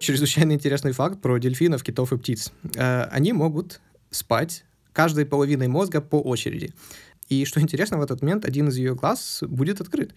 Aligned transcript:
Чрезвычайно 0.00 0.52
интересный 0.52 0.92
факт 0.92 1.20
про 1.20 1.36
дельфинов, 1.36 1.84
китов 1.84 2.14
и 2.14 2.16
птиц. 2.16 2.52
Э, 2.74 3.02
они 3.10 3.34
могут 3.34 3.82
спать 4.10 4.64
каждой 4.94 5.26
половиной 5.26 5.68
мозга 5.68 6.00
по 6.00 6.16
очереди. 6.16 6.72
И 7.28 7.44
что 7.44 7.60
интересно, 7.60 7.98
в 7.98 8.02
этот 8.02 8.22
момент 8.22 8.46
один 8.46 8.68
из 8.68 8.78
ее 8.78 8.94
глаз 8.94 9.42
будет 9.46 9.82
открыт 9.82 10.14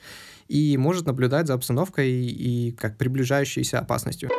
и 0.47 0.77
может 0.77 1.05
наблюдать 1.05 1.47
за 1.47 1.55
обстановкой 1.55 2.09
и 2.09 2.71
как 2.71 2.97
приближающейся 2.97 3.79
опасностью. 3.79 4.29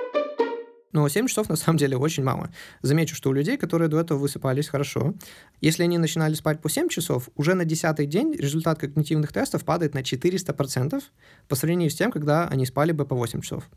Но 0.93 1.07
7 1.07 1.27
часов 1.27 1.51
на 1.51 1.57
самом 1.57 1.77
деле 1.77 1.99
очень 1.99 2.25
мало. 2.25 2.49
Замечу, 2.81 3.15
что 3.15 3.29
у 3.29 3.35
людей, 3.35 3.59
которые 3.59 3.89
до 3.89 4.01
этого 4.01 4.17
высыпались 4.17 4.69
хорошо, 4.69 5.13
если 5.61 5.83
они 5.83 5.99
начинали 5.99 6.33
спать 6.33 6.63
по 6.63 6.71
7 6.71 6.89
часов, 6.89 7.29
уже 7.37 7.53
на 7.53 7.67
10 7.67 8.09
день 8.09 8.33
результат 8.33 8.79
когнитивных 8.79 9.31
тестов 9.31 9.63
падает 9.65 9.93
на 9.93 9.99
400% 9.99 11.03
по 11.49 11.55
сравнению 11.55 11.91
с 11.91 11.95
тем, 11.97 12.11
когда 12.11 12.49
они 12.49 12.65
спали 12.65 12.93
бы 12.93 13.05
по 13.05 13.15
8 13.15 13.43
часов. 13.43 13.69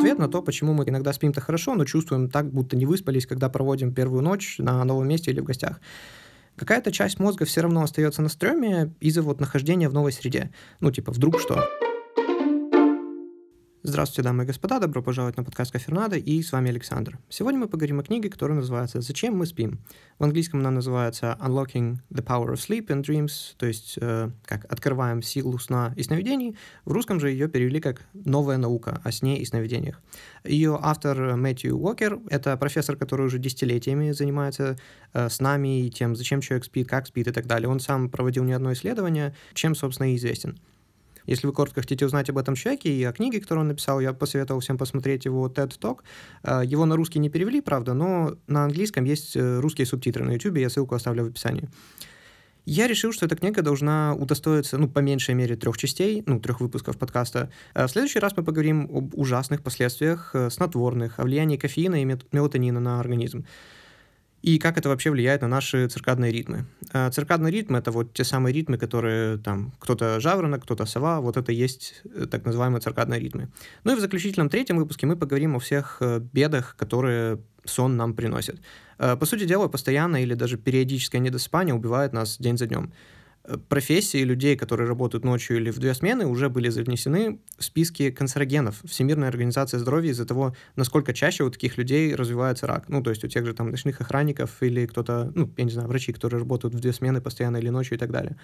Ответ 0.00 0.18
на 0.18 0.28
то, 0.28 0.40
почему 0.40 0.72
мы 0.72 0.84
иногда 0.84 1.12
спим-то 1.12 1.42
хорошо, 1.42 1.74
но 1.74 1.84
чувствуем 1.84 2.30
так, 2.30 2.50
будто 2.50 2.74
не 2.74 2.86
выспались, 2.86 3.26
когда 3.26 3.50
проводим 3.50 3.92
первую 3.92 4.22
ночь 4.22 4.56
на 4.58 4.82
новом 4.82 5.06
месте 5.06 5.30
или 5.30 5.40
в 5.40 5.44
гостях. 5.44 5.78
Какая-то 6.56 6.90
часть 6.90 7.18
мозга 7.18 7.44
все 7.44 7.60
равно 7.60 7.82
остается 7.82 8.22
на 8.22 8.30
стреме 8.30 8.94
из-за 9.00 9.20
вот 9.20 9.40
нахождения 9.40 9.90
в 9.90 9.94
новой 9.94 10.12
среде. 10.12 10.50
Ну, 10.80 10.90
типа, 10.90 11.12
вдруг 11.12 11.38
что? 11.38 11.68
Здравствуйте, 13.82 14.20
дамы 14.20 14.44
и 14.44 14.46
господа, 14.46 14.78
добро 14.78 15.02
пожаловать 15.02 15.38
на 15.38 15.42
подкаст 15.42 15.72
Кафернада, 15.72 16.16
и 16.16 16.42
с 16.42 16.52
вами 16.52 16.68
Александр. 16.68 17.18
Сегодня 17.30 17.60
мы 17.60 17.66
поговорим 17.66 17.98
о 17.98 18.02
книге, 18.02 18.28
которая 18.28 18.58
называется 18.58 19.00
«Зачем 19.00 19.34
мы 19.34 19.46
спим?». 19.46 19.78
В 20.18 20.24
английском 20.24 20.60
она 20.60 20.70
называется 20.70 21.38
«Unlocking 21.40 21.96
the 22.10 22.22
Power 22.22 22.52
of 22.52 22.56
Sleep 22.56 22.88
and 22.88 23.02
Dreams», 23.02 23.54
то 23.56 23.64
есть 23.64 23.96
э, 23.98 24.28
как 24.44 24.70
«Открываем 24.70 25.22
силу 25.22 25.58
сна 25.58 25.94
и 25.96 26.02
сновидений». 26.02 26.58
В 26.84 26.92
русском 26.92 27.20
же 27.20 27.30
ее 27.30 27.48
перевели 27.48 27.80
как 27.80 28.02
«Новая 28.12 28.58
наука 28.58 29.00
о 29.02 29.12
сне 29.12 29.40
и 29.40 29.46
сновидениях». 29.46 30.02
Ее 30.44 30.78
автор 30.78 31.36
Мэтью 31.36 31.78
Уокер— 31.78 32.18
это 32.28 32.58
профессор, 32.58 32.96
который 32.96 33.24
уже 33.24 33.38
десятилетиями 33.38 34.10
занимается 34.10 34.76
э, 35.14 35.30
снами 35.30 35.86
и 35.86 35.90
тем, 35.90 36.16
зачем 36.16 36.42
человек 36.42 36.66
спит, 36.66 36.86
как 36.86 37.06
спит 37.06 37.28
и 37.28 37.32
так 37.32 37.46
далее. 37.46 37.70
Он 37.70 37.80
сам 37.80 38.10
проводил 38.10 38.44
не 38.44 38.52
одно 38.52 38.74
исследование, 38.74 39.34
чем, 39.54 39.74
собственно, 39.74 40.12
и 40.12 40.16
известен. 40.16 40.58
Если 41.26 41.46
вы 41.46 41.52
коротко 41.52 41.80
хотите 41.80 42.06
узнать 42.06 42.30
об 42.30 42.38
этом 42.38 42.54
человеке 42.54 42.90
и 42.90 43.04
о 43.04 43.12
книге, 43.12 43.40
которую 43.40 43.62
он 43.62 43.68
написал, 43.68 44.00
я 44.00 44.12
посоветовал 44.12 44.60
всем 44.60 44.78
посмотреть 44.78 45.24
его 45.24 45.48
TED 45.48 45.78
Talk. 45.78 45.98
Э, 46.42 46.62
его 46.64 46.86
на 46.86 46.96
русский 46.96 47.18
не 47.18 47.28
перевели, 47.28 47.60
правда, 47.60 47.94
но 47.94 48.36
на 48.46 48.64
английском 48.64 49.04
есть 49.04 49.36
э, 49.36 49.60
русские 49.60 49.86
субтитры 49.86 50.24
на 50.24 50.32
YouTube, 50.32 50.58
я 50.58 50.70
ссылку 50.70 50.94
оставлю 50.94 51.24
в 51.24 51.28
описании. 51.28 51.68
Я 52.66 52.86
решил, 52.86 53.12
что 53.12 53.26
эта 53.26 53.36
книга 53.36 53.62
должна 53.62 54.14
удостоиться, 54.14 54.76
ну, 54.76 54.88
по 54.88 54.98
меньшей 54.98 55.34
мере, 55.34 55.56
трех 55.56 55.78
частей, 55.78 56.22
ну, 56.26 56.38
трех 56.38 56.60
выпусков 56.60 56.98
подкаста. 56.98 57.50
Э, 57.74 57.86
в 57.86 57.90
следующий 57.90 58.18
раз 58.18 58.36
мы 58.36 58.44
поговорим 58.44 58.88
об 58.92 59.18
ужасных 59.18 59.62
последствиях 59.62 60.34
снотворных, 60.50 61.18
о 61.18 61.24
влиянии 61.24 61.56
кофеина 61.56 62.02
и 62.02 62.04
мелатонина 62.04 62.80
на 62.80 63.00
организм 63.00 63.44
и 64.42 64.58
как 64.58 64.78
это 64.78 64.88
вообще 64.88 65.10
влияет 65.10 65.42
на 65.42 65.48
наши 65.48 65.86
циркадные 65.88 66.32
ритмы. 66.32 66.66
А 66.92 67.10
циркадный 67.10 67.50
ритм— 67.50 67.74
это 67.76 67.90
вот 67.90 68.14
те 68.14 68.24
самые 68.24 68.54
ритмы, 68.54 68.78
которые 68.78 69.38
там 69.38 69.72
кто-то 69.78 70.18
жаворонок, 70.20 70.62
кто-то 70.62 70.86
сова, 70.86 71.20
вот 71.20 71.36
это 71.36 71.52
есть 71.52 72.02
э, 72.04 72.26
так 72.30 72.44
называемые 72.44 72.80
циркадные 72.80 73.20
ритмы. 73.20 73.48
Ну 73.84 73.92
и 73.92 73.96
в 73.96 74.00
заключительном 74.00 74.48
третьем 74.48 74.78
выпуске 74.78 75.06
мы 75.06 75.16
поговорим 75.16 75.56
о 75.56 75.58
всех 75.58 75.98
э, 76.00 76.20
бедах, 76.32 76.74
которые 76.76 77.38
сон 77.64 77.96
нам 77.96 78.14
приносит. 78.14 78.60
Э, 78.98 79.16
по 79.16 79.26
сути 79.26 79.44
дела, 79.44 79.68
постоянное 79.68 80.22
или 80.22 80.34
даже 80.34 80.56
периодическое 80.56 81.20
недосыпание 81.20 81.74
убивает 81.74 82.12
нас 82.12 82.38
день 82.38 82.56
за 82.56 82.66
днем. 82.66 82.92
Профессии 83.68 84.18
людей, 84.18 84.54
которые 84.56 84.86
работают 84.86 85.24
ночью 85.24 85.56
или 85.56 85.70
в 85.70 85.78
две 85.78 85.94
смены, 85.94 86.26
уже 86.26 86.50
были 86.50 86.68
занесены 86.68 87.40
в 87.58 87.64
списки 87.64 88.10
канцерогенов 88.10 88.82
Всемирной 88.84 89.28
организации 89.28 89.78
здоровья 89.78 90.10
из-за 90.10 90.26
того, 90.26 90.54
насколько 90.76 91.14
чаще 91.14 91.44
у 91.44 91.50
таких 91.50 91.78
людей 91.78 92.14
развивается 92.14 92.66
рак. 92.66 92.88
Ну, 92.88 93.02
то 93.02 93.10
есть 93.10 93.24
у 93.24 93.28
тех 93.28 93.46
же 93.46 93.54
там 93.54 93.70
ночных 93.70 94.00
охранников 94.00 94.62
или 94.62 94.84
кто-то, 94.86 95.32
ну, 95.34 95.50
я 95.56 95.64
не 95.64 95.70
знаю, 95.70 95.88
врачи, 95.88 96.12
которые 96.12 96.40
работают 96.40 96.74
в 96.74 96.80
две 96.80 96.92
смены 96.92 97.22
постоянно 97.22 97.56
или 97.56 97.70
ночью 97.70 97.96
и 97.96 97.98
так 97.98 98.10
далее. 98.10 98.36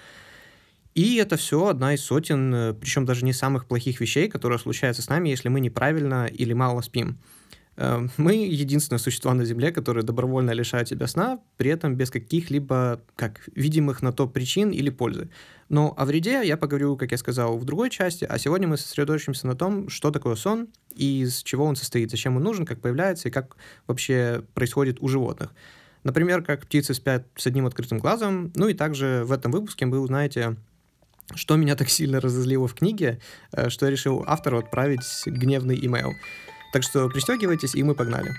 И 0.94 1.16
это 1.16 1.36
все 1.36 1.66
одна 1.66 1.92
из 1.92 2.00
сотен, 2.00 2.54
э, 2.54 2.72
причем 2.72 3.04
даже 3.04 3.26
не 3.26 3.34
самых 3.34 3.66
плохих 3.66 4.00
вещей, 4.00 4.28
которые 4.28 4.58
случаются 4.58 5.02
с 5.02 5.10
нами, 5.10 5.28
если 5.28 5.50
мы 5.50 5.60
неправильно 5.60 6.26
или 6.26 6.54
мало 6.54 6.80
спим. 6.80 7.18
Эм, 7.78 8.10
мы 8.16 8.34
единственные 8.34 8.98
существа 8.98 9.34
на 9.34 9.44
Земле, 9.44 9.70
которые 9.70 10.02
добровольно 10.02 10.52
лишают 10.52 10.88
себя 10.88 11.06
сна, 11.06 11.40
при 11.56 11.70
этом 11.70 11.94
без 11.94 12.10
каких-либо 12.10 13.00
как 13.16 13.48
видимых 13.54 14.02
на 14.02 14.12
то 14.12 14.26
причин 14.26 14.70
или 14.70 14.88
пользы. 14.88 15.28
Но 15.68 15.94
о 15.96 16.04
вреде 16.06 16.42
я 16.44 16.56
поговорю, 16.56 16.96
как 16.96 17.12
я 17.12 17.18
сказал, 17.18 17.58
в 17.58 17.64
другой 17.64 17.90
части, 17.90 18.24
а 18.24 18.38
сегодня 18.38 18.66
мы 18.66 18.78
сосредоточимся 18.78 19.46
на 19.46 19.54
том, 19.54 19.88
что 19.90 20.10
такое 20.10 20.36
сон 20.36 20.68
и 20.94 21.22
из 21.22 21.42
чего 21.42 21.64
он 21.64 21.76
состоит, 21.76 22.10
зачем 22.10 22.36
он 22.36 22.42
нужен, 22.42 22.64
как 22.64 22.80
появляется 22.80 23.28
и 23.28 23.32
как 23.32 23.56
вообще 23.86 24.42
происходит 24.54 24.98
у 25.00 25.08
животных. 25.08 25.52
Например, 26.02 26.42
как 26.42 26.62
птицы 26.62 26.94
спят 26.94 27.26
с 27.36 27.46
одним 27.46 27.66
открытым 27.66 27.98
глазом. 27.98 28.52
Ну 28.54 28.68
и 28.68 28.74
также 28.74 29.24
в 29.26 29.32
этом 29.32 29.50
выпуске 29.50 29.86
вы 29.86 29.98
узнаете, 29.98 30.56
что 31.34 31.56
меня 31.56 31.74
так 31.74 31.88
сильно 31.88 32.20
разозлило 32.20 32.68
в 32.68 32.74
книге, 32.74 33.18
э, 33.52 33.68
что 33.68 33.86
я 33.86 33.90
решил 33.90 34.24
автору 34.26 34.58
отправить 34.58 35.24
гневный 35.26 35.76
имейл. 35.84 36.12
Так 36.76 36.82
что 36.82 37.08
пристегивайтесь, 37.08 37.74
и 37.74 37.82
мы 37.82 37.94
погнали. 37.94 38.34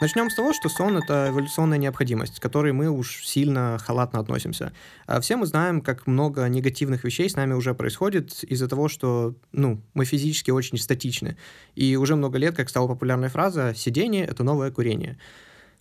Начнем 0.00 0.30
с 0.30 0.34
того, 0.34 0.54
что 0.54 0.70
сон— 0.70 0.96
это 1.04 1.26
эволюционная 1.28 1.76
необходимость, 1.76 2.38
к 2.38 2.42
которой 2.42 2.72
мы 2.72 2.88
уж 2.88 3.22
сильно 3.22 3.76
халатно 3.84 4.18
относимся. 4.18 4.72
А 5.04 5.20
все 5.20 5.36
мы 5.36 5.44
знаем, 5.44 5.82
как 5.82 6.06
много 6.06 6.48
негативных 6.48 7.04
вещей 7.04 7.28
с 7.28 7.36
нами 7.36 7.52
уже 7.52 7.74
происходит 7.74 8.42
из-за 8.42 8.66
того, 8.66 8.88
что 8.88 9.34
ну, 9.52 9.82
мы 9.92 10.06
физически 10.06 10.52
очень 10.52 10.78
статичны. 10.78 11.36
И 11.74 11.96
уже 11.96 12.16
много 12.16 12.38
лет, 12.38 12.56
как 12.56 12.70
стала 12.70 12.88
популярная 12.88 13.28
фраза 13.28 13.74
«сидение— 13.76 14.24
это 14.26 14.42
новое 14.42 14.70
курение». 14.70 15.18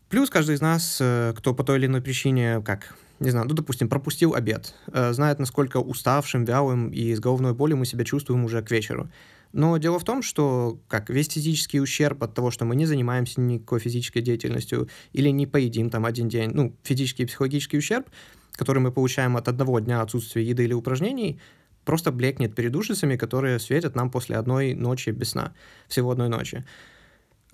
Плюс 0.10 0.30
каждый 0.30 0.56
из 0.56 0.62
нас, 0.62 1.00
э, 1.02 1.34
кто 1.36 1.56
по 1.56 1.64
той 1.64 1.78
или 1.80 1.86
иной 1.86 2.02
причине, 2.02 2.62
как 2.62 2.96
не 3.24 3.32
знаю, 3.32 3.48
ну, 3.48 3.56
допустим, 3.56 3.90
пропустил 3.90 4.34
обед, 4.34 4.76
э, 4.88 5.14
знает, 5.14 5.40
насколько 5.40 5.78
уставшим, 5.78 6.46
вялым 6.46 6.90
и 6.90 7.14
с 7.14 7.20
головной 7.20 7.54
болью 7.54 7.78
мы 7.78 7.86
себя 7.86 8.04
чувствуем 8.04 8.46
уже 8.46 8.62
к 8.62 8.72
вечеру. 8.72 9.10
Но 9.54 9.78
дело 9.78 10.00
в 10.00 10.04
том, 10.04 10.24
что 10.24 10.80
как 10.88 11.10
весь 11.10 11.30
физический 11.30 11.80
ущерб 11.80 12.24
от 12.24 12.34
того, 12.34 12.52
что 12.52 12.66
мы 12.66 12.76
не 12.76 12.86
занимаемся 12.86 13.40
никакой 13.40 13.80
физической 13.80 14.22
деятельностью 14.22 14.90
или 15.14 15.30
не 15.30 15.46
поедим 15.46 15.90
там 15.90 16.06
один 16.06 16.28
день, 16.28 16.52
ну, 16.54 16.76
физический 16.84 17.24
и 17.24 17.26
психологический 17.28 17.78
ущерб, 17.78 18.10
который 18.54 18.80
мы 18.80 18.92
получаем 18.92 19.38
от 19.38 19.48
одного 19.48 19.80
дня 19.80 20.02
отсутствия 20.02 20.44
еды 20.44 20.64
или 20.64 20.74
упражнений, 20.74 21.40
просто 21.86 22.12
блекнет 22.12 22.56
перед 22.56 22.76
ужасами, 22.76 23.16
которые 23.16 23.60
светят 23.60 23.96
нам 23.96 24.10
после 24.10 24.38
одной 24.38 24.74
ночи 24.74 25.12
без 25.12 25.32
сна, 25.32 25.54
всего 25.88 26.12
одной 26.12 26.30
ночи. 26.30 26.66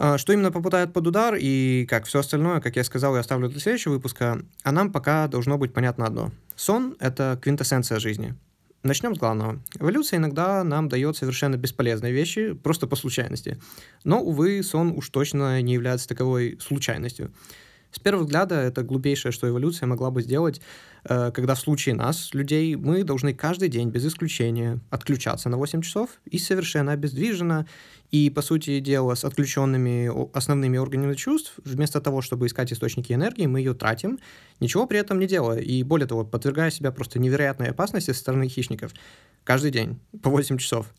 А, 0.01 0.17
что 0.17 0.31
именно 0.31 0.49
попадает 0.49 0.93
под 0.93 1.07
удар 1.07 1.35
и 1.37 1.85
как 1.89 2.05
все 2.05 2.19
остальное, 2.19 2.61
как 2.61 2.77
я 2.77 2.85
сказал, 2.85 3.15
я 3.15 3.19
оставлю 3.19 3.49
для 3.49 3.59
следующего 3.59 3.91
выпуска, 3.95 4.41
а 4.63 4.71
нам 4.71 4.93
пока 4.93 5.27
должно 5.27 5.57
быть 5.57 5.73
понятно 5.73 6.05
одно. 6.05 6.31
Сон— 6.55 6.95
это 7.01 7.37
квинтэссенция 7.41 7.99
жизни. 7.99 8.33
Начнем 8.81 9.13
с 9.13 9.19
главного. 9.19 9.59
Эволюция 9.77 10.15
иногда 10.15 10.63
нам 10.63 10.87
дает 10.87 11.17
совершенно 11.17 11.57
бесполезные 11.57 12.13
вещи, 12.13 12.53
просто 12.53 12.87
по 12.87 12.95
случайности. 12.95 13.59
Но, 14.05 14.21
увы, 14.21 14.63
сон 14.63 14.93
уж 14.95 15.09
точно 15.09 15.61
не 15.61 15.73
является 15.73 16.07
таковой 16.07 16.57
случайностью. 16.61 17.33
С 17.91 17.99
первого 17.99 18.23
взгляда 18.23 18.55
это 18.55 18.83
глупейшее, 18.83 19.31
что 19.31 19.47
эволюция 19.49 19.87
могла 19.87 20.11
бы 20.11 20.21
сделать, 20.21 20.61
э, 21.05 21.31
когда 21.33 21.55
в 21.55 21.59
случае 21.59 21.95
нас, 21.95 22.33
людей, 22.33 22.75
мы 22.75 23.03
должны 23.03 23.33
каждый 23.33 23.67
день 23.67 23.89
без 23.89 24.05
исключения 24.05 24.79
отключаться 24.91 25.49
на 25.49 25.57
8 25.57 25.81
часов 25.81 26.09
и 26.25 26.37
совершенно 26.37 26.91
обездвиженно 26.91 27.65
и, 28.11 28.29
по 28.29 28.41
сути 28.41 28.79
дела, 28.79 29.15
с 29.15 29.25
отключенными 29.25 30.11
основными 30.37 30.77
органами 30.77 31.15
чувств, 31.15 31.53
вместо 31.63 31.99
того, 31.99 32.21
чтобы 32.21 32.45
искать 32.45 32.71
источники 32.71 33.13
энергии, 33.13 33.47
мы 33.47 33.59
ее 33.59 33.73
тратим, 33.73 34.19
ничего 34.59 34.85
при 34.85 34.99
этом 34.99 35.19
не 35.19 35.25
делая. 35.25 35.59
И 35.59 35.81
более 35.83 36.07
того, 36.07 36.23
подвергая 36.25 36.69
себя 36.69 36.91
просто 36.91 37.19
невероятной 37.19 37.69
опасности 37.69 38.11
со 38.11 38.19
стороны 38.19 38.47
хищников. 38.47 38.93
Каждый 39.43 39.71
день, 39.71 39.99
по 40.21 40.29
8 40.29 40.57
часов. 40.57 40.93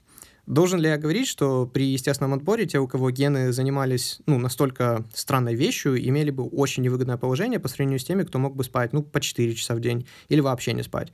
Должен 0.47 0.81
ли 0.81 0.89
я 0.89 0.99
говорить, 0.99 1.29
что 1.29 1.67
при 1.67 1.85
естественном 1.85 2.35
отборе 2.35 2.67
те, 2.67 2.79
у 2.79 2.89
кого 2.89 3.11
гены 3.11 3.53
занимались 3.53 4.21
ну, 4.27 4.39
настолько 4.39 5.05
странной 5.15 5.55
вещью, 5.55 5.97
имели 5.97 6.31
бы 6.31 6.45
очень 6.45 6.83
невыгодное 6.83 7.17
положение 7.17 7.61
по 7.61 7.69
сравнению 7.69 8.01
с 8.01 8.05
теми, 8.05 8.25
кто 8.25 8.39
мог 8.39 8.57
бы 8.57 8.65
спать 8.65 8.93
ну, 8.93 9.03
по 9.03 9.21
4 9.21 9.55
часа 9.55 9.75
в 9.75 9.81
день 9.81 10.07
или 10.29 10.41
вообще 10.41 10.73
не 10.73 10.83
спать? 10.83 11.13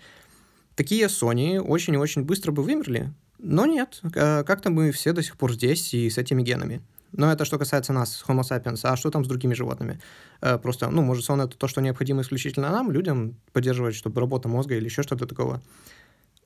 Такие 0.74 1.06
Sony 1.06 1.58
очень 1.58 1.94
и 1.94 1.98
очень 1.98 2.22
быстро 2.22 2.52
бы 2.52 2.62
вымерли, 2.62 3.12
но 3.38 3.66
нет, 3.66 4.00
э, 4.14 4.44
как-то 4.44 4.70
мы 4.70 4.92
все 4.92 5.12
до 5.12 5.22
сих 5.22 5.36
пор 5.36 5.52
здесь 5.52 5.92
и 5.94 6.08
с 6.08 6.18
этими 6.18 6.42
генами. 6.42 6.82
Но 7.12 7.32
это 7.32 7.44
что 7.44 7.58
касается 7.58 7.92
нас, 7.92 8.24
Homo 8.26 8.42
sapiens. 8.42 8.80
А 8.82 8.96
что 8.96 9.10
там 9.10 9.24
с 9.24 9.28
другими 9.28 9.54
животными? 9.54 10.00
Э, 10.40 10.58
просто, 10.58 10.90
ну, 10.90 11.02
может, 11.02 11.24
сон— 11.24 11.40
это 11.42 11.56
то, 11.56 11.68
что 11.68 11.80
необходимо 11.80 12.22
исключительно 12.22 12.70
нам, 12.70 12.90
людям, 12.90 13.36
поддерживать, 13.52 13.94
чтобы 13.94 14.20
работа 14.20 14.48
мозга 14.48 14.76
или 14.76 14.84
еще 14.84 15.02
что-то 15.02 15.26
такого? 15.26 15.62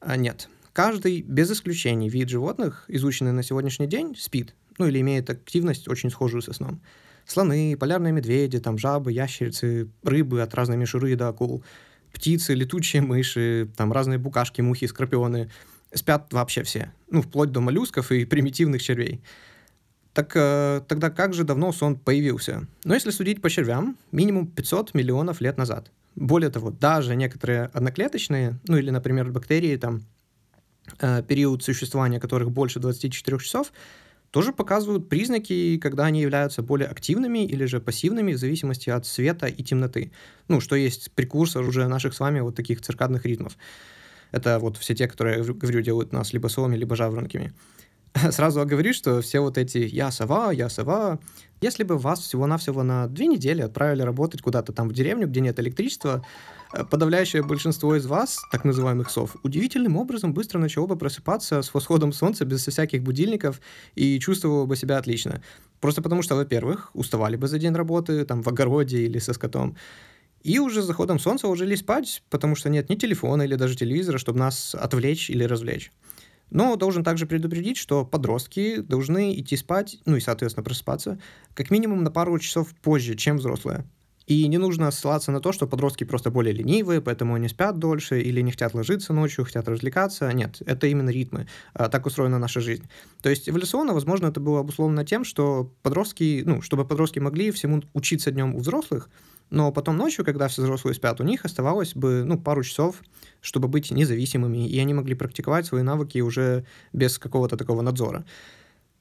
А 0.01 0.17
нет. 0.17 0.49
Каждый, 0.73 1.23
без 1.23 1.51
исключений, 1.51 2.09
вид 2.09 2.29
животных, 2.29 2.85
изученный 2.89 3.33
на 3.33 3.43
сегодняшний 3.43 3.87
день, 3.87 4.15
спит. 4.17 4.55
Ну, 4.79 4.87
или 4.87 5.01
имеет 5.01 5.29
активность, 5.29 5.89
очень 5.89 6.11
схожую 6.11 6.43
со 6.43 6.53
сном. 6.53 6.81
Слоны, 7.27 7.77
полярные 7.79 8.13
медведи, 8.13 8.59
там, 8.61 8.79
жабы, 8.79 9.13
ящерицы, 9.13 9.89
рыбы 10.03 10.43
от 10.43 10.55
разной 10.55 10.77
мишуры 10.77 11.17
до 11.17 11.29
акул— 11.29 11.63
птицы, 12.13 12.55
летучие 12.55 13.03
мыши, 13.03 13.69
там 13.77 13.93
разные 13.93 14.19
букашки, 14.19 14.61
мухи, 14.61 14.87
скорпионы, 14.87 15.51
спят 15.95 16.33
вообще 16.33 16.63
все. 16.63 16.93
Ну, 17.11 17.23
вплоть 17.23 17.53
до 17.53 17.61
моллюсков 17.61 18.13
и 18.13 18.25
примитивных 18.25 18.83
червей. 18.83 19.21
Так 20.13 20.33
э, 20.35 20.83
тогда 20.89 21.11
как 21.11 21.35
же 21.35 21.45
давно 21.45 21.73
сон 21.73 21.97
появился? 21.97 22.67
Ну, 22.85 22.95
если 22.95 23.11
судить 23.11 23.41
по 23.41 23.49
червям, 23.49 23.97
минимум 24.11 24.49
500 24.49 24.95
миллионов 24.95 25.41
лет 25.41 25.57
назад. 25.57 25.93
Более 26.17 26.51
того, 26.51 26.71
даже 26.71 27.15
некоторые 27.15 27.67
одноклеточные, 27.73 28.59
ну 28.67 28.77
или, 28.77 28.91
например, 28.91 29.31
бактерии, 29.31 29.77
там, 29.77 30.03
период 30.99 31.63
существования 31.63 32.21
которых 32.21 32.51
больше 32.51 32.81
24 32.81 33.39
часов, 33.39 33.73
тоже 34.31 34.53
показывают 34.53 35.09
признаки, 35.09 35.79
когда 35.79 36.05
они 36.05 36.21
являются 36.21 36.63
более 36.63 36.89
активными 36.89 37.45
или 37.45 37.65
же 37.65 37.81
пассивными 37.81 38.33
в 38.33 38.39
зависимости 38.39 38.89
от 38.91 39.07
света 39.07 39.47
и 39.47 39.63
темноты. 39.63 40.13
Ну, 40.49 40.61
что 40.61 40.77
есть 40.77 41.11
прекурсор 41.13 41.65
уже 41.65 41.89
наших 41.89 42.15
с 42.15 42.21
вами 42.21 42.41
вот 42.41 42.55
таких 42.55 42.81
циркадных 42.81 43.27
ритмов. 43.27 43.57
Это 44.31 44.61
вот 44.61 44.77
все 44.77 44.95
те, 44.95 45.09
которые, 45.09 45.39
я 45.39 45.45
говорю, 45.45 45.81
делают 45.81 46.13
нас 46.13 46.33
либо 46.33 46.47
совами, 46.47 46.77
либо 46.77 46.95
жаворонками. 46.95 47.53
Сразу 48.31 48.61
оговорю, 48.61 48.93
что 48.93 49.21
все 49.21 49.41
вот 49.41 49.59
эти 49.59 49.79
«я 49.79 50.11
сова», 50.13 50.53
«я 50.53 50.69
сова», 50.69 51.19
если 51.61 51.83
бы 51.83 51.99
вас 51.99 52.21
всего-навсего 52.21 52.83
на 52.83 53.07
две 53.09 53.27
недели 53.27 53.63
отправили 53.63 54.03
работать 54.03 54.43
куда-то 54.43 54.73
там 54.73 54.89
в 54.89 54.93
деревню, 54.93 55.27
где 55.27 55.41
нет 55.41 55.59
электричества, 55.59 56.25
э, 56.25 56.60
подавляющее 56.91 57.43
большинство 57.43 57.97
из 57.97 58.07
вас, 58.07 58.41
так 58.51 58.65
называемых 58.65 59.11
сов, 59.11 59.37
удивительным 59.43 59.97
образом 59.97 60.33
быстро 60.33 60.59
начало 60.59 60.87
бы 60.87 60.97
просыпаться 60.97 61.63
с 61.63 61.75
восходом 61.75 62.13
солнца 62.13 62.45
без 62.45 62.67
всяких 62.67 63.03
будильников 63.03 63.61
и 63.95 64.19
чувствовало 64.21 64.67
бы 64.67 64.77
себя 64.77 64.99
отлично. 64.99 65.43
Просто 65.81 66.03
потому 66.03 66.23
что, 66.23 66.37
во-первых, 66.37 66.91
уставали 66.95 67.37
бы 67.37 67.49
за 67.49 67.59
день 67.59 67.73
работы, 67.73 68.25
там, 68.25 68.43
в 68.43 68.49
огороде 68.49 69.03
или 69.03 69.19
со 69.19 69.33
скотом, 69.33 69.77
и 70.43 70.59
уже 70.59 70.83
с 70.83 70.87
заходом 70.87 71.19
солнца 71.19 71.49
ложились 71.49 71.81
спать, 71.81 72.23
потому 72.31 72.55
что 72.55 72.71
нет 72.71 72.89
ни 72.89 72.95
телефона 72.95 73.43
или 73.43 73.57
даже 73.57 73.77
телевизора, 73.77 74.19
чтобы 74.19 74.39
нас 74.39 74.75
отвлечь 74.75 75.29
или 75.29 75.45
развлечь. 75.45 75.93
Но 76.51 76.77
должен 76.77 77.05
также 77.05 77.27
предупредить, 77.27 77.77
что 77.77 78.05
подростки 78.05 78.81
должны 78.81 79.39
идти 79.39 79.57
спать, 79.57 79.99
ну 80.05 80.17
и, 80.17 80.21
соответственно, 80.21 80.65
просыпаться, 80.65 81.21
как 81.55 81.71
минимум 81.71 82.03
на 82.03 82.11
пару 82.11 82.39
часов 82.39 82.75
позже, 82.83 83.15
чем 83.15 83.37
взрослые. 83.37 83.85
И 84.31 84.47
не 84.47 84.59
нужно 84.59 84.93
ссылаться 84.93 85.33
на 85.33 85.41
то, 85.41 85.51
что 85.51 85.67
подростки 85.67 86.05
просто 86.05 86.31
более 86.31 86.55
ленивые, 86.55 87.01
поэтому 87.01 87.35
они 87.35 87.49
спят 87.49 87.81
дольше 87.81 88.21
или 88.21 88.41
не 88.43 88.53
хотят 88.53 88.75
ложиться 88.75 89.13
ночью, 89.13 89.45
хотят 89.45 89.69
развлекаться. 89.69 90.33
Нет, 90.33 90.63
это 90.67 90.87
именно 90.87 91.11
ритмы. 91.11 91.49
А, 91.75 91.89
так 91.89 92.07
устроена 92.07 92.39
наша 92.39 92.61
жизнь. 92.61 92.89
То 93.23 93.29
есть 93.29 93.49
эволюционно, 93.49 93.93
возможно, 93.93 94.29
это 94.29 94.39
было 94.39 94.61
обусловлено 94.61 95.03
тем, 95.03 95.25
что 95.25 95.73
подростки, 95.83 96.45
ну, 96.47 96.63
чтобы 96.63 96.85
подростки 96.85 97.19
могли 97.19 97.51
всему 97.51 97.83
учиться 97.93 98.31
днем 98.31 98.55
у 98.55 98.61
взрослых, 98.61 99.11
но 99.51 99.73
потом 99.73 99.97
ночью, 99.97 100.25
когда 100.25 100.47
все 100.47 100.63
взрослые 100.63 100.95
спят, 100.95 101.21
у 101.21 101.25
них 101.25 101.45
оставалось 101.45 101.97
бы 101.97 102.23
ну, 102.25 102.39
пару 102.39 102.63
часов, 102.63 103.03
чтобы 103.41 103.67
быть 103.67 103.91
независимыми, 103.91 104.69
и 104.69 104.79
они 104.79 104.95
могли 104.95 105.17
практиковать 105.17 105.67
свои 105.67 105.83
навыки 105.83 106.21
уже 106.21 106.65
без 106.93 107.19
какого-то 107.19 107.57
такого 107.57 107.83
надзора. 107.83 108.25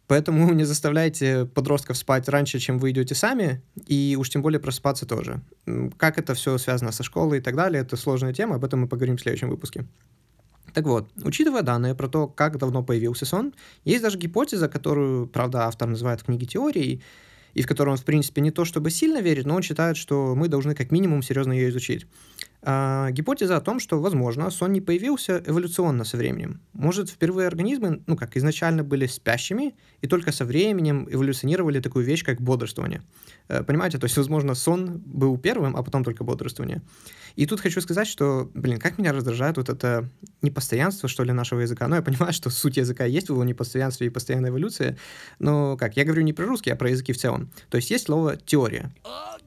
Поэтому 0.10 0.52
не 0.54 0.66
заставляйте 0.66 1.46
подростков 1.46 1.96
спать 1.96 2.28
раньше, 2.28 2.60
чем 2.60 2.80
вы 2.80 2.92
идете 2.92 3.16
сами, 3.16 3.62
и 3.88 4.18
уж 4.20 4.30
тем 4.30 4.42
более 4.42 4.60
просыпаться 4.60 5.06
тоже. 5.06 5.42
Как 5.98 6.18
это 6.18 6.34
все 6.34 6.58
связано 6.58 6.92
со 6.92 7.04
школой 7.04 7.38
и 7.38 7.42
так 7.42 7.56
далее, 7.56 7.82
это 7.84 7.96
сложная 7.96 8.34
тема, 8.34 8.56
об 8.56 8.66
этом 8.66 8.82
мы 8.82 8.88
поговорим 8.88 9.18
в 9.18 9.22
следующем 9.22 9.50
выпуске. 9.50 9.86
Так 10.74 10.86
вот, 10.86 11.10
учитывая 11.24 11.62
данные 11.62 11.96
про 11.96 12.08
то, 12.08 12.28
как 12.28 12.58
давно 12.58 12.84
появился 12.84 13.26
сон, 13.26 13.54
есть 13.86 14.04
даже 14.04 14.18
гипотеза, 14.18 14.68
которую, 14.68 15.28
правда, 15.28 15.66
автор 15.66 15.88
называет 15.88 16.22
в 16.22 16.26
книге 16.26 16.46
теорией, 16.46 17.02
и 17.54 17.62
в 17.62 17.68
которую 17.68 17.94
он, 17.94 17.98
в 17.98 18.06
принципе, 18.06 18.42
не 18.42 18.52
то 18.52 18.66
чтобы 18.66 18.92
сильно 18.92 19.20
верит, 19.22 19.46
но 19.46 19.56
он 19.56 19.62
считает, 19.62 19.98
что 19.98 20.36
мы 20.36 20.48
должны 20.48 20.76
как 20.76 20.92
минимум 20.92 21.24
серьезно 21.24 21.54
ее 21.54 21.70
изучить. 21.70 22.06
А, 22.62 23.12
гипотеза 23.12 23.56
о 23.56 23.62
том, 23.62 23.80
что, 23.80 24.02
возможно, 24.02 24.50
сон 24.50 24.74
не 24.74 24.82
появился 24.82 25.42
эволюционно 25.46 26.04
со 26.04 26.18
временем. 26.18 26.62
Может, 26.74 27.10
впервые 27.10 27.48
организмы, 27.48 28.02
ну 28.06 28.18
как, 28.18 28.36
изначально 28.36 28.84
были 28.84 29.06
спящими, 29.06 29.76
и 30.02 30.08
только 30.08 30.32
со 30.32 30.44
временем 30.44 31.08
эволюционировали 31.10 31.80
такую 31.80 32.04
вещь, 32.04 32.24
как 32.24 32.42
бодрствование. 32.42 33.02
Э, 33.50 33.64
понимаете, 33.64 33.98
то 33.98 34.06
есть, 34.06 34.16
возможно, 34.16 34.54
сон 34.54 35.02
был 35.06 35.38
первым, 35.38 35.76
а 35.76 35.84
потом 35.84 36.04
только 36.04 36.24
бодрствование. 36.24 36.82
И 37.36 37.46
тут 37.46 37.60
хочу 37.60 37.82
сказать, 37.82 38.08
что, 38.08 38.50
блин, 38.54 38.80
как 38.80 38.98
меня 38.98 39.12
раздражает 39.12 39.58
вот 39.58 39.70
это 39.70 40.08
непостоянство, 40.42 41.10
что 41.10 41.24
ли, 41.24 41.32
нашего 41.32 41.62
языка. 41.62 41.88
Ну, 41.88 41.96
я 41.96 42.02
понимаю, 42.02 42.32
что 42.40 42.50
суть 42.52 42.78
языка 42.78 43.06
есть 43.06 43.28
в 43.28 43.34
его 43.34 43.44
непостоянстве 43.44 44.08
и 44.08 44.10
постоянной 44.12 44.50
эволюции, 44.50 44.98
но 45.40 45.78
как, 45.78 45.98
я 45.98 46.06
говорю 46.06 46.22
не 46.22 46.34
про 46.34 46.46
русский, 46.46 46.70
а 46.70 46.76
про 46.76 46.92
языки 46.92 47.12
в 47.12 47.18
целом. 47.18 47.52
То 47.70 47.78
есть 47.78 47.90
есть 47.90 48.06
слово 48.06 48.38
«теория». 48.38 48.94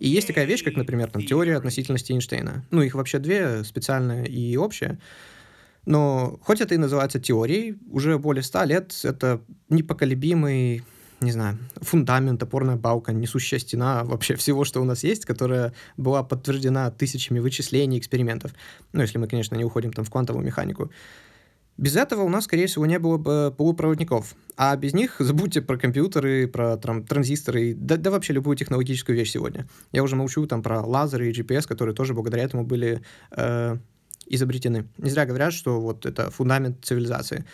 И 0.00 0.08
есть 0.08 0.26
такая 0.26 0.46
вещь, 0.46 0.64
как, 0.64 0.74
например, 0.74 1.10
там, 1.10 1.24
теория 1.24 1.56
относительности 1.56 2.12
Эйнштейна. 2.12 2.64
Ну, 2.72 2.82
их 2.82 2.94
вообще 2.94 3.20
две, 3.20 3.62
специальная 3.62 4.24
и 4.24 4.56
общая. 4.56 4.98
Но 5.84 6.40
хоть 6.42 6.60
это 6.60 6.74
и 6.74 6.78
называется 6.78 7.20
теорией, 7.20 7.76
уже 7.90 8.18
более 8.18 8.42
ста 8.42 8.64
лет 8.64 8.98
это 9.04 9.40
непоколебимый 9.68 10.82
не 11.22 11.32
знаю, 11.32 11.58
фундамент, 11.80 12.42
опорная 12.42 12.76
балка, 12.76 13.12
несущая 13.12 13.58
стена 13.58 14.04
вообще 14.04 14.34
всего, 14.36 14.64
что 14.64 14.80
у 14.80 14.84
нас 14.84 15.04
есть, 15.04 15.24
которая 15.24 15.72
была 15.96 16.22
подтверждена 16.22 16.90
тысячами 16.90 17.38
вычислений, 17.38 17.98
экспериментов. 17.98 18.52
Ну, 18.92 19.02
если 19.02 19.18
мы, 19.18 19.28
конечно, 19.28 19.54
не 19.56 19.64
уходим 19.64 19.92
там 19.92 20.04
в 20.04 20.10
квантовую 20.10 20.44
механику. 20.44 20.90
Без 21.78 21.96
этого 21.96 22.22
у 22.22 22.28
нас, 22.28 22.44
скорее 22.44 22.66
всего, 22.66 22.84
не 22.86 22.98
было 22.98 23.16
бы 23.16 23.52
полупроводников. 23.56 24.34
А 24.56 24.76
без 24.76 24.92
них 24.92 25.16
забудьте 25.18 25.62
про 25.62 25.78
компьютеры, 25.78 26.46
про 26.46 26.76
там, 26.76 27.04
транзисторы, 27.04 27.74
да, 27.74 27.96
да 27.96 28.10
вообще 28.10 28.34
любую 28.34 28.56
технологическую 28.56 29.16
вещь 29.16 29.32
сегодня. 29.32 29.66
Я 29.90 30.02
уже 30.02 30.16
молчу 30.16 30.46
там 30.46 30.62
про 30.62 30.82
лазеры 30.82 31.30
и 31.30 31.32
GPS, 31.32 31.66
которые 31.66 31.94
тоже 31.94 32.14
благодаря 32.14 32.44
этому 32.44 32.64
были 32.64 33.02
э, 33.30 33.78
изобретены. 34.26 34.86
Не 34.98 35.10
зря 35.10 35.26
говорят, 35.26 35.52
что 35.52 35.80
вот 35.80 36.04
это 36.06 36.30
фундамент 36.30 36.84
цивилизации. 36.84 37.44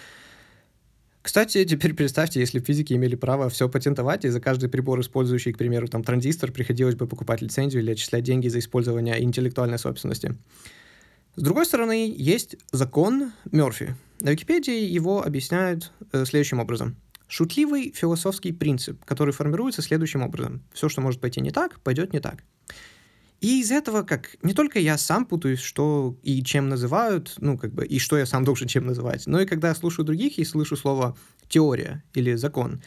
Кстати, 1.28 1.62
теперь 1.66 1.92
представьте, 1.92 2.40
если 2.40 2.58
физики 2.58 2.94
имели 2.94 3.14
право 3.14 3.50
все 3.50 3.68
патентовать, 3.68 4.24
и 4.24 4.30
за 4.30 4.40
каждый 4.40 4.70
прибор, 4.70 4.98
использующий, 5.02 5.52
к 5.52 5.58
примеру, 5.58 5.86
там, 5.86 6.02
транзистор, 6.02 6.50
приходилось 6.50 6.94
бы 6.94 7.06
покупать 7.06 7.42
лицензию 7.42 7.82
или 7.82 7.90
отчислять 7.90 8.24
деньги 8.24 8.48
за 8.48 8.60
использование 8.60 9.22
интеллектуальной 9.22 9.78
собственности. 9.78 10.34
С 11.36 11.42
другой 11.42 11.66
стороны, 11.66 12.14
есть 12.16 12.56
закон 12.72 13.32
Мерфи. 13.52 13.94
На 14.20 14.30
Википедии 14.30 14.82
его 14.82 15.22
объясняют 15.22 15.92
э, 16.12 16.24
следующим 16.24 16.60
образом. 16.60 16.96
Шутливый 17.28 17.92
философский 17.94 18.52
принцип, 18.52 19.04
который 19.04 19.34
формируется 19.34 19.82
следующим 19.82 20.22
образом. 20.22 20.62
Все, 20.72 20.88
что 20.88 21.02
может 21.02 21.20
пойти 21.20 21.42
не 21.42 21.50
так, 21.50 21.78
пойдет 21.80 22.14
не 22.14 22.20
так. 22.20 22.42
И 23.40 23.60
из 23.60 23.70
этого, 23.70 24.02
как 24.02 24.36
не 24.42 24.52
только 24.52 24.80
я 24.80 24.98
сам 24.98 25.24
путаюсь, 25.24 25.60
что 25.60 26.16
и 26.22 26.42
чем 26.42 26.68
называют, 26.68 27.34
ну, 27.38 27.56
как 27.56 27.72
бы, 27.72 27.86
и 27.86 27.98
что 27.98 28.18
я 28.18 28.26
сам 28.26 28.44
должен 28.44 28.66
чем 28.66 28.86
называть, 28.86 29.26
но 29.26 29.40
и 29.40 29.46
когда 29.46 29.68
я 29.68 29.74
слушаю 29.74 30.04
других 30.04 30.38
и 30.38 30.44
слышу 30.44 30.76
слово 30.76 31.16
теория 31.48 32.02
или 32.14 32.34
закон, 32.34 32.80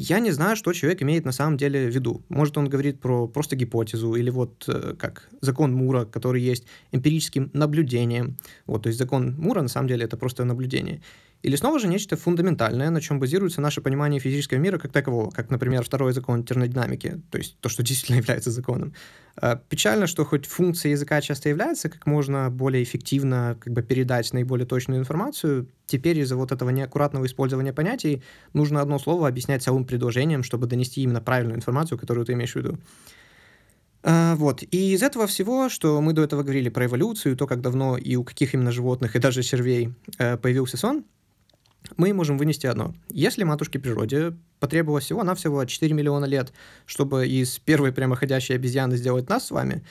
я 0.00 0.20
не 0.20 0.30
знаю, 0.30 0.54
что 0.54 0.72
человек 0.72 1.02
имеет 1.02 1.24
на 1.24 1.32
самом 1.32 1.56
деле 1.56 1.88
в 1.88 1.92
виду. 1.92 2.24
Может, 2.28 2.56
он 2.56 2.68
говорит 2.68 3.00
про 3.00 3.26
просто 3.26 3.56
гипотезу, 3.56 4.14
или 4.14 4.30
вот 4.30 4.64
э, 4.68 4.94
как 4.96 5.28
закон 5.40 5.72
Мура, 5.74 6.04
который 6.04 6.40
есть 6.40 6.66
эмпирическим 6.92 7.50
наблюдением. 7.52 8.36
Вот, 8.66 8.84
то 8.84 8.88
есть 8.90 8.98
закон 9.00 9.34
Мура 9.36 9.60
на 9.60 9.66
самом 9.66 9.88
деле 9.88 10.04
это 10.04 10.16
просто 10.16 10.44
наблюдение. 10.44 11.02
Или 11.42 11.54
снова 11.54 11.78
же 11.78 11.86
нечто 11.86 12.16
фундаментальное, 12.16 12.90
на 12.90 13.00
чем 13.00 13.20
базируется 13.20 13.60
наше 13.60 13.80
понимание 13.80 14.18
физического 14.18 14.58
мира 14.58 14.78
как 14.78 14.90
такового, 14.90 15.30
как, 15.30 15.50
например, 15.50 15.84
второй 15.84 16.12
закон 16.12 16.42
термодинамики, 16.42 17.20
то 17.30 17.38
есть 17.38 17.56
то, 17.60 17.68
что 17.68 17.82
действительно 17.84 18.16
является 18.16 18.50
законом. 18.50 18.92
А, 19.36 19.56
печально, 19.56 20.08
что 20.08 20.24
хоть 20.24 20.46
функция 20.46 20.90
языка 20.90 21.20
часто 21.20 21.48
является 21.48 21.88
как 21.88 22.06
можно 22.06 22.50
более 22.50 22.82
эффективно 22.82 23.56
как 23.60 23.72
бы 23.72 23.82
передать 23.82 24.32
наиболее 24.32 24.66
точную 24.66 25.00
информацию, 25.00 25.68
теперь 25.86 26.18
из-за 26.18 26.36
вот 26.36 26.50
этого 26.50 26.70
неаккуратного 26.70 27.26
использования 27.26 27.72
понятий 27.72 28.22
нужно 28.52 28.80
одно 28.80 28.98
слово 28.98 29.28
объяснять 29.28 29.62
целым 29.62 29.84
предложением, 29.84 30.42
чтобы 30.42 30.66
донести 30.66 31.02
именно 31.02 31.20
правильную 31.20 31.56
информацию, 31.56 31.98
которую 31.98 32.26
ты 32.26 32.32
имеешь 32.32 32.52
в 32.52 32.56
виду. 32.56 32.78
А, 34.02 34.34
вот. 34.34 34.62
И 34.62 34.92
из 34.92 35.02
этого 35.04 35.28
всего, 35.28 35.68
что 35.68 36.00
мы 36.00 36.14
до 36.14 36.22
этого 36.22 36.42
говорили 36.42 36.68
про 36.68 36.86
эволюцию, 36.86 37.36
то, 37.36 37.46
как 37.46 37.60
давно 37.60 37.96
и 37.96 38.16
у 38.16 38.24
каких 38.24 38.54
именно 38.54 38.72
животных, 38.72 39.14
и 39.14 39.18
даже 39.20 39.42
червей 39.42 39.94
э, 40.18 40.36
появился 40.36 40.76
сон, 40.76 41.04
мы 41.96 42.12
можем 42.12 42.38
вынести 42.38 42.66
одно. 42.66 42.94
Если 43.08 43.44
матушке 43.44 43.78
природе 43.78 44.36
потребовалось 44.60 45.04
всего-навсего 45.04 45.64
4 45.64 45.94
миллиона 45.94 46.24
лет, 46.24 46.52
чтобы 46.86 47.26
из 47.26 47.58
первой 47.58 47.92
прямоходящей 47.92 48.54
обезьяны 48.54 48.96
сделать 48.96 49.28
нас 49.28 49.46
с 49.46 49.50
вами, 49.50 49.84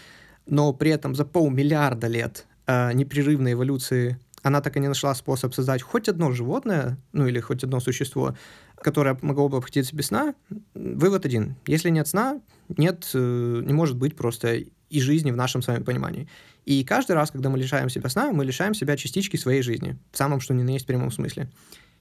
но 0.46 0.74
при 0.74 0.92
этом 0.92 1.16
за 1.16 1.26
полмиллиарда 1.26 2.08
лет 2.08 2.46
э, 2.68 2.94
непрерывной 2.94 3.54
эволюции 3.54 4.18
она 4.44 4.62
так 4.62 4.78
и 4.78 4.80
не 4.80 4.88
нашла 4.88 5.14
способ 5.16 5.54
создать 5.54 5.82
хоть 5.82 6.08
одно 6.08 6.32
животное, 6.32 6.98
ну 7.12 7.28
или 7.28 7.40
хоть 7.40 7.64
одно 7.64 7.80
существо, 7.80 8.36
которое 8.76 9.18
могло 9.22 9.50
бы 9.50 9.58
обходиться 9.58 9.96
без 9.96 10.08
сна, 10.08 10.36
вывод 10.74 11.26
один. 11.26 11.56
Если 11.66 11.90
нет 11.90 12.08
сна, 12.08 12.40
нет, 12.78 13.10
э, 13.14 13.62
не 13.66 13.74
может 13.74 13.98
быть 13.98 14.16
просто 14.16 14.62
и 14.90 15.02
жизни 15.02 15.32
в 15.32 15.36
нашем 15.36 15.62
с 15.62 15.68
вами 15.68 15.84
понимании. 15.84 16.28
И 16.66 16.84
каждый 16.84 17.14
раз, 17.14 17.32
когда 17.32 17.50
мы 17.50 17.58
лишаем 17.58 17.90
себя 17.90 18.10
сна, 18.10 18.32
мы 18.32 18.46
лишаем 18.46 18.74
себя 18.74 18.98
частички 18.98 19.38
своей 19.38 19.62
жизни, 19.62 19.98
в 20.12 20.18
самом 20.18 20.40
что 20.40 20.54
ни 20.54 20.64
на 20.64 20.72
есть 20.72 20.86
прямом 20.86 21.12
смысле. 21.12 21.50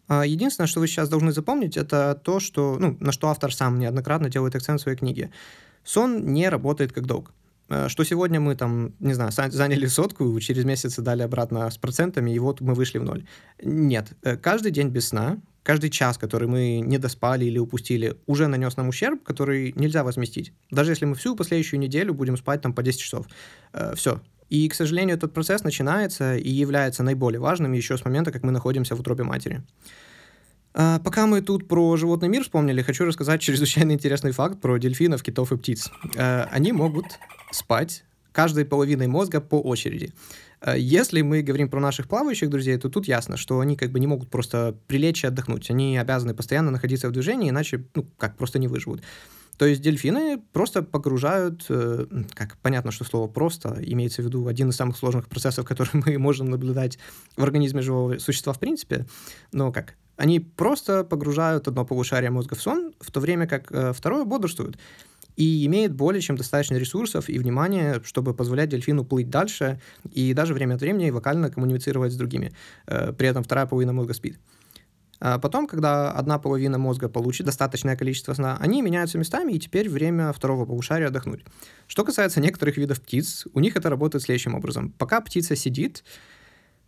А, 0.08 0.24
единственное, 0.24 0.68
что 0.68 0.80
вы 0.80 0.86
сейчас 0.86 1.08
должны 1.08 1.32
запомнить, 1.32 1.76
это 1.76 2.20
то, 2.22 2.40
что, 2.40 2.76
ну, 2.78 2.96
на 3.00 3.12
что 3.12 3.28
автор 3.28 3.52
сам 3.54 3.78
неоднократно 3.78 4.28
делает 4.30 4.54
акцент 4.54 4.80
в 4.80 4.82
своей 4.82 4.98
книге. 4.98 5.30
Сон 5.84 6.32
не 6.32 6.48
работает 6.48 6.92
как 6.92 7.06
долг. 7.06 7.32
э, 7.68 7.88
что 7.88 8.04
сегодня 8.04 8.38
мы 8.40 8.54
там, 8.54 8.92
не 9.00 9.14
знаю, 9.14 9.32
заняли 9.32 9.86
сотку, 9.86 10.38
через 10.40 10.64
месяц 10.64 10.96
дали 10.98 11.22
обратно 11.22 11.68
с 11.70 11.78
процентами, 11.78 12.30
и 12.30 12.38
вот 12.38 12.60
мы 12.60 12.74
вышли 12.74 12.98
в 12.98 13.04
ноль. 13.04 13.24
Нет, 13.62 14.12
э, 14.22 14.36
каждый 14.36 14.70
день 14.70 14.88
без 14.88 15.08
сна, 15.08 15.38
каждый 15.64 15.90
час, 15.90 16.16
который 16.16 16.46
мы 16.46 16.80
не 16.80 16.98
доспали 16.98 17.44
или 17.44 17.58
упустили, 17.58 18.16
уже 18.26 18.46
нанес 18.46 18.76
нам 18.76 18.88
ущерб, 18.88 19.24
который 19.24 19.72
нельзя 19.76 20.04
возместить. 20.04 20.52
Даже 20.70 20.92
если 20.92 21.06
мы 21.06 21.16
всю 21.16 21.34
последующую 21.34 21.80
неделю 21.80 22.14
будем 22.14 22.36
спать 22.36 22.62
там 22.62 22.72
по 22.72 22.82
10 22.84 23.00
часов. 23.00 23.26
Э, 23.72 23.94
все. 23.96 24.20
И, 24.48 24.68
к 24.68 24.74
сожалению, 24.74 25.16
этот 25.16 25.32
процесс 25.32 25.64
начинается 25.64 26.36
и 26.36 26.50
является 26.50 27.02
наиболее 27.02 27.40
важным 27.40 27.72
еще 27.72 27.96
с 27.96 28.04
момента, 28.04 28.30
как 28.32 28.42
мы 28.42 28.52
находимся 28.52 28.94
в 28.94 29.00
утробе 29.00 29.24
матери. 29.24 29.62
А, 30.78 30.98
пока 31.00 31.26
мы 31.26 31.40
тут 31.40 31.66
про 31.68 31.96
животный 31.96 32.28
мир 32.28 32.42
вспомнили, 32.42 32.82
хочу 32.82 33.04
рассказать 33.04 33.40
чрезвычайно 33.40 33.92
интересный 33.92 34.32
факт 34.32 34.60
про 34.60 34.76
дельфинов, 34.76 35.22
китов 35.22 35.52
и 35.52 35.56
птиц. 35.56 35.90
А, 36.16 36.48
они 36.52 36.72
могут 36.72 37.06
спать 37.50 38.04
каждой 38.32 38.66
половиной 38.66 39.06
мозга 39.06 39.40
по 39.40 39.58
очереди. 39.58 40.12
А, 40.60 40.76
если 40.76 41.22
мы 41.22 41.40
говорим 41.40 41.70
про 41.70 41.80
наших 41.80 42.08
плавающих 42.08 42.50
друзей, 42.50 42.76
то 42.76 42.90
тут 42.90 43.08
ясно, 43.08 43.38
что 43.38 43.60
они 43.60 43.76
как 43.76 43.90
бы 43.90 43.98
не 43.98 44.06
могут 44.06 44.28
просто 44.28 44.76
прилечь 44.86 45.24
и 45.24 45.26
отдохнуть. 45.26 45.70
Они 45.70 45.96
обязаны 45.96 46.34
постоянно 46.34 46.70
находиться 46.70 47.08
в 47.08 47.12
движении, 47.12 47.48
иначе, 47.48 47.86
ну, 47.94 48.06
как, 48.18 48.36
просто 48.36 48.58
не 48.58 48.68
выживут. 48.68 49.02
То 49.58 49.66
есть 49.66 49.80
дельфины 49.80 50.42
просто 50.52 50.82
погружают, 50.82 51.64
э, 51.68 52.06
как 52.34 52.56
понятно, 52.58 52.90
что 52.90 53.04
слово 53.04 53.28
просто 53.28 53.78
имеется 53.82 54.22
в 54.22 54.26
виду 54.26 54.46
один 54.46 54.70
из 54.70 54.76
самых 54.76 54.96
сложных 54.96 55.28
процессов, 55.28 55.64
которые 55.68 56.02
мы 56.06 56.18
можем 56.18 56.50
наблюдать 56.50 56.98
в 57.36 57.42
организме 57.42 57.82
живого 57.82 58.18
существа 58.18 58.52
в 58.52 58.58
принципе, 58.58 59.06
но 59.52 59.72
как 59.72 59.94
они 60.16 60.40
просто 60.40 61.04
погружают 61.04 61.68
одно 61.68 61.84
полушарие 61.84 62.30
мозга 62.30 62.54
в 62.54 62.62
сон, 62.62 62.94
в 63.00 63.10
то 63.10 63.20
время 63.20 63.46
как 63.46 63.70
э, 63.70 63.92
второе 63.92 64.24
бодрствует 64.24 64.78
и 65.36 65.66
имеет 65.66 65.94
более 65.94 66.22
чем 66.22 66.36
достаточно 66.36 66.76
ресурсов 66.76 67.28
и 67.28 67.38
внимания, 67.38 68.00
чтобы 68.04 68.34
позволять 68.34 68.70
дельфину 68.70 69.04
плыть 69.04 69.28
дальше 69.28 69.80
и 70.10 70.32
даже 70.32 70.54
время 70.54 70.74
от 70.74 70.80
времени 70.80 71.10
вокально 71.10 71.50
коммуницировать 71.50 72.12
с 72.12 72.16
другими. 72.16 72.52
Э, 72.86 73.12
при 73.12 73.28
этом 73.28 73.44
вторая 73.44 73.66
половина 73.66 73.92
мозга 73.92 74.14
спит. 74.14 74.38
А 75.18 75.38
потом, 75.38 75.66
когда 75.66 76.10
одна 76.10 76.38
половина 76.38 76.78
мозга 76.78 77.08
получит 77.08 77.46
достаточное 77.46 77.96
количество 77.96 78.34
сна, 78.34 78.58
они 78.60 78.82
меняются 78.82 79.18
местами, 79.18 79.52
и 79.52 79.58
теперь 79.58 79.88
время 79.88 80.32
второго 80.32 80.66
полушария 80.66 81.08
отдохнуть. 81.08 81.44
Что 81.86 82.04
касается 82.04 82.40
некоторых 82.40 82.76
видов 82.76 83.00
птиц, 83.00 83.46
у 83.54 83.60
них 83.60 83.76
это 83.76 83.88
работает 83.88 84.24
следующим 84.24 84.54
образом. 84.54 84.92
Пока 84.98 85.20
птица 85.20 85.56
сидит, 85.56 86.04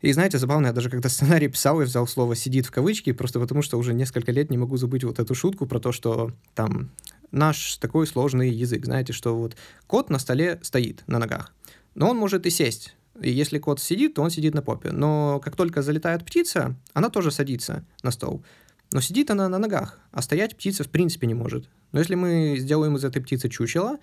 и 0.00 0.12
знаете, 0.12 0.38
забавно, 0.38 0.68
я 0.68 0.72
даже 0.72 0.90
когда 0.90 1.08
сценарий 1.08 1.48
писал, 1.48 1.80
я 1.80 1.86
взял 1.86 2.06
слово 2.06 2.36
«сидит» 2.36 2.66
в 2.66 2.70
кавычки, 2.70 3.12
просто 3.12 3.40
потому 3.40 3.62
что 3.62 3.78
уже 3.78 3.94
несколько 3.94 4.30
лет 4.30 4.50
не 4.50 4.58
могу 4.58 4.76
забыть 4.76 5.04
вот 5.04 5.18
эту 5.18 5.34
шутку 5.34 5.66
про 5.66 5.80
то, 5.80 5.92
что 5.92 6.32
там 6.54 6.90
наш 7.30 7.76
такой 7.78 8.06
сложный 8.06 8.50
язык, 8.50 8.84
знаете, 8.84 9.12
что 9.12 9.36
вот 9.36 9.56
кот 9.86 10.10
на 10.10 10.18
столе 10.18 10.60
стоит 10.62 11.02
на 11.06 11.18
ногах, 11.18 11.52
но 11.94 12.10
он 12.10 12.16
может 12.16 12.46
и 12.46 12.50
сесть. 12.50 12.94
И 13.20 13.30
если 13.30 13.58
кот 13.58 13.80
сидит, 13.80 14.14
то 14.14 14.22
он 14.22 14.30
сидит 14.30 14.54
на 14.54 14.62
попе. 14.62 14.90
Но 14.90 15.40
как 15.44 15.56
только 15.56 15.82
залетает 15.82 16.24
птица, 16.24 16.76
она 16.92 17.10
тоже 17.10 17.30
садится 17.30 17.84
на 18.02 18.10
стол. 18.10 18.44
Но 18.92 19.00
сидит 19.00 19.30
она 19.30 19.48
на 19.48 19.58
ногах, 19.58 19.98
а 20.12 20.22
стоять 20.22 20.56
птица 20.56 20.84
в 20.84 20.88
принципе 20.88 21.26
не 21.26 21.34
может. 21.34 21.68
Но 21.92 21.98
если 21.98 22.14
мы 22.14 22.56
сделаем 22.58 22.96
из 22.96 23.04
этой 23.04 23.20
птицы 23.20 23.48
чучело, 23.48 23.98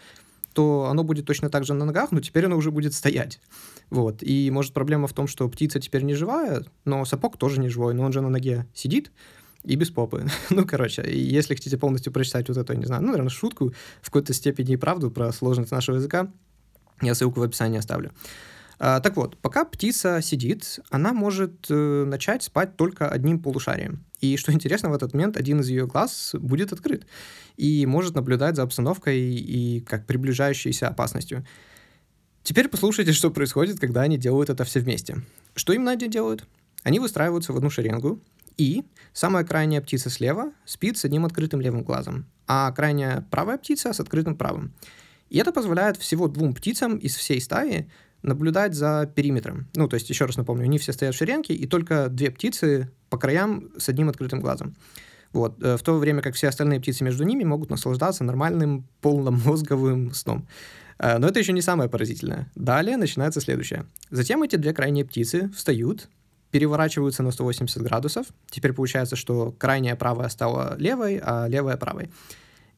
то 0.54 0.88
оно 0.90 1.04
будет 1.04 1.26
точно 1.26 1.50
так 1.50 1.66
же 1.66 1.74
на 1.74 1.86
ногах, 1.86 2.12
но 2.12 2.22
теперь 2.22 2.46
оно 2.46 2.56
уже 2.56 2.72
будет 2.72 2.94
стоять. 2.94 3.40
Вот. 3.90 4.24
И 4.24 4.50
может 4.52 4.74
проблема 4.74 5.08
в 5.08 5.14
том, 5.14 5.28
что 5.28 5.50
птица 5.50 5.80
теперь 5.80 6.04
не 6.04 6.14
живая, 6.14 6.64
но 6.86 7.04
сапог 7.04 7.38
тоже 7.38 7.60
не 7.60 7.68
живой, 7.68 7.94
но 7.94 8.04
он 8.04 8.14
же 8.14 8.22
на 8.22 8.30
ноге 8.30 8.66
сидит 8.74 9.12
и 9.64 9.76
без 9.76 9.90
попы. 9.90 10.28
ну, 10.50 10.66
короче, 10.66 11.04
если 11.08 11.56
хотите 11.56 11.78
полностью 11.78 12.14
прочитать 12.14 12.48
вот 12.48 12.58
эту, 12.58 12.74
я 12.74 12.80
не 12.80 12.86
знаю, 12.86 13.02
ну, 13.02 13.10
наверное, 13.10 13.30
шутку, 13.30 13.74
в 14.02 14.06
какой-то 14.06 14.34
степени 14.34 14.74
и 14.74 14.78
правду 14.78 15.12
про 15.12 15.32
сложность 15.34 15.72
нашего 15.72 15.98
языка, 15.98 16.32
я 17.02 17.16
ссылку 17.16 17.42
в 17.42 17.44
описании 17.44 17.80
оставлю. 17.80 18.12
А, 18.80 19.00
так 19.00 19.16
вот, 19.16 19.38
пока 19.38 19.66
птица 19.66 20.22
сидит, 20.22 20.80
она 20.90 21.14
может 21.14 21.68
э, 21.70 22.04
начать 22.06 22.44
спать 22.44 22.76
только 22.76 23.08
одним 23.08 23.40
полушарием. 23.40 24.04
И 24.22 24.38
что 24.38 24.52
интересно, 24.52 24.90
в 24.90 24.94
этот 24.94 25.14
момент 25.14 25.38
один 25.38 25.62
из 25.62 25.70
ее 25.70 25.88
глаз 25.88 26.36
будет 26.38 26.74
открыт 26.74 27.06
и 27.58 27.86
может 27.86 28.16
наблюдать 28.16 28.56
за 28.56 28.64
обстановкой 28.64 29.20
и 29.20 29.82
как 29.82 30.06
приближающейся 30.06 30.88
опасностью. 30.88 31.46
Теперь 32.44 32.68
послушайте, 32.68 33.12
что 33.12 33.32
происходит, 33.32 33.80
когда 33.80 34.02
они 34.02 34.18
делают 34.18 34.50
это 34.50 34.64
все 34.66 34.80
вместе. 34.80 35.18
Что 35.56 35.74
именно 35.74 35.92
они 35.92 36.08
делают? 36.08 36.46
Они 36.84 37.00
выстраиваются 37.00 37.54
в 37.54 37.58
одну 37.58 37.70
шеренгу, 37.70 38.22
и 38.58 38.86
самая 39.14 39.44
крайняя 39.44 39.82
птица 39.82 40.10
слева 40.10 40.52
спит 40.66 40.98
с 40.98 41.06
одним 41.06 41.26
открытым 41.26 41.62
левым 41.62 41.84
глазом, 41.84 42.26
а 42.48 42.72
крайняя 42.72 43.26
правая 43.32 43.58
птица 43.58 43.94
с 43.94 44.00
открытым 44.00 44.36
правым. 44.36 44.74
И 45.30 45.38
это 45.38 45.52
позволяет 45.52 45.98
всего 45.98 46.28
двум 46.28 46.54
птицам 46.54 46.98
из 46.98 47.16
всей 47.16 47.42
стаи 47.42 47.90
наблюдать 48.26 48.74
за 48.74 49.10
периметром. 49.14 49.68
Ну, 49.76 49.88
то 49.88 49.96
есть, 49.96 50.10
еще 50.10 50.26
раз 50.26 50.38
напомню, 50.38 50.64
они 50.64 50.78
все 50.78 50.94
стоят 50.94 51.16
в 51.16 51.18
шеренге, 51.18 51.54
и 51.54 51.68
только 51.68 52.10
две 52.10 52.32
птицы 52.32 52.90
по 53.10 53.18
краям 53.18 53.70
с 53.78 53.90
одним 53.90 54.10
открытым 54.10 54.42
глазом. 54.42 54.76
Вот. 55.32 55.62
Э, 55.62 55.78
в 55.78 55.84
то 55.84 55.98
время 55.98 56.22
как 56.22 56.36
все 56.36 56.48
остальные 56.48 56.80
птицы 56.80 57.04
между 57.04 57.24
ними 57.24 57.44
могут 57.44 57.70
наслаждаться 57.70 58.24
нормальным 58.24 58.88
полномозговым 59.02 60.14
сном. 60.14 60.48
Э, 60.98 61.18
но 61.18 61.28
это 61.28 61.40
еще 61.40 61.54
не 61.54 61.62
самое 61.62 61.90
поразительное. 61.90 62.50
Далее 62.56 62.98
начинается 62.98 63.42
следующее. 63.42 63.86
Затем 64.10 64.44
эти 64.44 64.56
две 64.56 64.74
крайние 64.74 65.06
птицы 65.06 65.50
встают, 65.56 66.08
переворачиваются 66.52 67.22
на 67.22 67.32
180 67.32 67.82
градусов. 67.82 68.28
Теперь 68.50 68.74
получается, 68.74 69.16
что 69.16 69.52
крайняя 69.52 69.96
правая 69.96 70.30
стала 70.30 70.76
левой, 70.78 71.20
а 71.22 71.48
левая 71.48 71.76
правой. 71.76 72.10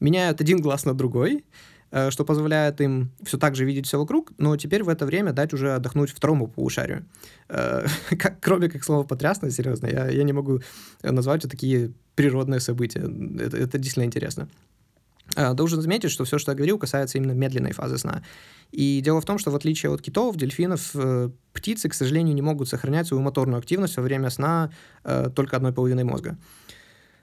Меняют 0.00 0.40
один 0.40 0.60
глаз 0.60 0.84
на 0.84 0.94
другой, 0.94 1.44
что 1.90 2.24
позволяет 2.24 2.80
им 2.80 3.10
все 3.22 3.38
так 3.38 3.56
же 3.56 3.64
видеть 3.64 3.86
все 3.86 3.98
вокруг, 3.98 4.32
но 4.38 4.56
теперь 4.56 4.82
в 4.82 4.88
это 4.88 5.06
время 5.06 5.32
дать 5.32 5.52
уже 5.52 5.74
отдохнуть 5.74 6.10
второму 6.10 6.46
полушарию. 6.46 7.04
Э, 7.48 7.86
как, 8.18 8.40
кроме 8.40 8.68
как 8.68 8.84
слова 8.84 9.04
потрясно, 9.04 9.50
серьезно, 9.50 9.86
я, 9.86 10.08
я 10.08 10.22
не 10.24 10.32
могу 10.32 10.60
назвать 11.02 11.40
это 11.40 11.50
такие 11.50 11.92
природные 12.14 12.60
события. 12.60 13.00
Это, 13.00 13.56
это 13.56 13.78
действительно 13.78 14.04
интересно. 14.04 14.48
Э, 15.36 15.54
должен 15.54 15.80
заметить, 15.80 16.10
что 16.10 16.24
все, 16.24 16.38
что 16.38 16.52
я 16.52 16.56
говорил, 16.56 16.78
касается 16.78 17.18
именно 17.18 17.32
медленной 17.32 17.72
фазы 17.72 17.96
сна. 17.96 18.22
И 18.70 19.00
дело 19.00 19.22
в 19.22 19.24
том, 19.24 19.38
что 19.38 19.50
в 19.50 19.56
отличие 19.56 19.90
от 19.90 20.02
китов, 20.02 20.36
дельфинов, 20.36 20.94
птицы, 21.54 21.88
к 21.88 21.94
сожалению, 21.94 22.34
не 22.34 22.42
могут 22.42 22.68
сохранять 22.68 23.06
свою 23.06 23.22
моторную 23.22 23.58
активность 23.58 23.96
во 23.96 24.02
время 24.02 24.28
сна 24.28 24.70
только 25.34 25.56
одной 25.56 25.72
половиной 25.72 26.04
мозга. 26.04 26.36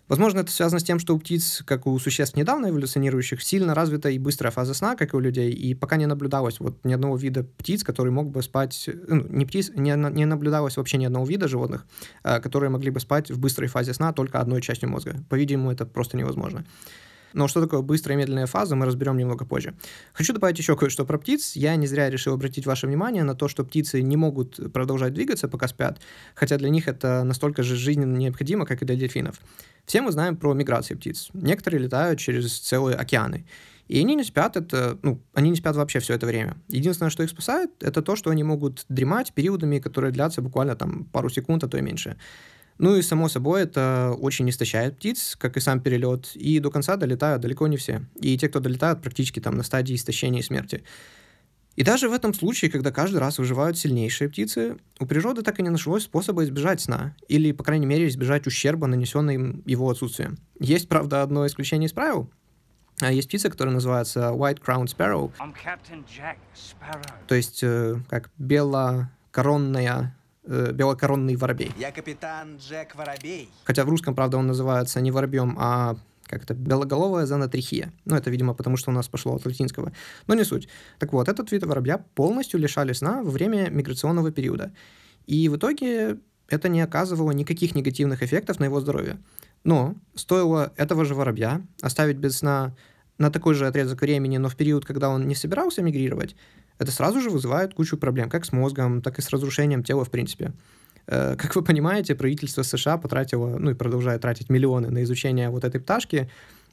Возможно, 0.07 0.39
это 0.39 0.51
связано 0.51 0.79
с 0.79 0.83
тем, 0.83 0.99
что 0.99 1.15
у 1.15 1.19
птиц, 1.19 1.63
как 1.65 1.87
у 1.87 1.97
существ 1.97 2.35
недавно 2.37 2.69
эволюционирующих, 2.69 3.41
сильно 3.41 3.73
развита 3.73 4.09
и 4.09 4.19
быстрая 4.19 4.51
фаза 4.51 4.75
сна, 4.75 4.95
как 4.95 5.13
и 5.13 5.17
у 5.17 5.19
людей, 5.19 5.51
и 5.51 5.73
пока 5.73 5.95
не 5.95 6.05
наблюдалось 6.05 6.59
вот 6.59 6.77
ни 6.83 6.93
одного 6.93 7.17
вида 7.17 7.43
птиц, 7.43 7.83
который 7.83 8.11
мог 8.11 8.29
бы 8.29 8.43
спать, 8.43 8.87
ну, 9.07 9.25
не 9.27 9.45
птиц, 9.45 9.71
не, 9.75 9.95
не 10.11 10.25
наблюдалось 10.25 10.77
вообще 10.77 10.97
ни 10.97 11.05
одного 11.05 11.25
вида 11.25 11.47
животных, 11.47 11.85
а, 12.23 12.39
которые 12.39 12.69
могли 12.69 12.91
бы 12.91 12.99
спать 12.99 13.31
в 13.31 13.39
быстрой 13.39 13.67
фазе 13.67 13.93
сна 13.93 14.13
только 14.13 14.39
одной 14.39 14.61
частью 14.61 14.89
мозга. 14.89 15.15
По-видимому, 15.27 15.71
это 15.71 15.85
просто 15.85 16.17
невозможно. 16.17 16.65
Но 17.35 17.49
что 17.49 17.61
такое 17.61 17.81
быстрая 17.81 18.17
и 18.17 18.19
медленная 18.19 18.45
фаза, 18.45 18.77
мы 18.77 18.85
разберем 18.85 19.17
немного 19.17 19.45
позже. 19.45 19.75
Хочу 20.13 20.33
добавить 20.33 20.57
еще 20.57 20.77
кое-что 20.77 21.05
про 21.05 21.17
птиц. 21.17 21.57
Я 21.57 21.75
не 21.75 21.85
зря 21.85 22.09
решил 22.09 22.33
обратить 22.33 22.65
ваше 22.65 22.87
внимание 22.87 23.23
на 23.23 23.35
то, 23.35 23.49
что 23.49 23.65
птицы 23.65 24.01
не 24.01 24.15
могут 24.15 24.71
продолжать 24.71 25.13
двигаться, 25.13 25.49
пока 25.49 25.67
спят, 25.67 25.99
хотя 26.33 26.57
для 26.57 26.69
них 26.69 26.87
это 26.87 27.23
настолько 27.23 27.61
же 27.61 27.75
жизненно 27.75 28.15
необходимо, 28.15 28.65
как 28.65 28.81
и 28.81 28.85
для 28.85 28.95
дельфинов. 28.95 29.41
Все 29.85 30.01
мы 30.01 30.13
знаем 30.13 30.37
про 30.37 30.53
миграции 30.53 30.95
птиц. 30.95 31.29
Некоторые 31.33 31.83
летают 31.83 32.19
через 32.19 32.57
целые 32.57 32.95
океаны. 32.95 33.45
И 33.89 33.99
они 33.99 34.15
не 34.15 34.23
спят, 34.23 34.55
это, 34.55 34.97
ну, 35.03 35.21
они 35.33 35.49
не 35.49 35.57
спят 35.57 35.75
вообще 35.75 35.99
все 35.99 36.13
это 36.13 36.25
время. 36.25 36.55
Единственное, 36.69 37.09
что 37.09 37.21
их 37.21 37.29
спасает, 37.29 37.69
это 37.81 38.01
то, 38.01 38.15
что 38.15 38.29
они 38.29 38.43
могут 38.43 38.85
дремать 38.87 39.33
периодами, 39.33 39.79
которые 39.79 40.11
длятся 40.11 40.41
буквально 40.41 40.75
там 40.75 41.03
пару 41.03 41.29
секунд, 41.29 41.65
а 41.65 41.67
то 41.67 41.77
и 41.77 41.81
меньше. 41.81 42.15
Ну 42.77 42.95
и, 42.95 43.01
само 43.01 43.29
собой, 43.29 43.63
это 43.63 44.15
очень 44.19 44.49
истощает 44.49 44.97
птиц, 44.97 45.37
как 45.39 45.55
и 45.55 45.61
сам 45.61 45.79
перелет, 45.79 46.31
и 46.35 46.59
до 46.59 46.69
конца 46.69 46.97
долетают 46.97 47.41
далеко 47.41 47.67
не 47.67 47.77
все. 47.77 48.05
И 48.19 48.37
те, 48.37 48.49
кто 48.49 48.59
долетают, 48.59 49.01
практически 49.01 49.39
там 49.39 49.55
на 49.55 49.63
стадии 49.63 49.95
истощения 49.95 50.41
и 50.41 50.43
смерти. 50.43 50.83
И 51.75 51.83
даже 51.83 52.07
в 52.07 52.13
этом 52.13 52.33
случае, 52.33 52.71
когда 52.71 52.91
каждый 52.91 53.17
раз 53.17 53.37
выживают 53.37 53.77
сильнейшие 53.77 54.29
птицы, 54.29 54.77
у 54.99 55.05
природы 55.05 55.41
так 55.41 55.59
и 55.59 55.63
не 55.63 55.69
нашлось 55.69 56.03
способа 56.03 56.43
избежать 56.43 56.81
сна, 56.81 57.15
или, 57.27 57.51
по 57.51 57.63
крайней 57.63 57.85
мере, 57.85 58.07
избежать 58.07 58.47
ущерба, 58.47 58.87
нанесенного 58.87 59.35
им 59.35 59.63
его 59.65 59.89
отсутствием. 59.89 60.37
Есть, 60.59 60.87
правда, 60.87 61.21
одно 61.21 61.45
исключение 61.45 61.87
из 61.87 61.93
правил. 61.93 62.29
А 63.01 63.11
есть 63.11 63.27
птица, 63.27 63.49
которая 63.49 63.73
называется 63.73 64.31
White 64.33 64.61
Crown 64.61 64.85
Sparrow. 64.85 65.31
То 67.27 67.35
есть, 67.35 67.59
э, 67.61 67.99
как 68.09 68.31
белокоронная 68.37 70.15
э, 70.45 70.71
белокоронный 70.71 71.35
воробей. 71.35 71.71
Я 71.77 71.91
капитан 71.91 72.57
Джек 72.57 72.95
Воробей. 72.95 73.49
Хотя 73.63 73.83
в 73.83 73.89
русском, 73.89 74.15
правда, 74.15 74.37
он 74.37 74.47
называется 74.47 75.01
не 75.01 75.11
воробьем, 75.11 75.55
а 75.59 75.95
как 76.27 76.43
это, 76.43 76.53
белоголовая 76.53 77.25
зонотрихия. 77.25 77.93
Ну, 78.05 78.15
это, 78.15 78.29
видимо, 78.31 78.53
потому 78.53 78.77
что 78.77 78.91
у 78.91 78.93
нас 78.93 79.07
пошло 79.07 79.35
от 79.35 79.45
латинского. 79.45 79.91
Но 80.27 80.33
не 80.33 80.43
суть. 80.43 80.67
Так 80.97 81.13
вот, 81.13 81.29
этот 81.29 81.51
вид 81.51 81.63
воробья 81.63 81.99
полностью 82.15 82.59
лишали 82.59 82.93
сна 82.93 83.21
во 83.21 83.29
время 83.29 83.69
миграционного 83.69 84.31
периода. 84.31 84.71
И 85.27 85.49
в 85.49 85.57
итоге 85.57 86.17
это 86.47 86.69
не 86.69 86.81
оказывало 86.81 87.31
никаких 87.31 87.75
негативных 87.75 88.23
эффектов 88.23 88.59
на 88.59 88.65
его 88.65 88.79
здоровье. 88.79 89.19
Но 89.63 89.95
стоило 90.15 90.73
этого 90.77 91.05
же 91.05 91.15
воробья 91.15 91.61
оставить 91.81 92.17
без 92.17 92.37
сна 92.37 92.75
на 93.17 93.31
такой 93.31 93.55
же 93.55 93.67
отрезок 93.67 94.01
времени, 94.01 94.37
но 94.37 94.49
в 94.49 94.55
период, 94.55 94.85
когда 94.85 95.09
он 95.09 95.27
не 95.27 95.35
собирался 95.35 95.81
мигрировать, 95.81 96.35
это 96.77 96.91
сразу 96.91 97.21
же 97.21 97.29
вызывает 97.29 97.73
кучу 97.73 97.97
проблем, 97.97 98.29
как 98.29 98.45
с 98.45 98.51
мозгом, 98.51 99.01
так 99.01 99.19
и 99.19 99.21
с 99.21 99.29
разрушением 99.29 99.83
тела 99.83 100.03
в 100.03 100.09
принципе. 100.09 100.53
Э, 101.07 101.35
как 101.37 101.55
вы 101.55 101.63
понимаете, 101.63 102.15
правительство 102.15 102.63
США 102.63 102.97
потратило, 102.97 103.57
ну 103.57 103.71
и 103.71 103.73
продолжает 103.73 104.21
тратить 104.21 104.49
миллионы 104.49 104.89
на 104.89 105.03
изучение 105.03 105.49
вот 105.49 105.63
этой 105.63 105.79
пташки 105.79 106.29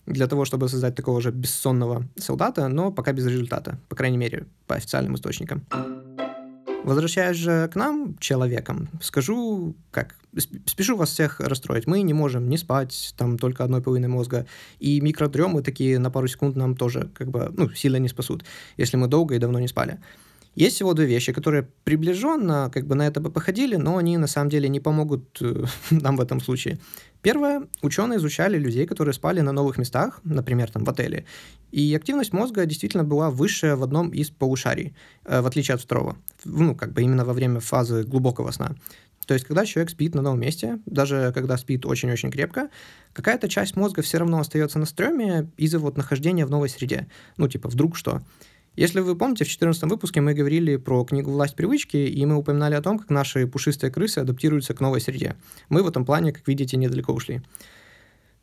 для 0.06 0.26
того, 0.26 0.44
чтобы 0.44 0.68
создать 0.68 0.94
такого 0.94 1.20
же 1.20 1.30
бессонного 1.30 2.04
солдата, 2.16 2.66
но 2.68 2.90
пока 2.90 3.12
без 3.12 3.26
результата, 3.26 3.78
по 3.88 3.96
крайней 3.96 4.18
мере, 4.18 4.46
по 4.66 4.74
официальным 4.74 5.14
источникам. 5.14 5.64
Возвращаясь 6.84 7.36
же 7.36 7.68
к 7.72 7.76
нам, 7.76 8.16
человекам, 8.18 8.88
скажу, 9.00 9.76
как, 9.92 10.16
спешу 10.66 10.96
вас 10.96 11.10
всех 11.10 11.38
расстроить. 11.38 11.86
Мы 11.86 12.02
не 12.02 12.12
можем 12.12 12.48
не 12.48 12.56
спать, 12.58 13.14
там 13.16 13.38
только 13.38 13.62
одной 13.62 13.82
половиной 13.82 14.08
мозга, 14.08 14.46
и 14.80 15.00
микродремы 15.00 15.62
такие 15.62 16.00
на 16.00 16.10
пару 16.10 16.26
секунд 16.26 16.56
нам 16.56 16.74
тоже 16.76 17.08
как 17.14 17.30
бы, 17.30 17.52
ну, 17.56 17.70
сильно 17.70 17.98
не 17.98 18.08
спасут, 18.08 18.44
если 18.76 18.96
мы 18.96 19.06
долго 19.06 19.36
и 19.36 19.38
давно 19.38 19.60
не 19.60 19.68
спали. 19.68 20.00
Есть 20.54 20.76
всего 20.76 20.92
две 20.92 21.06
вещи, 21.06 21.32
которые 21.32 21.66
приближенно 21.84 22.70
как 22.72 22.86
бы 22.86 22.94
на 22.94 23.06
это 23.06 23.20
бы 23.20 23.30
походили, 23.30 23.76
но 23.76 23.96
они 23.96 24.18
на 24.18 24.26
самом 24.26 24.50
деле 24.50 24.68
не 24.68 24.80
помогут 24.80 25.38
э, 25.40 25.64
нам 25.90 26.16
в 26.16 26.20
этом 26.20 26.40
случае. 26.40 26.78
Первое, 27.22 27.68
ученые 27.82 28.18
изучали 28.18 28.58
людей, 28.58 28.86
которые 28.86 29.14
спали 29.14 29.40
на 29.40 29.52
новых 29.52 29.78
местах, 29.78 30.20
например, 30.24 30.70
там 30.70 30.84
в 30.84 30.90
отеле, 30.90 31.24
и 31.70 31.94
активность 31.94 32.34
мозга 32.34 32.66
действительно 32.66 33.04
была 33.04 33.30
выше 33.30 33.76
в 33.76 33.82
одном 33.82 34.10
из 34.10 34.30
полушарий, 34.30 34.94
э, 35.24 35.40
в 35.40 35.46
отличие 35.46 35.74
от 35.74 35.80
второго, 35.80 36.16
ну, 36.44 36.74
как 36.74 36.92
бы 36.92 37.02
именно 37.02 37.24
во 37.24 37.32
время 37.32 37.60
фазы 37.60 38.02
глубокого 38.02 38.50
сна. 38.50 38.74
То 39.26 39.34
есть, 39.34 39.46
когда 39.46 39.64
человек 39.64 39.90
спит 39.90 40.14
на 40.14 40.20
новом 40.20 40.40
месте, 40.40 40.80
даже 40.84 41.32
когда 41.34 41.56
спит 41.56 41.86
очень-очень 41.86 42.30
крепко, 42.30 42.68
какая-то 43.12 43.48
часть 43.48 43.76
мозга 43.76 44.02
все 44.02 44.18
равно 44.18 44.40
остается 44.40 44.78
на 44.78 44.84
стреме 44.84 45.50
из-за 45.56 45.78
вот 45.78 45.96
нахождения 45.96 46.44
в 46.44 46.50
новой 46.50 46.68
среде. 46.68 47.06
Ну, 47.36 47.48
типа, 47.48 47.68
вдруг 47.68 47.96
что. 47.96 48.20
Если 48.74 49.00
вы 49.00 49.14
помните, 49.16 49.44
в 49.44 49.48
14 49.48 49.82
выпуске 49.82 50.22
мы 50.22 50.32
говорили 50.32 50.76
про 50.76 51.04
книгу 51.04 51.30
«Власть 51.30 51.56
привычки», 51.56 51.98
и 51.98 52.24
мы 52.24 52.36
упоминали 52.36 52.74
о 52.74 52.80
том, 52.80 52.98
как 52.98 53.10
наши 53.10 53.46
пушистые 53.46 53.90
крысы 53.90 54.20
адаптируются 54.20 54.72
к 54.72 54.80
новой 54.80 55.02
среде. 55.02 55.36
Мы 55.68 55.82
в 55.82 55.88
этом 55.88 56.06
плане, 56.06 56.32
как 56.32 56.48
видите, 56.48 56.78
недалеко 56.78 57.12
ушли. 57.12 57.42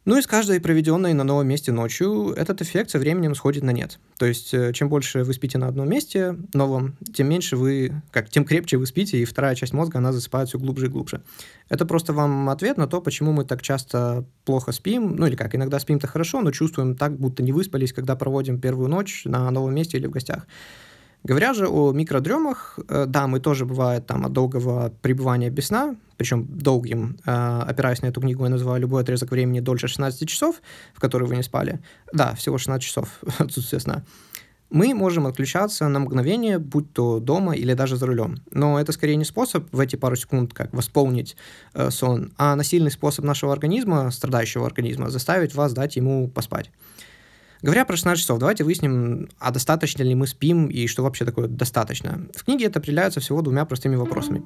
Ну 0.09 0.17
и 0.17 0.23
с 0.23 0.25
каждой 0.25 0.59
проведенной 0.59 1.13
на 1.13 1.23
новом 1.23 1.47
месте 1.47 1.71
ночью 1.71 2.33
этот 2.35 2.63
эффект 2.63 2.89
со 2.89 2.97
временем 2.97 3.35
сходит 3.35 3.61
на 3.61 3.69
нет. 3.69 3.99
То 4.17 4.25
есть, 4.25 4.55
э, 4.55 4.73
чем 4.73 4.89
больше 4.89 5.23
вы 5.23 5.35
спите 5.35 5.59
на 5.59 5.67
одном 5.67 5.87
месте 5.87 6.35
новом, 6.51 6.95
тем 7.13 7.29
меньше 7.29 7.55
вы, 7.55 8.01
как, 8.09 8.27
тем 8.27 8.43
крепче 8.43 8.77
вы 8.77 8.87
спите, 8.87 9.19
и 9.19 9.25
вторая 9.25 9.53
часть 9.53 9.71
мозга, 9.71 9.99
она 9.99 10.11
засыпает 10.11 10.49
все 10.49 10.57
глубже 10.57 10.87
и 10.87 10.89
глубже. 10.89 11.21
Это 11.69 11.85
просто 11.85 12.11
вам 12.11 12.49
ответ 12.49 12.77
на 12.77 12.87
то, 12.87 13.01
почему 13.01 13.33
мы 13.33 13.45
так 13.45 13.61
часто 13.61 14.25
плохо 14.45 14.71
спим, 14.71 15.15
ну 15.15 15.27
или 15.27 15.35
как, 15.35 15.53
иногда 15.53 15.77
спим-то 15.77 16.07
хорошо, 16.07 16.41
но 16.41 16.49
чувствуем 16.49 16.95
так, 16.95 17.15
будто 17.15 17.43
не 17.43 17.51
выспались, 17.51 17.93
когда 17.93 18.15
проводим 18.15 18.59
первую 18.59 18.89
ночь 18.89 19.25
на 19.25 19.51
новом 19.51 19.75
месте 19.75 19.99
или 19.99 20.07
в 20.07 20.09
гостях. 20.09 20.47
Говоря 21.23 21.53
же 21.53 21.67
о 21.67 21.91
микродремах, 21.91 22.79
э, 22.87 23.05
да, 23.05 23.27
мы 23.27 23.39
тоже 23.39 23.65
бывает 23.65 24.05
там 24.05 24.25
от 24.25 24.31
долгого 24.31 24.91
пребывания 25.01 25.49
без 25.49 25.67
сна, 25.67 25.95
причем 26.17 26.47
долгим, 26.49 27.17
э, 27.25 27.61
опираясь 27.67 28.01
на 28.01 28.07
эту 28.07 28.21
книгу, 28.21 28.43
я 28.43 28.49
называю 28.49 28.81
любой 28.81 29.01
отрезок 29.01 29.31
времени 29.31 29.59
дольше 29.59 29.87
16 29.87 30.27
часов, 30.29 30.61
в 30.93 30.99
который 30.99 31.27
вы 31.27 31.35
не 31.35 31.43
спали. 31.43 31.79
Да, 32.13 32.35
всего 32.35 32.57
16 32.57 32.85
часов 32.85 33.19
отсутствия 33.37 33.79
сна. 33.79 34.03
Мы 34.69 34.93
можем 34.93 35.25
отключаться 35.25 35.87
на 35.87 35.99
мгновение, 35.99 36.59
будь 36.59 36.93
то 36.93 37.19
дома 37.19 37.53
или 37.55 37.73
даже 37.73 37.97
за 37.97 38.05
рулем. 38.05 38.37
Но 38.51 38.79
это 38.79 38.91
скорее 38.91 39.15
не 39.15 39.25
способ 39.25 39.67
в 39.71 39.79
эти 39.79 39.95
пару 39.95 40.15
секунд 40.15 40.53
как 40.53 40.71
восполнить 40.73 41.35
э, 41.73 41.89
сон, 41.89 42.31
а 42.37 42.55
насильный 42.55 42.91
способ 42.91 43.25
нашего 43.25 43.51
организма, 43.51 44.11
страдающего 44.11 44.67
организма, 44.67 45.09
заставить 45.09 45.55
вас 45.55 45.73
дать 45.73 45.95
ему 45.95 46.27
поспать. 46.27 46.69
Говоря 47.61 47.83
про 47.83 47.97
16 47.97 48.21
часов, 48.21 48.39
давайте 48.39 48.63
выясним, 48.63 49.29
а 49.37 49.51
достаточно 49.51 50.01
ли 50.03 50.15
мы 50.15 50.27
спим 50.27 50.67
и 50.67 50.87
что 50.87 51.03
вообще 51.03 51.25
такое 51.25 51.47
достаточно. 51.47 52.27
В 52.33 52.45
книге 52.45 52.65
это 52.65 52.79
определяется 52.79 53.19
всего 53.19 53.41
двумя 53.41 53.65
простыми 53.65 53.95
вопросами. 53.95 54.43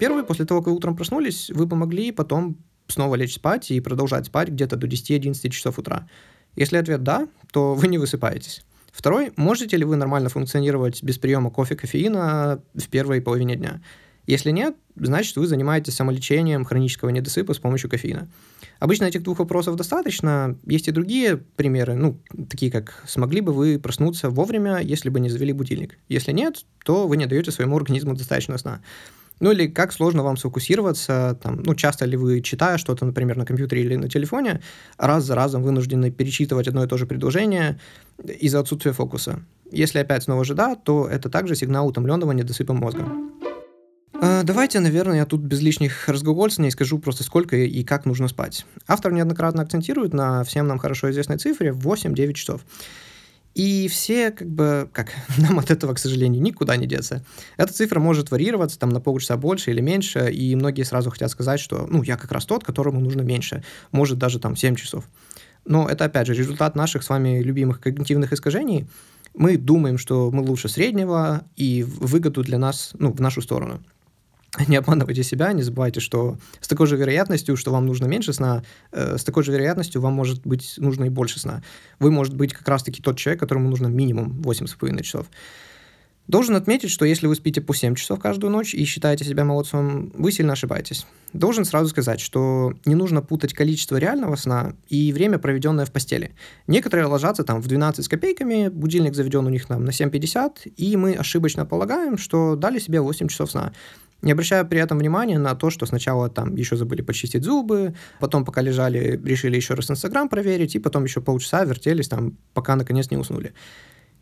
Первый, 0.00 0.24
после 0.24 0.44
того, 0.44 0.60
как 0.60 0.68
вы 0.68 0.76
утром 0.76 0.96
проснулись, 0.96 1.50
вы 1.50 1.68
помогли 1.68 2.10
потом 2.10 2.56
снова 2.88 3.14
лечь 3.14 3.34
спать 3.34 3.70
и 3.70 3.78
продолжать 3.80 4.26
спать 4.26 4.48
где-то 4.48 4.76
до 4.76 4.88
10-11 4.88 5.48
часов 5.50 5.78
утра. 5.78 6.08
Если 6.56 6.76
ответ 6.76 7.04
«да», 7.04 7.28
то 7.52 7.74
вы 7.76 7.86
не 7.86 7.98
высыпаетесь. 7.98 8.64
Второй, 8.90 9.32
можете 9.36 9.76
ли 9.76 9.84
вы 9.84 9.94
нормально 9.94 10.28
функционировать 10.28 11.02
без 11.02 11.18
приема 11.18 11.50
кофе, 11.50 11.76
кофеина 11.76 12.60
в 12.74 12.88
первой 12.88 13.22
половине 13.22 13.54
дня? 13.54 13.80
Если 14.26 14.50
нет, 14.50 14.76
значит, 14.96 15.36
вы 15.36 15.46
занимаетесь 15.46 15.94
самолечением 15.94 16.64
хронического 16.64 17.10
недосыпа 17.10 17.54
с 17.54 17.58
помощью 17.58 17.88
кофеина. 17.88 18.28
Обычно 18.82 19.04
этих 19.04 19.22
двух 19.22 19.38
вопросов 19.38 19.76
достаточно. 19.76 20.58
Есть 20.66 20.88
и 20.88 20.90
другие 20.90 21.36
примеры, 21.36 21.94
ну, 21.94 22.18
такие 22.50 22.72
как 22.72 23.04
«смогли 23.06 23.40
бы 23.40 23.52
вы 23.52 23.78
проснуться 23.78 24.28
вовремя, 24.28 24.80
если 24.80 25.08
бы 25.08 25.20
не 25.20 25.28
завели 25.30 25.52
будильник?» 25.52 25.98
Если 26.08 26.32
нет, 26.32 26.64
то 26.84 27.06
вы 27.06 27.16
не 27.16 27.26
даете 27.26 27.52
своему 27.52 27.76
организму 27.76 28.16
достаточно 28.16 28.58
сна. 28.58 28.80
Ну 29.38 29.52
или 29.52 29.68
как 29.68 29.92
сложно 29.92 30.24
вам 30.24 30.36
сфокусироваться, 30.36 31.38
там, 31.40 31.62
ну 31.64 31.76
часто 31.76 32.06
ли 32.06 32.16
вы, 32.16 32.40
читая 32.40 32.76
что-то, 32.76 33.04
например, 33.04 33.36
на 33.36 33.46
компьютере 33.46 33.82
или 33.82 33.94
на 33.94 34.08
телефоне, 34.08 34.60
раз 34.98 35.22
за 35.22 35.36
разом 35.36 35.62
вынуждены 35.62 36.10
перечитывать 36.10 36.66
одно 36.66 36.82
и 36.82 36.88
то 36.88 36.96
же 36.96 37.06
предложение 37.06 37.78
из-за 38.40 38.58
отсутствия 38.58 38.92
фокуса. 38.92 39.44
Если 39.70 40.00
опять 40.00 40.24
снова 40.24 40.44
же 40.44 40.54
да, 40.54 40.74
то 40.74 41.06
это 41.06 41.30
также 41.30 41.54
сигнал 41.54 41.86
утомленного 41.86 42.32
недосыпа 42.32 42.74
мозга. 42.74 43.06
А, 44.24 44.44
давайте, 44.44 44.78
наверное, 44.78 45.16
я 45.16 45.26
тут 45.26 45.40
без 45.40 45.60
лишних 45.60 46.08
разглагольствований 46.08 46.70
скажу 46.70 47.00
просто 47.00 47.24
сколько 47.24 47.56
и 47.56 47.82
как 47.82 48.06
нужно 48.06 48.28
спать. 48.28 48.64
Автор 48.86 49.10
неоднократно 49.12 49.64
акцентирует 49.64 50.14
на 50.14 50.44
всем 50.44 50.68
нам 50.68 50.78
хорошо 50.78 51.10
известной 51.10 51.38
цифре 51.38 51.70
8-9 51.72 52.32
часов. 52.34 52.60
И 53.56 53.88
все, 53.88 54.30
как 54.30 54.48
бы, 54.48 54.88
как, 54.92 55.08
нам 55.38 55.58
от 55.58 55.72
этого, 55.72 55.94
к 55.94 55.98
сожалению, 55.98 56.40
никуда 56.40 56.76
не 56.76 56.86
деться. 56.86 57.24
Эта 57.56 57.72
цифра 57.72 57.98
может 57.98 58.30
варьироваться 58.30 58.78
там 58.78 58.90
на 58.90 59.00
полчаса 59.00 59.36
больше 59.36 59.72
или 59.72 59.80
меньше, 59.80 60.30
и 60.30 60.54
многие 60.54 60.84
сразу 60.84 61.10
хотят 61.10 61.32
сказать, 61.32 61.58
что, 61.58 61.88
ну, 61.90 62.04
я 62.04 62.16
как 62.16 62.30
раз 62.30 62.46
тот, 62.46 62.62
которому 62.62 63.00
нужно 63.00 63.22
меньше, 63.22 63.64
может 63.90 64.18
даже 64.18 64.38
там 64.38 64.54
7 64.54 64.76
часов. 64.76 65.04
Но 65.64 65.88
это, 65.88 66.04
опять 66.04 66.28
же, 66.28 66.34
результат 66.34 66.76
наших 66.76 67.02
с 67.02 67.08
вами 67.08 67.42
любимых 67.42 67.80
когнитивных 67.80 68.32
искажений. 68.32 68.86
Мы 69.34 69.56
думаем, 69.56 69.98
что 69.98 70.30
мы 70.30 70.42
лучше 70.42 70.68
среднего, 70.68 71.42
и 71.56 71.82
выгоду 71.82 72.44
для 72.44 72.58
нас, 72.58 72.92
ну, 73.00 73.10
в 73.10 73.20
нашу 73.20 73.42
сторону. 73.42 73.82
не 74.68 74.76
обманывайте 74.76 75.22
себя, 75.22 75.52
не 75.52 75.62
забывайте, 75.62 76.00
что 76.00 76.36
с 76.60 76.68
такой 76.68 76.86
же 76.86 76.96
вероятностью, 76.96 77.56
что 77.56 77.72
вам 77.72 77.86
нужно 77.86 78.06
меньше 78.06 78.32
сна, 78.32 78.62
э, 78.92 79.16
с 79.16 79.24
такой 79.24 79.44
же 79.44 79.52
вероятностью 79.52 80.00
вам 80.00 80.12
может 80.12 80.46
быть 80.46 80.74
нужно 80.76 81.04
и 81.04 81.08
больше 81.08 81.40
сна. 81.40 81.62
Вы, 81.98 82.10
может 82.10 82.36
быть, 82.36 82.52
как 82.52 82.68
раз-таки 82.68 83.02
тот 83.02 83.16
человек, 83.16 83.40
которому 83.40 83.68
нужно 83.68 83.86
минимум 83.86 84.42
8,5 84.42 85.02
часов. 85.02 85.26
Должен 86.28 86.54
отметить, 86.54 86.90
что 86.90 87.04
если 87.04 87.26
вы 87.26 87.34
спите 87.34 87.60
по 87.60 87.74
7 87.74 87.96
часов 87.96 88.20
каждую 88.20 88.52
ночь 88.52 88.74
и 88.74 88.84
считаете 88.84 89.24
себя 89.24 89.44
молодцом, 89.44 90.12
вы 90.14 90.30
сильно 90.30 90.52
ошибаетесь. 90.52 91.04
Должен 91.32 91.64
сразу 91.64 91.88
сказать, 91.88 92.20
что 92.20 92.74
не 92.84 92.94
нужно 92.94 93.22
путать 93.22 93.54
количество 93.54 93.96
реального 93.96 94.36
сна 94.36 94.74
и 94.88 95.12
время, 95.12 95.38
проведенное 95.38 95.84
в 95.84 95.90
постели. 95.90 96.30
Некоторые 96.68 97.06
ложатся 97.06 97.42
там 97.42 97.60
в 97.60 97.66
12 97.66 98.04
с 98.04 98.08
копейками, 98.08 98.68
будильник 98.68 99.14
заведен 99.14 99.46
у 99.46 99.50
них 99.50 99.66
там 99.66 99.84
на 99.84 99.90
7.50, 99.90 100.68
и 100.76 100.96
мы 100.96 101.14
ошибочно 101.14 101.66
полагаем, 101.66 102.16
что 102.16 102.54
дали 102.54 102.78
себе 102.78 103.00
8 103.00 103.26
часов 103.26 103.50
сна 103.50 103.72
не 104.22 104.32
обращая 104.32 104.64
при 104.64 104.80
этом 104.80 104.98
внимания 104.98 105.38
на 105.38 105.54
то, 105.54 105.70
что 105.70 105.86
сначала 105.86 106.28
там 106.28 106.54
еще 106.54 106.76
забыли 106.76 107.02
почистить 107.02 107.42
зубы, 107.44 107.94
потом, 108.20 108.44
пока 108.44 108.62
лежали, 108.62 109.20
решили 109.24 109.56
еще 109.56 109.74
раз 109.74 109.90
Инстаграм 109.90 110.28
проверить, 110.28 110.74
и 110.76 110.78
потом 110.78 111.04
еще 111.04 111.20
полчаса 111.20 111.64
вертелись 111.64 112.08
там, 112.08 112.38
пока 112.54 112.76
наконец 112.76 113.10
не 113.10 113.16
уснули. 113.16 113.52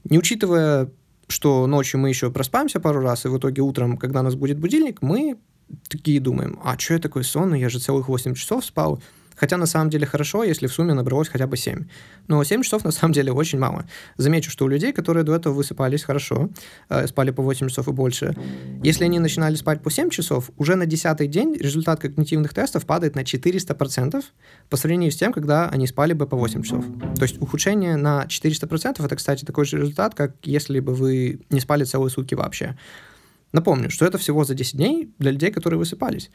Не 0.05 0.19
учитывая, 0.19 0.91
что 1.29 1.67
ночью 1.67 2.01
мы 2.01 2.09
еще 2.09 2.31
проспаемся 2.31 2.81
пару 2.81 3.01
раз, 3.01 3.27
и 3.27 3.29
в 3.29 3.39
итоге 3.39 3.63
утром, 3.63 3.97
когда 3.99 4.21
у 4.21 4.23
нас 4.23 4.35
будет 4.35 4.59
будильник, 4.59 5.03
мы 5.03 5.39
такие 5.89 6.21
думаем, 6.21 6.59
а 6.65 6.79
что 6.79 6.95
я 6.95 7.01
такой 7.01 7.23
сонный, 7.23 7.61
я 7.61 7.69
же 7.69 7.79
целых 7.79 8.09
8 8.09 8.35
часов 8.35 8.65
спал, 8.65 9.03
Хотя 9.41 9.57
на 9.57 9.67
самом 9.67 9.89
деле 9.89 10.05
хорошо, 10.05 10.45
если 10.45 10.67
в 10.67 10.73
сумме 10.73 10.93
набралось 10.93 11.29
хотя 11.29 11.47
бы 11.47 11.57
7. 11.57 11.87
Но 12.29 12.45
7 12.45 12.63
часов 12.63 12.85
на 12.85 12.91
самом 12.91 13.15
деле 13.15 13.33
очень 13.33 13.59
мало. 13.59 13.87
Замечу, 14.19 14.51
что 14.51 14.67
у 14.67 14.69
людей, 14.69 14.93
которые 14.93 15.25
до 15.25 15.35
этого 15.35 15.55
высыпались 15.55 16.05
хорошо, 16.05 16.51
э, 16.91 17.07
спали 17.07 17.31
по 17.31 17.43
8 17.43 17.69
часов 17.69 17.89
и 17.89 17.93
больше, 17.93 18.37
если 18.85 19.05
они 19.05 19.19
начинали 19.19 19.55
спать 19.57 19.83
по 19.83 19.91
7 19.91 20.11
часов, 20.11 20.51
уже 20.59 20.77
на 20.77 20.85
10 20.85 21.31
день 21.31 21.57
результат 21.59 22.01
когнитивных 22.01 22.53
тестов 22.53 22.85
падает 22.85 23.15
на 23.15 23.25
400% 23.25 24.25
по 24.69 24.77
сравнению 24.77 25.11
с 25.11 25.17
тем, 25.17 25.33
когда 25.33 25.71
они 25.71 25.87
спали 25.87 26.13
бы 26.13 26.27
по 26.27 26.37
8 26.37 26.63
часов. 26.63 26.85
То 27.17 27.23
есть 27.23 27.41
ухудшение 27.41 27.97
на 27.97 28.27
400% 28.29 29.03
это, 29.03 29.17
кстати, 29.17 29.47
такой 29.47 29.65
же 29.65 29.79
результат, 29.79 30.15
как 30.15 30.35
если 30.43 30.81
бы 30.81 30.95
вы 30.95 31.41
не 31.49 31.61
спали 31.61 31.85
целые 31.85 32.11
сутки 32.11 32.35
вообще. 32.35 32.77
Напомню, 33.53 33.89
что 33.91 34.05
это 34.05 34.19
всего 34.19 34.45
за 34.45 34.55
10 34.55 34.77
дней 34.77 35.11
для 35.19 35.31
людей, 35.31 35.51
которые 35.51 35.79
высыпались. 35.79 36.31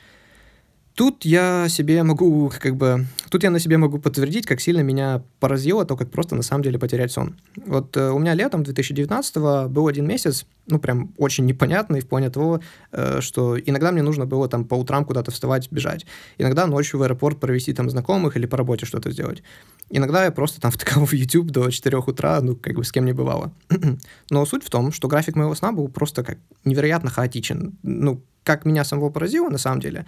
Тут 0.96 1.26
я 1.26 1.68
себе 1.68 2.04
могу, 2.04 2.50
как 2.58 2.78
бы, 2.78 3.06
тут 3.30 3.44
я 3.44 3.50
на 3.50 3.60
себе 3.60 3.78
могу 3.78 4.00
подтвердить, 4.00 4.46
как 4.46 4.62
сильно 4.62 4.80
меня 4.80 5.24
поразило 5.42 5.84
то, 5.86 5.98
как 5.98 6.10
просто 6.10 6.36
на 6.36 6.42
самом 6.42 6.64
деле 6.64 6.80
потерять 6.80 7.12
сон. 7.12 7.38
Вот 7.66 7.98
э, 7.98 8.12
у 8.12 8.18
меня 8.18 8.34
летом 8.34 8.64
2019 8.64 9.36
был 9.70 9.88
один 9.88 10.08
месяц, 10.08 10.46
ну, 10.68 10.80
прям 10.80 11.14
очень 11.18 11.46
непонятный 11.46 12.00
в 12.00 12.08
плане 12.08 12.30
того, 12.30 12.62
э, 12.94 13.20
что 13.20 13.60
иногда 13.60 13.92
мне 13.92 14.04
нужно 14.04 14.26
было 14.26 14.48
там 14.48 14.64
по 14.64 14.76
утрам 14.76 15.04
куда-то 15.04 15.32
вставать, 15.32 15.70
бежать. 15.70 16.06
Иногда 16.38 16.66
ночью 16.66 16.98
в 16.98 17.04
аэропорт 17.04 17.42
провести 17.42 17.74
там 17.74 17.90
знакомых 17.90 18.38
или 18.38 18.46
по 18.46 18.56
работе 18.56 18.86
что-то 18.86 19.12
сделать. 19.12 19.44
Иногда 19.90 20.24
я 20.24 20.32
просто 20.32 20.62
там 20.62 20.72
втыкал 20.72 21.06
в 21.06 21.12
YouTube 21.12 21.48
до 21.48 21.70
4 21.70 21.98
утра, 21.98 22.40
ну, 22.40 22.56
как 22.56 22.76
бы 22.76 22.86
с 22.86 22.94
кем 22.94 23.04
не 23.04 23.14
бывало. 23.14 23.52
Но 24.30 24.46
суть 24.46 24.64
в 24.64 24.70
том, 24.70 24.94
что 24.94 25.10
график 25.10 25.36
моего 25.36 25.56
сна 25.56 25.74
был 25.74 25.90
просто 25.90 26.24
как 26.24 26.38
невероятно 26.64 27.10
хаотичен. 27.10 27.78
Ну, 27.84 28.22
как 28.46 28.64
меня 28.64 28.86
самого 28.86 29.10
поразило, 29.10 29.50
на 29.50 29.58
самом 29.58 29.82
деле, 29.82 30.06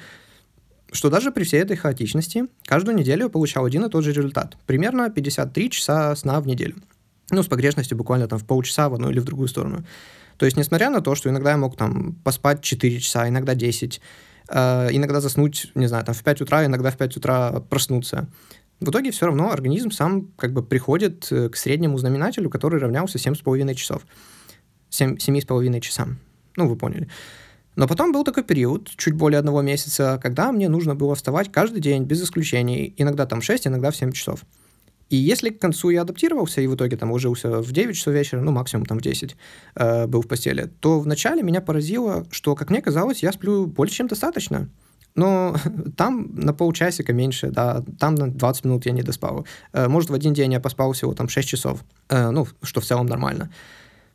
что 0.91 1.09
даже 1.09 1.31
при 1.31 1.43
всей 1.43 1.61
этой 1.61 1.75
хаотичности 1.75 2.45
каждую 2.63 2.97
неделю 2.97 3.29
получал 3.29 3.65
один 3.65 3.85
и 3.85 3.89
тот 3.89 4.03
же 4.03 4.13
результат. 4.13 4.57
Примерно 4.65 5.09
53 5.09 5.69
часа 5.69 6.15
сна 6.15 6.39
в 6.39 6.47
неделю. 6.47 6.75
Ну, 7.29 7.43
с 7.43 7.47
погрешностью 7.47 7.97
буквально 7.97 8.27
там 8.27 8.39
в 8.39 8.45
полчаса 8.45 8.87
в 8.89 8.93
одну 8.93 9.09
или 9.09 9.19
в 9.19 9.25
другую 9.25 9.49
сторону. 9.49 9.85
То 10.37 10.45
есть, 10.45 10.55
несмотря 10.55 10.89
на 10.89 11.01
то, 11.01 11.15
что 11.15 11.29
иногда 11.29 11.51
я 11.51 11.57
мог 11.57 11.75
там 11.75 12.15
поспать 12.23 12.61
4 12.61 12.99
часа, 12.99 13.27
иногда 13.27 13.55
10, 13.55 14.01
э, 14.49 14.87
иногда 14.91 15.19
заснуть, 15.19 15.71
не 15.75 15.87
знаю, 15.87 16.05
там 16.05 16.15
в 16.15 16.23
5 16.23 16.41
утра, 16.41 16.65
иногда 16.65 16.91
в 16.91 16.97
5 16.97 17.17
утра 17.17 17.51
проснуться, 17.59 18.29
в 18.79 18.89
итоге 18.89 19.11
все 19.11 19.25
равно 19.25 19.51
организм 19.51 19.89
сам 19.91 20.27
как 20.37 20.53
бы 20.53 20.63
приходит 20.63 21.27
э, 21.31 21.49
к 21.49 21.57
среднему 21.57 21.97
знаменателю, 21.97 22.49
который 22.49 22.79
равнялся 22.79 23.17
7,5 23.17 23.73
часов. 23.73 24.05
7,5 24.91 25.79
часам. 25.81 26.19
Ну, 26.55 26.67
вы 26.67 26.75
поняли. 26.75 27.09
Но 27.77 27.87
потом 27.87 28.11
был 28.11 28.23
такой 28.23 28.43
период, 28.43 28.89
чуть 28.97 29.13
более 29.13 29.37
одного 29.37 29.61
месяца, 29.61 30.19
когда 30.21 30.51
мне 30.51 30.67
нужно 30.67 30.95
было 30.95 31.13
вставать 31.13 31.51
каждый 31.51 31.79
день, 31.79 32.05
без 32.05 32.23
исключений, 32.23 32.91
иногда 32.97 33.27
там 33.27 33.39
6, 33.39 33.67
иногда 33.67 33.91
в 33.91 33.95
7 33.95 34.11
часов. 34.13 34.41
И 35.09 35.15
если 35.15 35.51
к 35.51 35.59
концу 35.59 35.91
я 35.91 36.01
адаптировался 36.01 36.59
и 36.59 36.65
в 36.65 36.73
итоге 36.73 36.97
там 36.97 37.11
ложился 37.11 37.61
в 37.61 37.71
9 37.71 37.95
часов 37.95 38.15
вечера, 38.15 38.41
ну, 38.41 38.51
максимум 38.51 38.87
там 38.87 38.97
в 38.97 39.01
10 39.03 39.37
э, 39.75 40.07
был 40.07 40.23
в 40.23 40.27
постели, 40.27 40.71
то 40.79 40.99
вначале 40.99 41.43
меня 41.43 41.61
поразило, 41.61 42.25
что, 42.31 42.55
как 42.55 42.71
мне 42.71 42.81
казалось, 42.81 43.21
я 43.21 43.31
сплю 43.31 43.67
больше, 43.67 43.97
чем 43.97 44.07
достаточно. 44.07 44.67
Но 45.13 45.55
там 45.97 46.31
на 46.33 46.55
полчасика 46.55 47.13
меньше, 47.13 47.51
да, 47.51 47.83
там 47.99 48.15
на 48.15 48.31
20 48.31 48.65
минут 48.65 48.87
я 48.87 48.91
не 48.91 49.03
доспал. 49.03 49.45
Э, 49.71 49.87
может, 49.87 50.09
в 50.09 50.15
один 50.15 50.33
день 50.33 50.51
я 50.51 50.59
поспал 50.59 50.93
всего 50.93 51.13
там 51.13 51.29
6 51.29 51.47
часов, 51.47 51.85
э, 52.09 52.31
ну, 52.31 52.47
что 52.63 52.81
в 52.81 52.85
целом 52.85 53.05
нормально. 53.05 53.51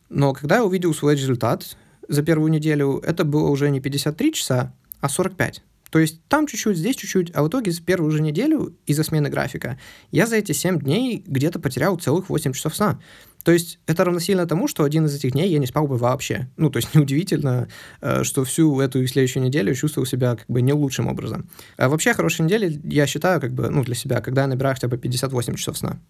Но 0.09 0.33
когда 0.33 0.57
я 0.57 0.65
увидел 0.65 0.93
свой 0.93 1.15
результат, 1.15 1.77
за 2.09 2.23
первую 2.23 2.51
неделю, 2.51 3.01
это 3.05 3.25
было 3.25 3.49
уже 3.49 3.71
не 3.71 3.81
53 3.81 4.33
часа, 4.33 4.75
а 5.01 5.09
45. 5.09 5.63
То 5.93 5.99
есть 5.99 6.25
там 6.29 6.47
чуть-чуть, 6.47 6.79
здесь 6.79 6.97
чуть-чуть, 6.97 7.31
а 7.35 7.43
в 7.43 7.49
итоге 7.49 7.71
за 7.71 7.83
первую 7.83 8.11
же 8.13 8.23
неделю 8.23 8.75
из-за 8.87 9.05
смены 9.05 9.29
графика 9.29 9.79
я 10.11 10.27
за 10.27 10.37
эти 10.37 10.53
7 10.53 10.81
дней 10.81 11.23
где-то 11.27 11.61
потерял 11.61 11.99
целых 11.99 12.31
8 12.31 12.55
часов 12.55 12.75
сна. 12.75 12.99
То 13.45 13.53
есть 13.53 13.79
это 13.87 14.05
равносильно 14.05 14.47
тому, 14.47 14.69
что 14.69 14.85
один 14.85 15.05
из 15.05 15.15
этих 15.15 15.33
дней 15.33 15.51
я 15.51 15.59
не 15.59 15.67
спал 15.67 15.87
бы 15.87 15.99
вообще. 15.99 16.49
Ну, 16.57 16.71
то 16.71 16.79
есть 16.79 16.95
неудивительно, 16.95 17.69
э, 18.01 18.25
что 18.25 18.45
всю 18.45 18.81
эту 18.81 19.03
и 19.03 19.07
следующую 19.07 19.43
неделю 19.43 19.75
чувствовал 19.75 20.07
себя 20.07 20.37
как 20.37 20.47
бы 20.49 20.63
не 20.63 20.73
лучшим 20.73 21.09
образом. 21.09 21.51
А 21.77 21.91
вообще 21.91 22.15
хорошая 22.15 22.47
неделя 22.47 22.73
я 22.85 23.07
считаю 23.07 23.39
как 23.39 23.53
бы, 23.53 23.69
ну, 23.69 23.85
для 23.85 23.95
себя, 23.95 24.23
когда 24.23 24.43
я 24.43 24.47
набираю 24.47 24.75
хотя 24.75 24.89
бы 24.89 24.97
58 24.97 25.57
часов 25.57 25.77
сна. 25.77 26.01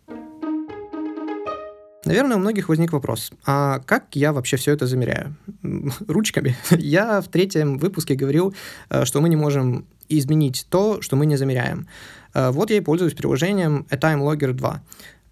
Наверное, 2.04 2.36
у 2.36 2.40
многих 2.40 2.68
возник 2.68 2.92
вопрос, 2.92 3.30
а 3.46 3.78
как 3.86 4.06
я 4.14 4.32
вообще 4.32 4.56
все 4.56 4.72
это 4.72 4.86
замеряю? 4.86 5.36
Ручками. 6.08 6.56
Я 6.70 7.20
в 7.20 7.28
третьем 7.28 7.78
выпуске 7.78 8.16
говорил, 8.16 8.54
э, 8.90 9.04
что 9.04 9.20
мы 9.20 9.28
не 9.28 9.36
можем 9.36 9.86
изменить 10.08 10.66
то, 10.68 11.00
что 11.00 11.14
мы 11.14 11.26
не 11.26 11.36
замеряем. 11.36 11.86
Э, 12.34 12.50
вот 12.50 12.70
я 12.70 12.78
и 12.78 12.80
пользуюсь 12.80 13.14
приложением 13.14 13.86
A-Time 13.90 14.20
Logger 14.20 14.52
2. 14.52 14.82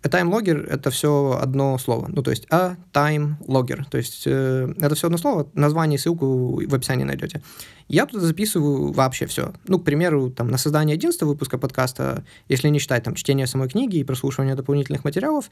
A-Time 0.02 0.30
Logger— 0.30 0.66
это 0.70 0.90
все 0.90 1.38
одно 1.40 1.76
слово, 1.78 2.08
ну, 2.08 2.22
то 2.22 2.30
есть 2.30 2.46
A-Time 2.50 3.34
Logger, 3.46 3.84
то 3.90 3.98
есть 3.98 4.22
э, 4.26 4.72
это 4.80 4.94
все 4.94 5.08
одно 5.08 5.18
слово, 5.18 5.48
название 5.54 5.96
и 5.96 5.98
ссылку 5.98 6.66
в 6.66 6.74
описании 6.74 7.04
найдете. 7.04 7.42
Я 7.88 8.06
туда 8.06 8.24
записываю 8.24 8.92
вообще 8.92 9.26
все. 9.26 9.52
Ну, 9.66 9.78
к 9.78 9.84
примеру, 9.84 10.30
там, 10.30 10.48
на 10.48 10.58
создание 10.58 10.94
11 10.94 11.20
выпуска 11.22 11.58
подкаста, 11.58 12.24
если 12.48 12.68
не 12.68 12.78
считать 12.78 13.02
там 13.02 13.14
чтение 13.14 13.46
самой 13.46 13.68
книги 13.68 13.96
и 13.96 14.04
прослушивание 14.04 14.54
дополнительных 14.54 15.04
материалов, 15.04 15.50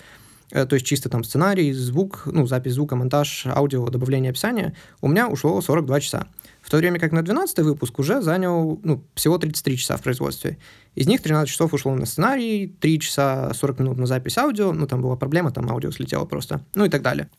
Э, 0.50 0.66
то 0.66 0.74
есть 0.74 0.86
чисто 0.86 1.08
там 1.08 1.24
сценарий, 1.24 1.72
звук, 1.72 2.22
ну, 2.26 2.46
запись 2.46 2.74
звука, 2.74 2.96
монтаж, 2.96 3.46
аудио, 3.46 3.88
добавление 3.88 4.30
описания, 4.30 4.74
у 5.00 5.08
меня 5.08 5.28
ушло 5.28 5.60
42 5.60 6.00
часа. 6.00 6.26
В 6.68 6.70
то 6.70 6.76
время 6.76 7.00
как 7.00 7.12
на 7.12 7.22
12 7.22 7.60
выпуск 7.60 7.98
уже 7.98 8.20
занял 8.20 8.78
ну, 8.84 9.02
всего 9.14 9.38
33 9.38 9.78
часа 9.78 9.96
в 9.96 10.02
производстве. 10.02 10.58
Из 10.96 11.06
них 11.06 11.22
13 11.22 11.50
часов 11.50 11.72
ушло 11.72 11.94
на 11.94 12.04
сценарий, 12.04 12.76
3 12.78 13.00
часа 13.00 13.54
40 13.54 13.78
минут 13.78 13.96
на 13.96 14.04
запись 14.04 14.36
аудио, 14.36 14.74
ну, 14.74 14.86
там 14.86 15.00
была 15.00 15.16
проблема, 15.16 15.50
там 15.50 15.70
аудио 15.70 15.90
слетело 15.92 16.26
просто, 16.26 16.62
ну 16.74 16.84
и 16.84 16.90
так 16.90 17.00
далее. 17.00 17.30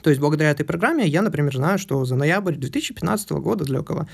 То 0.00 0.08
есть 0.08 0.22
благодаря 0.22 0.52
этой 0.52 0.64
программе 0.64 1.06
я, 1.06 1.20
например, 1.20 1.54
знаю, 1.54 1.78
что 1.78 2.02
за 2.06 2.16
ноябрь 2.16 2.54
2015 2.54 3.30
года 3.32 3.66
для 3.66 3.82
кого 3.82 4.08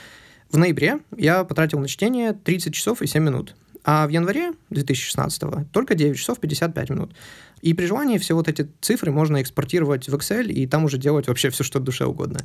в 0.50 0.58
ноябре 0.58 0.98
я 1.16 1.44
потратил 1.44 1.78
на 1.78 1.86
чтение 1.86 2.32
30 2.32 2.74
часов 2.74 3.00
и 3.00 3.06
7 3.06 3.22
минут 3.22 3.54
а 3.84 4.06
в 4.06 4.10
январе 4.10 4.54
2016 4.70 5.70
только 5.70 5.94
9 5.94 6.16
часов 6.16 6.40
55 6.40 6.90
минут. 6.90 7.12
И 7.60 7.74
при 7.74 7.86
желании 7.86 8.18
все 8.18 8.34
вот 8.34 8.48
эти 8.48 8.68
цифры 8.80 9.12
можно 9.12 9.40
экспортировать 9.42 10.08
в 10.08 10.14
Excel 10.14 10.46
и 10.46 10.66
там 10.66 10.84
уже 10.84 10.98
делать 10.98 11.28
вообще 11.28 11.50
все, 11.50 11.62
что 11.64 11.80
душе 11.80 12.06
угодно. 12.06 12.40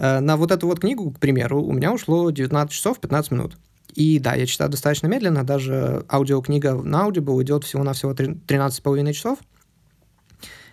Э, 0.00 0.20
на 0.20 0.36
вот 0.36 0.50
эту 0.50 0.66
вот 0.66 0.80
книгу, 0.80 1.10
к 1.10 1.20
примеру, 1.20 1.62
у 1.62 1.72
меня 1.72 1.92
ушло 1.92 2.30
19 2.30 2.72
часов 2.72 2.98
15 2.98 3.30
минут. 3.32 3.56
И 3.94 4.18
да, 4.18 4.34
я 4.34 4.46
читаю 4.46 4.70
достаточно 4.70 5.08
медленно, 5.08 5.44
даже 5.44 6.04
аудиокнига 6.10 6.74
на 6.74 7.06
Audible 7.06 7.42
идет 7.42 7.64
всего-навсего 7.64 8.12
13,5 8.12 9.12
часов. 9.12 9.38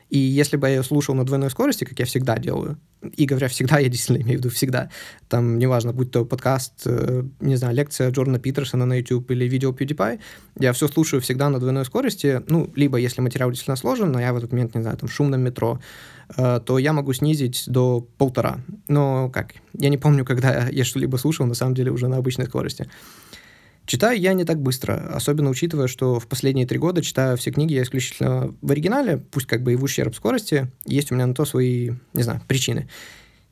И 0.09 0.17
если 0.17 0.55
бы 0.55 0.67
я 0.67 0.75
ее 0.75 0.83
слушал 0.83 1.15
на 1.15 1.25
двойной 1.25 1.49
скорости, 1.49 1.83
как 1.83 1.99
я 1.99 2.05
всегда 2.05 2.37
делаю, 2.37 2.77
и 3.17 3.25
говоря 3.25 3.49
всегда, 3.49 3.79
я 3.79 3.89
действительно 3.89 4.23
имею 4.23 4.39
в 4.39 4.43
виду 4.43 4.49
всегда, 4.49 4.89
там, 5.27 5.59
неважно, 5.59 5.91
будь 5.91 6.11
то 6.11 6.23
подкаст, 6.23 6.83
э, 6.85 7.23
не 7.41 7.57
знаю, 7.57 7.75
лекция 7.75 8.09
Джордана 8.11 8.39
Питерсона 8.39 8.85
на 8.85 8.93
YouTube 8.93 9.29
или 9.31 9.43
видео 9.45 9.71
PewDiePie, 9.71 10.19
я 10.59 10.71
все 10.71 10.87
слушаю 10.87 11.21
всегда 11.21 11.49
на 11.49 11.59
двойной 11.59 11.83
скорости, 11.83 12.41
ну, 12.47 12.71
либо 12.75 12.97
если 12.97 13.19
материал 13.19 13.49
действительно 13.49 13.75
сложен, 13.75 14.11
но 14.11 14.21
я 14.21 14.31
в 14.31 14.37
этот 14.37 14.53
момент, 14.53 14.75
не 14.75 14.81
знаю, 14.81 14.97
там, 14.97 15.09
в 15.09 15.13
шумном 15.13 15.41
метро, 15.41 15.81
то 16.35 16.77
я 16.77 16.93
могу 16.93 17.13
снизить 17.13 17.63
до 17.67 18.05
полтора. 18.17 18.59
Но 18.87 19.29
как? 19.29 19.55
Я 19.73 19.89
не 19.89 19.97
помню, 19.97 20.25
когда 20.25 20.67
я 20.71 20.83
что-либо 20.83 21.17
слушал, 21.17 21.45
на 21.45 21.53
самом 21.53 21.75
деле, 21.75 21.91
уже 21.91 22.07
на 22.07 22.17
обычной 22.17 22.45
скорости. 22.45 22.89
Читаю 23.87 24.19
я 24.19 24.33
не 24.33 24.43
так 24.43 24.61
быстро, 24.61 25.11
особенно 25.13 25.49
учитывая, 25.49 25.87
что 25.87 26.19
в 26.19 26.27
последние 26.27 26.67
три 26.67 26.77
года 26.77 27.01
читаю 27.01 27.37
все 27.37 27.51
книги 27.51 27.73
я 27.73 27.83
исключительно 27.83 28.53
в 28.61 28.69
оригинале, 28.69 29.17
пусть 29.31 29.47
как 29.47 29.63
бы 29.63 29.71
и 29.71 29.75
в 29.77 29.83
ущерб 29.83 30.13
скорости. 30.13 30.69
Есть 30.85 31.09
у 31.09 31.15
меня 31.15 31.25
на 31.25 31.33
то 31.33 31.45
свои, 31.45 31.91
не 32.13 32.23
знаю, 32.23 32.41
причины. 32.49 32.89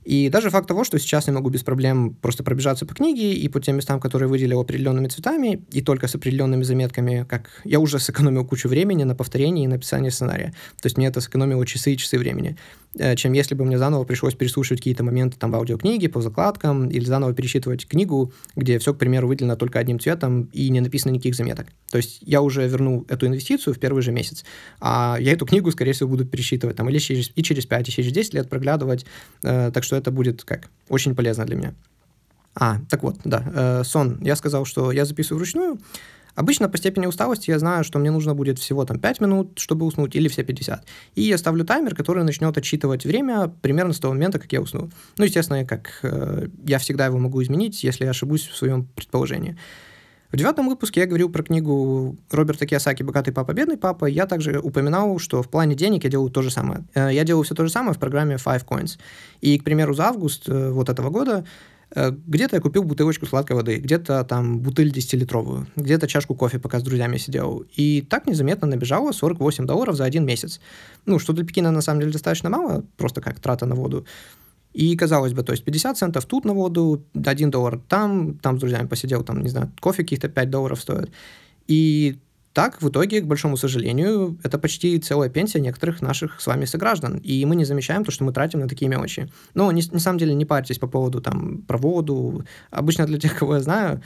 И 0.06 0.30
даже 0.30 0.50
факт 0.52 0.68
того, 0.68 0.84
что 0.84 1.00
сейчас 1.00 1.28
я 1.28 1.34
могу 1.34 1.50
без 1.50 1.64
проблем 1.64 2.16
просто 2.22 2.44
пробежаться 2.44 2.86
по 2.86 2.94
книге 2.94 3.34
и 3.34 3.48
по 3.50 3.60
тем 3.60 3.78
местам, 3.78 4.00
которые 4.00 4.30
выделил 4.30 4.60
определенными 4.60 5.08
цветами, 5.08 5.66
и 5.72 5.82
только 5.82 6.08
с 6.08 6.16
определенными 6.16 6.64
заметками, 6.64 7.26
как 7.28 7.50
я 7.64 7.80
уже 7.80 8.00
сэкономил 8.00 8.46
кучу 8.46 8.70
времени 8.70 9.04
на 9.04 9.16
повторение 9.16 9.66
и 9.66 9.68
написание 9.68 10.12
сценария. 10.12 10.54
То 10.82 10.86
есть 10.86 10.98
мне 10.98 11.08
это 11.08 11.22
сэкономило 11.22 11.66
часы 11.66 11.94
и 11.94 11.98
часы 11.98 12.20
времени. 12.20 12.56
Э, 12.98 13.16
чем 13.16 13.34
если 13.34 13.56
бы 13.56 13.66
мне 13.66 13.78
заново 13.78 14.04
пришлось 14.06 14.36
переслушивать 14.36 14.80
какие-то 14.80 15.04
моменты 15.04 15.38
там 15.38 15.52
в 15.52 15.56
аудиокниге, 15.56 16.08
по 16.10 16.22
закладкам, 16.22 16.90
или 16.90 17.04
заново 17.04 17.34
пересчитывать 17.34 17.88
книгу, 17.88 18.32
где 18.56 18.80
все, 18.80 18.94
к 18.94 18.98
примеру, 18.98 19.28
выделено 19.28 19.56
только 19.56 19.80
одним 19.80 20.00
цветом 20.00 20.50
и 20.54 20.70
не 20.70 20.80
написано 20.80 21.12
никаких 21.12 21.36
заметок. 21.36 21.68
То 21.92 21.98
есть 21.98 22.20
я 22.22 22.42
уже 22.42 22.68
верну 22.68 23.06
эту 23.10 23.28
инвестицию 23.28 23.74
в 23.74 23.80
первый 23.80 24.02
же 24.02 24.12
месяц, 24.12 24.46
а 24.80 25.18
я 25.20 25.34
эту 25.34 25.46
книгу, 25.46 25.72
скорее 25.72 25.94
всего, 25.94 26.10
буду 26.10 26.26
пересчитывать 26.26 26.78
там 26.78 26.90
или 26.90 26.98
через, 27.00 27.32
и 27.36 27.44
через 27.44 27.66
5, 27.66 27.90
и 27.90 27.92
через 27.92 28.12
10 28.12 28.34
лет 28.34 28.50
проглядывать, 28.50 29.06
э, 29.44 29.72
так 29.74 29.84
что 29.84 29.95
это 29.96 30.12
будет 30.12 30.44
как 30.44 30.70
очень 30.90 31.16
полезно 31.16 31.46
для 31.46 31.56
меня. 31.56 31.74
А, 32.56 32.80
так 32.90 33.04
вот, 33.04 33.18
да, 33.24 33.44
э, 33.54 33.84
сон. 33.84 34.18
Я 34.22 34.36
сказал, 34.36 34.66
что 34.66 34.92
я 34.92 35.06
записываю 35.06 35.40
вручную. 35.40 35.78
Обычно 36.36 36.68
по 36.68 36.78
степени 36.78 37.06
усталости 37.06 37.50
я 37.50 37.60
знаю, 37.60 37.84
что 37.84 37.98
мне 37.98 38.12
нужно 38.12 38.36
будет 38.36 38.60
всего 38.60 38.84
там 38.86 39.00
5 39.00 39.22
минут, 39.22 39.58
чтобы 39.58 39.86
уснуть, 39.86 40.16
или 40.16 40.28
все 40.28 40.44
50. 40.44 40.86
И 41.16 41.22
я 41.22 41.38
ставлю 41.38 41.64
таймер, 41.66 41.96
который 41.96 42.24
начнет 42.24 42.58
отсчитывать 42.58 43.06
время 43.06 43.48
примерно 43.62 43.94
с 43.94 44.00
того 44.00 44.14
момента, 44.14 44.38
как 44.38 44.52
я 44.52 44.62
усну. 44.62 44.90
Ну, 45.18 45.26
естественно, 45.26 45.66
как 45.66 46.00
э, 46.04 46.48
я 46.66 46.78
всегда 46.80 47.06
его 47.06 47.18
могу 47.18 47.42
изменить, 47.42 47.84
если 47.84 48.04
я 48.04 48.12
ошибусь 48.12 48.48
в 48.48 48.56
своем 48.56 48.86
предположении. 48.96 49.58
В 50.36 50.38
девятом 50.38 50.68
выпуске 50.68 51.00
я 51.00 51.06
говорил 51.06 51.30
про 51.30 51.44
книгу 51.44 52.18
Роберта 52.30 52.66
Киосаки 52.66 53.04
«Богатый 53.04 53.32
папа, 53.32 53.54
бедный 53.54 53.78
папа». 53.78 54.04
Я 54.04 54.26
также 54.26 54.60
упоминал, 54.60 55.18
что 55.18 55.42
в 55.42 55.48
плане 55.48 55.76
денег 55.76 56.04
я 56.04 56.10
делаю 56.10 56.30
то 56.30 56.42
же 56.42 56.52
самое. 56.52 56.84
Э, 56.94 57.08
я 57.10 57.24
делаю 57.24 57.46
все 57.46 57.56
то 57.56 57.64
же 57.64 57.72
самое 57.72 57.94
в 57.94 58.00
программе 58.00 58.36
Five 58.36 58.66
Coins. 58.66 59.00
И, 59.40 59.58
к 59.58 59.64
примеру, 59.64 59.94
за 59.94 60.08
август 60.08 60.50
э, 60.50 60.72
вот 60.72 60.90
этого 60.90 61.10
года 61.10 61.46
э, 61.96 62.12
где-то 62.12 62.58
я 62.58 62.62
купил 62.62 62.84
бутылочку 62.84 63.26
сладкой 63.26 63.56
воды, 63.56 63.78
где-то 63.78 64.26
там 64.26 64.60
бутыль 64.60 64.92
10-литровую, 64.92 65.68
где-то 65.78 66.06
чашку 66.06 66.36
кофе, 66.36 66.60
пока 66.60 66.82
с 66.82 66.84
друзьями 66.84 67.16
сидел. 67.16 67.64
И 67.78 68.02
так 68.02 68.28
незаметно 68.28 68.68
набежало 68.68 69.14
48 69.14 69.66
долларов 69.66 69.96
за 69.96 70.04
один 70.04 70.26
месяц. 70.26 70.60
Ну, 71.06 71.18
что 71.18 71.32
для 71.32 71.46
Пекина 71.46 71.72
на 71.72 71.80
самом 71.80 72.02
деле 72.02 72.12
достаточно 72.12 72.50
мало, 72.50 72.84
просто 72.98 73.22
как 73.22 73.40
трата 73.40 73.66
на 73.66 73.76
воду. 73.76 74.06
И, 74.76 74.94
казалось 74.98 75.34
бы, 75.34 75.42
то 75.44 75.54
есть 75.54 75.64
50 75.64 75.98
центов 75.98 76.26
тут 76.26 76.44
на 76.44 76.54
воду, 76.54 77.02
1 77.14 77.50
доллар 77.50 77.80
там, 77.88 78.38
там 78.40 78.58
с 78.58 78.60
друзьями 78.60 78.88
посидел, 78.88 79.24
там, 79.24 79.42
не 79.42 79.50
знаю, 79.50 79.72
кофе 79.80 80.04
каких-то 80.04 80.28
5 80.28 80.50
долларов 80.50 80.82
стоит. 80.82 81.12
И 81.68 82.18
так, 82.52 82.82
в 82.82 82.90
итоге, 82.90 83.22
к 83.22 83.26
большому 83.26 83.56
сожалению, 83.58 84.38
это 84.44 84.60
почти 84.60 85.00
целая 85.00 85.30
пенсия 85.30 85.62
некоторых 85.62 86.02
наших 86.02 86.42
с 86.42 86.48
вами 86.48 86.66
сограждан. 86.66 87.18
И 87.18 87.46
мы 87.46 87.56
не 87.56 87.64
замечаем 87.66 88.04
то, 88.04 88.12
что 88.12 88.26
мы 88.26 88.34
тратим 88.34 88.60
на 88.60 88.68
такие 88.68 88.90
мелочи. 88.90 89.30
Но, 89.54 89.72
не, 89.72 89.82
на 89.92 90.00
самом 90.00 90.20
деле, 90.20 90.34
не 90.34 90.46
парьтесь 90.46 90.78
по 90.78 90.88
поводу 90.88 91.22
там, 91.22 91.62
про 91.68 91.78
воду. 91.78 92.44
Обычно 92.70 93.06
для 93.06 93.18
тех, 93.18 93.40
кого 93.40 93.56
я 93.56 93.62
знаю, 93.62 94.02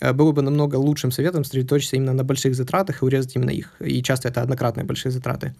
э, 0.00 0.12
было 0.12 0.30
бы 0.30 0.42
намного 0.42 0.76
лучшим 0.76 1.10
советом 1.10 1.44
сосредоточиться 1.44 1.96
именно 1.96 2.12
на 2.12 2.22
больших 2.22 2.54
затратах 2.54 3.02
и 3.02 3.04
урезать 3.04 3.34
именно 3.34 3.50
их. 3.50 3.74
И 3.80 4.00
часто 4.02 4.28
это 4.28 4.42
однократные 4.42 4.84
большие 4.84 5.10
затраты. 5.10 5.54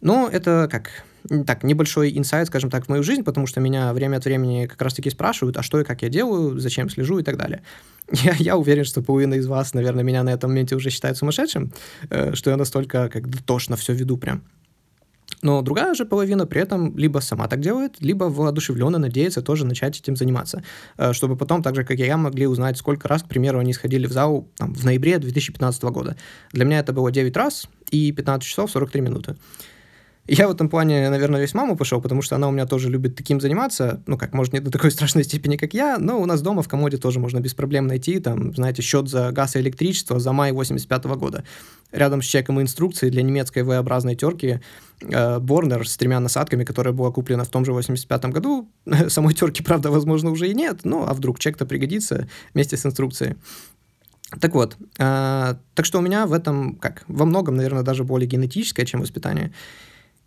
Но 0.00 0.28
это 0.30 0.68
как 0.70 1.04
так, 1.46 1.64
небольшой 1.64 2.16
инсайт, 2.16 2.46
скажем 2.48 2.70
так, 2.70 2.86
в 2.86 2.88
мою 2.88 3.02
жизнь, 3.02 3.24
потому 3.24 3.46
что 3.46 3.60
меня 3.60 3.92
время 3.92 4.18
от 4.18 4.24
времени 4.24 4.66
как 4.66 4.80
раз-таки 4.80 5.10
спрашивают, 5.10 5.56
а 5.56 5.62
что 5.62 5.80
и 5.80 5.84
как 5.84 6.02
я 6.02 6.08
делаю, 6.08 6.58
зачем 6.58 6.88
слежу 6.88 7.18
и 7.18 7.22
так 7.22 7.36
далее. 7.36 7.62
Я, 8.12 8.34
я 8.38 8.56
уверен, 8.56 8.84
что 8.84 9.02
половина 9.02 9.34
из 9.34 9.48
вас, 9.48 9.74
наверное, 9.74 10.04
меня 10.04 10.22
на 10.22 10.30
этом 10.30 10.50
моменте 10.50 10.76
уже 10.76 10.90
считает 10.90 11.16
сумасшедшим, 11.16 11.72
э, 12.08 12.34
что 12.34 12.50
я 12.50 12.56
настолько 12.56 13.08
как 13.08 13.28
дотошно 13.28 13.74
все 13.74 13.94
веду 13.94 14.16
прям. 14.16 14.44
Но 15.42 15.60
другая 15.60 15.92
же 15.94 16.04
половина 16.04 16.46
при 16.46 16.60
этом 16.60 16.96
либо 16.96 17.18
сама 17.18 17.48
так 17.48 17.60
делает, 17.60 17.96
либо 18.00 18.24
воодушевленно 18.24 18.98
надеется 18.98 19.42
тоже 19.42 19.66
начать 19.66 19.98
этим 19.98 20.14
заниматься, 20.14 20.62
э, 20.98 21.12
чтобы 21.12 21.36
потом, 21.36 21.64
так 21.64 21.74
же, 21.74 21.84
как 21.84 21.98
и 21.98 22.04
я, 22.04 22.16
могли 22.16 22.46
узнать, 22.46 22.78
сколько 22.78 23.08
раз, 23.08 23.24
к 23.24 23.26
примеру, 23.28 23.58
они 23.58 23.72
сходили 23.72 24.06
в 24.06 24.12
зал 24.12 24.48
там, 24.56 24.72
в 24.72 24.84
ноябре 24.84 25.18
2015 25.18 25.82
года. 25.84 26.16
Для 26.52 26.64
меня 26.64 26.78
это 26.78 26.92
было 26.92 27.10
9 27.10 27.36
раз 27.36 27.68
и 27.90 28.12
15 28.12 28.48
часов 28.48 28.70
43 28.70 29.00
минуты. 29.00 29.36
Я 30.28 30.48
в 30.48 30.50
этом 30.50 30.68
плане, 30.68 31.08
наверное, 31.08 31.40
весь 31.40 31.54
маму 31.54 31.76
пошел, 31.76 32.00
потому 32.00 32.20
что 32.20 32.34
она 32.34 32.48
у 32.48 32.50
меня 32.50 32.66
тоже 32.66 32.90
любит 32.90 33.14
таким 33.14 33.40
заниматься. 33.40 34.02
Ну, 34.06 34.18
как, 34.18 34.32
может, 34.32 34.52
не 34.52 34.60
до 34.60 34.70
такой 34.70 34.90
страшной 34.92 35.24
степени, 35.24 35.56
как 35.56 35.72
я, 35.72 35.98
но 35.98 36.20
у 36.20 36.26
нас 36.26 36.42
дома 36.42 36.62
в 36.62 36.68
комоде 36.68 36.96
тоже 36.96 37.20
можно 37.20 37.38
без 37.38 37.54
проблем 37.54 37.86
найти, 37.86 38.18
там, 38.18 38.54
знаете, 38.54 38.82
счет 38.82 39.08
за 39.08 39.30
газ 39.30 39.56
и 39.56 39.60
электричество 39.60 40.18
за 40.18 40.32
май 40.32 40.52
85 40.52 41.04
-го 41.04 41.16
года. 41.16 41.44
Рядом 41.92 42.22
с 42.22 42.24
чеком 42.24 42.58
и 42.58 42.62
инструкцией 42.62 43.12
для 43.12 43.22
немецкой 43.22 43.62
V-образной 43.62 44.16
терки 44.16 44.60
э, 45.00 45.38
Борнер 45.38 45.88
с 45.88 45.96
тремя 45.96 46.18
насадками, 46.18 46.64
которая 46.64 46.92
была 46.92 47.12
куплена 47.12 47.44
в 47.44 47.48
том 47.48 47.64
же 47.64 47.72
85 47.72 48.24
году. 48.26 48.68
Самой 49.08 49.34
терки, 49.34 49.62
правда, 49.62 49.90
возможно, 49.90 50.30
уже 50.30 50.48
и 50.48 50.54
нет, 50.54 50.80
ну, 50.84 51.04
а 51.06 51.14
вдруг 51.14 51.38
чек-то 51.38 51.66
пригодится 51.66 52.26
вместе 52.52 52.76
с 52.76 52.84
инструкцией. 52.84 53.36
Так 54.40 54.54
вот, 54.54 54.76
э, 54.98 55.54
так 55.74 55.86
что 55.86 55.98
у 55.98 56.02
меня 56.02 56.26
в 56.26 56.32
этом, 56.32 56.74
как, 56.74 57.04
во 57.06 57.24
многом, 57.24 57.54
наверное, 57.54 57.84
даже 57.84 58.02
более 58.02 58.26
генетическое, 58.26 58.84
чем 58.84 59.00
воспитание. 59.00 59.52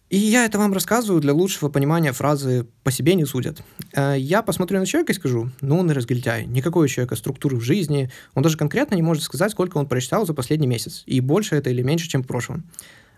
И 0.09 0.17
я 0.17 0.45
это 0.45 0.57
вам 0.57 0.73
рассказываю 0.73 1.21
для 1.21 1.33
лучшего 1.33 1.69
понимания 1.69 2.13
фразы 2.13 2.65
«по 2.83 2.89
себе 2.91 3.13
не 3.13 3.25
судят». 3.25 3.61
Э, 3.93 4.15
я 4.17 4.41
посмотрю 4.41 4.79
на 4.79 4.87
человека 4.87 5.11
и 5.11 5.15
скажу, 5.15 5.51
ну, 5.61 5.77
он 5.77 5.91
и 5.91 5.93
разгильдяй, 5.93 6.47
никакой 6.47 6.85
у 6.85 6.87
человека 6.87 7.15
структуры 7.15 7.57
в 7.57 7.61
жизни, 7.61 8.09
он 8.33 8.41
даже 8.41 8.57
конкретно 8.57 8.95
не 8.95 9.03
может 9.03 9.21
сказать, 9.21 9.51
сколько 9.51 9.77
он 9.77 9.87
прочитал 9.87 10.25
за 10.25 10.33
последний 10.33 10.65
месяц, 10.65 11.03
и 11.05 11.19
больше 11.19 11.55
это 11.55 11.69
или 11.69 11.83
меньше, 11.83 12.09
чем 12.09 12.23
в 12.23 12.27
прошлом. 12.27 12.63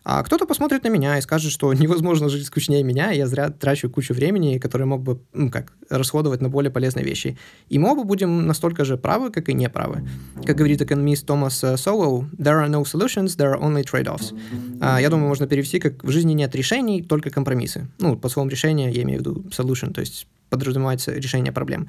А 0.03 0.23
кто-то 0.23 0.45
посмотрит 0.45 0.83
на 0.83 0.89
меня 0.89 1.17
и 1.17 1.21
скажет, 1.21 1.51
что 1.51 1.73
невозможно 1.81 2.29
жить 2.29 2.45
скучнее 2.45 2.83
меня, 2.83 3.11
и 3.11 3.17
я 3.17 3.27
зря 3.27 3.49
трачу 3.49 3.89
кучу 3.89 4.13
времени, 4.13 4.57
которое 4.57 4.85
мог 4.85 5.01
бы, 5.01 5.21
ну, 5.33 5.49
как, 5.51 5.73
расходовать 5.89 6.41
на 6.41 6.49
более 6.49 6.71
полезные 6.71 7.05
вещи. 7.05 7.37
И 7.69 7.77
мы 7.77 7.91
оба 7.91 8.03
будем 8.03 8.47
настолько 8.47 8.85
же 8.85 8.97
правы, 8.97 9.31
как 9.31 9.49
и 9.49 9.53
неправы. 9.53 10.07
Как 10.45 10.55
говорит 10.55 10.81
экономист 10.81 11.25
Томас 11.25 11.63
э, 11.63 11.77
Солоу, 11.77 12.25
there 12.37 12.65
are 12.65 12.69
no 12.69 12.83
solutions, 12.83 13.37
there 13.37 13.53
are 13.53 13.59
only 13.59 13.83
trade-offs. 13.83 14.33
А, 14.81 14.99
я 14.99 15.09
думаю, 15.09 15.27
можно 15.27 15.47
перевести 15.47 15.79
как 15.79 16.03
в 16.03 16.09
жизни 16.09 16.33
нет 16.33 16.55
решений, 16.55 17.03
только 17.03 17.29
компромиссы. 17.29 17.87
Ну, 17.99 18.15
по 18.17 18.29
словам 18.29 18.49
решения 18.49 18.89
я 18.91 19.03
имею 19.03 19.19
в 19.19 19.21
виду 19.21 19.45
solution, 19.51 19.93
то 19.93 20.01
есть 20.01 20.27
подразумевается 20.49 21.13
решение 21.13 21.51
проблем. 21.51 21.87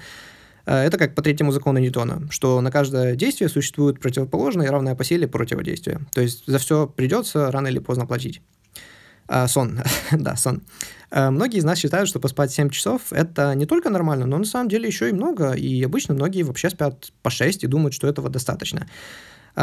Э, 0.66 0.84
это 0.84 0.98
как 0.98 1.14
по 1.14 1.22
третьему 1.22 1.52
закону 1.52 1.78
Ньютона, 1.78 2.28
что 2.30 2.60
на 2.60 2.70
каждое 2.70 3.14
действие 3.16 3.48
существует 3.48 4.00
противоположное 4.00 4.66
и 4.66 4.70
равное 4.70 4.94
по 4.94 5.04
силе 5.04 5.28
противодействие. 5.28 6.00
То 6.12 6.20
есть 6.20 6.44
за 6.46 6.58
все 6.58 6.86
придется 6.86 7.50
рано 7.50 7.68
или 7.68 7.78
поздно 7.78 8.06
платить. 8.06 8.42
А, 9.28 9.48
сон. 9.48 9.80
да, 10.12 10.36
сон. 10.36 10.62
А, 11.10 11.30
многие 11.30 11.58
из 11.58 11.64
нас 11.64 11.78
считают, 11.78 12.08
что 12.08 12.20
поспать 12.20 12.52
7 12.52 12.70
часов– 12.70 13.02
это 13.12 13.54
не 13.54 13.66
только 13.66 13.90
нормально, 13.90 14.26
но 14.26 14.38
на 14.38 14.44
самом 14.44 14.68
деле 14.68 14.86
еще 14.86 15.08
и 15.08 15.12
много. 15.12 15.52
И 15.52 15.82
обычно 15.82 16.14
многие 16.14 16.42
вообще 16.42 16.70
спят 16.70 17.12
по 17.22 17.30
6 17.30 17.64
и 17.64 17.66
думают, 17.66 17.94
что 17.94 18.08
этого 18.08 18.28
достаточно. 18.28 18.88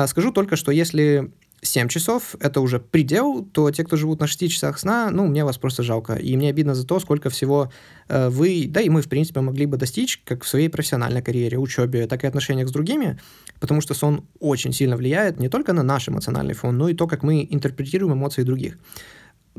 Скажу 0.05 0.31
только, 0.31 0.55
что 0.55 0.71
если 0.71 1.31
7 1.61 1.87
часов— 1.87 2.35
это 2.39 2.61
уже 2.61 2.79
предел, 2.79 3.43
то 3.43 3.69
те, 3.71 3.83
кто 3.83 3.97
живут 3.97 4.19
на 4.19 4.27
6 4.27 4.51
часах 4.51 4.79
сна, 4.79 5.09
ну, 5.11 5.27
мне 5.27 5.43
вас 5.43 5.57
просто 5.57 5.83
жалко. 5.83 6.15
И 6.15 6.35
мне 6.37 6.49
обидно 6.49 6.75
за 6.75 6.85
то, 6.85 6.99
сколько 6.99 7.29
всего 7.29 7.71
э, 8.07 8.29
вы, 8.29 8.65
да 8.67 8.81
и 8.81 8.89
мы, 8.89 9.01
в 9.01 9.09
принципе, 9.09 9.41
могли 9.41 9.65
бы 9.65 9.77
достичь 9.77 10.21
как 10.25 10.43
в 10.43 10.47
своей 10.47 10.69
профессиональной 10.69 11.21
карьере, 11.21 11.57
учебе, 11.57 12.07
так 12.07 12.23
и 12.23 12.27
отношениях 12.27 12.69
с 12.69 12.71
другими, 12.71 13.19
потому 13.59 13.81
что 13.81 13.93
сон 13.93 14.25
очень 14.39 14.73
сильно 14.73 14.95
влияет 14.95 15.39
не 15.39 15.49
только 15.49 15.73
на 15.73 15.83
наш 15.83 16.07
эмоциональный 16.09 16.53
фон, 16.53 16.77
но 16.77 16.89
и 16.89 16.93
то, 16.93 17.07
как 17.07 17.23
мы 17.23 17.47
интерпретируем 17.49 18.13
эмоции 18.13 18.43
других. 18.43 18.77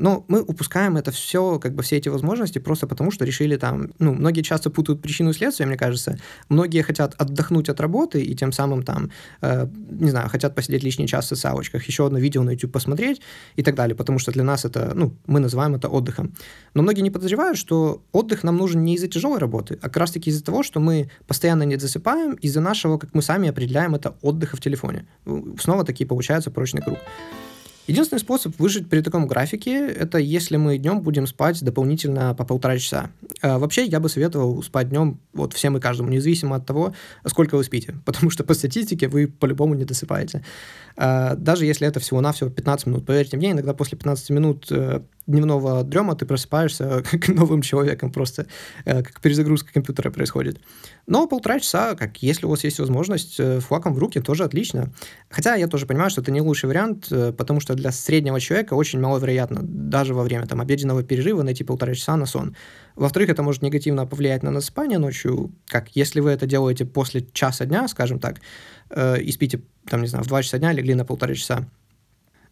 Но 0.01 0.25
мы 0.27 0.41
упускаем 0.41 0.97
это 0.97 1.11
все, 1.11 1.59
как 1.59 1.75
бы 1.75 1.83
все 1.83 1.97
эти 1.97 2.09
возможности 2.09 2.57
просто 2.57 2.87
потому, 2.87 3.11
что 3.11 3.23
решили 3.23 3.55
там, 3.55 3.91
ну, 3.99 4.13
многие 4.15 4.41
часто 4.41 4.71
путают 4.71 4.99
причину 4.99 5.29
и 5.29 5.33
следствие, 5.33 5.67
мне 5.67 5.77
кажется. 5.77 6.17
Многие 6.49 6.81
хотят 6.81 7.13
отдохнуть 7.19 7.69
от 7.69 7.79
работы 7.79 8.19
и 8.19 8.35
тем 8.35 8.51
самым 8.51 8.81
там, 8.81 9.11
э, 9.41 9.67
не 9.91 10.09
знаю, 10.09 10.27
хотят 10.29 10.55
посидеть 10.55 10.81
лишний 10.81 11.07
час 11.07 11.25
в 11.25 11.27
социалочках, 11.27 11.87
еще 11.87 12.07
одно 12.07 12.17
видео 12.17 12.41
на 12.41 12.49
YouTube 12.49 12.71
посмотреть 12.71 13.21
и 13.57 13.61
так 13.61 13.75
далее, 13.75 13.95
потому 13.95 14.17
что 14.17 14.31
для 14.31 14.43
нас 14.43 14.65
это, 14.65 14.91
ну, 14.95 15.13
мы 15.27 15.39
называем 15.39 15.75
это 15.75 15.87
отдыхом. 15.87 16.33
Но 16.73 16.81
многие 16.81 17.01
не 17.01 17.11
подозревают, 17.11 17.59
что 17.59 18.01
отдых 18.11 18.43
нам 18.43 18.57
нужен 18.57 18.83
не 18.83 18.95
из-за 18.95 19.07
тяжелой 19.07 19.37
работы, 19.37 19.77
а 19.83 19.83
как 19.83 19.97
раз-таки 19.97 20.31
из-за 20.31 20.43
того, 20.43 20.63
что 20.63 20.79
мы 20.79 21.11
постоянно 21.27 21.61
не 21.61 21.77
засыпаем, 21.77 22.33
из-за 22.33 22.59
нашего, 22.59 22.97
как 22.97 23.13
мы 23.13 23.21
сами 23.21 23.49
определяем 23.49 23.93
это, 23.93 24.15
отдыха 24.23 24.57
в 24.57 24.61
телефоне. 24.61 25.05
Снова 25.59 25.83
таки 25.83 26.05
получается 26.05 26.49
прочный 26.49 26.81
круг. 26.81 26.97
Единственный 27.87 28.19
способ 28.19 28.57
выжить 28.59 28.89
при 28.89 29.01
таком 29.01 29.27
графике– 29.27 29.87
это 29.87 30.19
если 30.19 30.55
мы 30.57 30.77
днем 30.77 31.01
будем 31.01 31.25
спать 31.25 31.63
дополнительно 31.63 32.35
по 32.35 32.45
полтора 32.45 32.77
часа. 32.77 33.09
А 33.41 33.57
вообще, 33.57 33.85
я 33.85 33.99
бы 33.99 34.07
советовал 34.07 34.61
спать 34.61 34.89
днем 34.89 35.19
вот 35.33 35.53
всем 35.53 35.77
и 35.77 35.79
каждому, 35.79 36.09
независимо 36.09 36.55
от 36.55 36.65
того, 36.65 36.93
сколько 37.25 37.57
вы 37.57 37.63
спите, 37.63 37.95
потому 38.05 38.29
что 38.29 38.43
по 38.43 38.53
статистике 38.53 39.07
вы 39.07 39.27
по-любому 39.27 39.73
не 39.73 39.85
досыпаете. 39.85 40.43
А, 40.95 41.35
даже 41.35 41.65
если 41.65 41.87
это 41.87 41.99
всего-навсего 41.99 42.49
15 42.49 42.87
минут. 42.87 43.05
Поверьте 43.05 43.37
мне, 43.37 43.51
иногда 43.51 43.73
после 43.73 43.97
15 43.97 44.29
минут 44.29 44.67
э, 44.69 45.01
дневного 45.27 45.83
дрема 45.83 46.15
ты 46.15 46.25
просыпаешься 46.25 47.03
как 47.11 47.27
новым 47.29 47.61
человеком, 47.61 48.11
просто 48.11 48.47
э, 48.85 49.03
как 49.03 49.21
перезагрузка 49.21 49.73
компьютера 49.73 50.11
происходит. 50.11 50.59
Но 51.07 51.27
полтора 51.27 51.59
часа, 51.59 51.95
как 51.95 52.17
если 52.23 52.45
у 52.45 52.49
вас 52.49 52.63
есть 52.63 52.79
возможность, 52.79 53.39
э, 53.39 53.59
флаком 53.59 53.93
в 53.93 53.99
руки 53.99 54.19
тоже 54.19 54.43
отлично. 54.43 54.91
Хотя 55.29 55.55
я 55.55 55.67
тоже 55.67 55.85
понимаю, 55.85 56.09
что 56.09 56.21
это 56.21 56.31
не 56.31 56.41
лучший 56.41 56.67
вариант, 56.67 57.09
потому 57.09 57.59
что 57.59 57.73
для 57.75 57.91
среднего 57.91 58.39
человека 58.39 58.73
очень 58.73 58.99
маловероятно 58.99 59.61
даже 59.61 60.13
во 60.13 60.23
время 60.23 60.47
там, 60.47 60.61
обеденного 60.61 61.03
перерыва 61.03 61.43
найти 61.43 61.63
полтора 61.63 61.93
часа 61.93 62.15
на 62.17 62.25
сон. 62.25 62.55
Во-вторых, 62.95 63.29
это 63.29 63.43
может 63.43 63.61
негативно 63.61 64.05
повлиять 64.05 64.43
на 64.43 64.51
насыпание 64.51 64.99
ночью, 64.99 65.51
как 65.67 65.95
если 65.95 66.19
вы 66.19 66.31
это 66.31 66.45
делаете 66.45 66.85
после 66.85 67.25
часа 67.33 67.65
дня, 67.65 67.87
скажем 67.87 68.19
так, 68.19 68.41
э, 68.89 69.21
и 69.21 69.31
спите, 69.31 69.61
там, 69.87 70.01
не 70.01 70.07
знаю, 70.07 70.23
в 70.23 70.27
2 70.27 70.43
часа 70.43 70.57
дня, 70.59 70.71
легли 70.71 70.93
на 70.93 71.05
полтора 71.05 71.33
часа. 71.33 71.67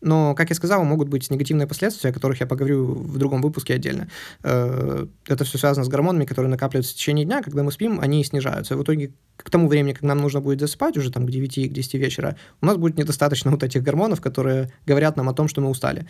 Но, 0.01 0.33
как 0.35 0.49
я 0.49 0.55
сказал, 0.55 0.83
могут 0.83 1.09
быть 1.09 1.29
негативные 1.29 1.67
последствия, 1.67 2.11
о 2.11 2.13
которых 2.13 2.39
я 2.39 2.47
поговорю 2.47 2.85
в 2.85 3.17
другом 3.17 3.41
выпуске 3.41 3.73
отдельно. 3.73 4.07
Э, 4.43 5.07
это 5.27 5.43
все 5.43 5.57
связано 5.57 5.83
с 5.85 5.89
гормонами, 5.89 6.25
которые 6.25 6.49
накапливаются 6.49 6.93
в 6.93 6.97
течение 6.97 7.25
дня. 7.25 7.41
Когда 7.41 7.63
мы 7.63 7.71
спим, 7.71 7.99
они 7.99 8.23
снижаются. 8.23 8.73
И 8.73 8.77
в 8.77 8.83
итоге 8.83 9.11
к 9.35 9.49
тому 9.49 9.67
времени, 9.67 9.93
как 9.93 10.03
нам 10.03 10.19
нужно 10.19 10.41
будет 10.41 10.59
засыпать, 10.59 10.97
уже 10.97 11.11
там 11.11 11.25
к 11.25 11.31
9 11.31 11.69
к 11.69 11.73
10 11.73 11.93
вечера, 11.95 12.35
у 12.61 12.65
нас 12.65 12.77
будет 12.77 12.97
недостаточно 12.97 13.51
вот 13.51 13.63
этих 13.63 13.83
гормонов, 13.83 14.21
которые 14.21 14.71
говорят 14.85 15.17
нам 15.17 15.29
о 15.29 15.33
том, 15.33 15.47
что 15.47 15.61
мы 15.61 15.69
устали. 15.69 16.05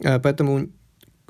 Э, 0.00 0.18
поэтому 0.18 0.68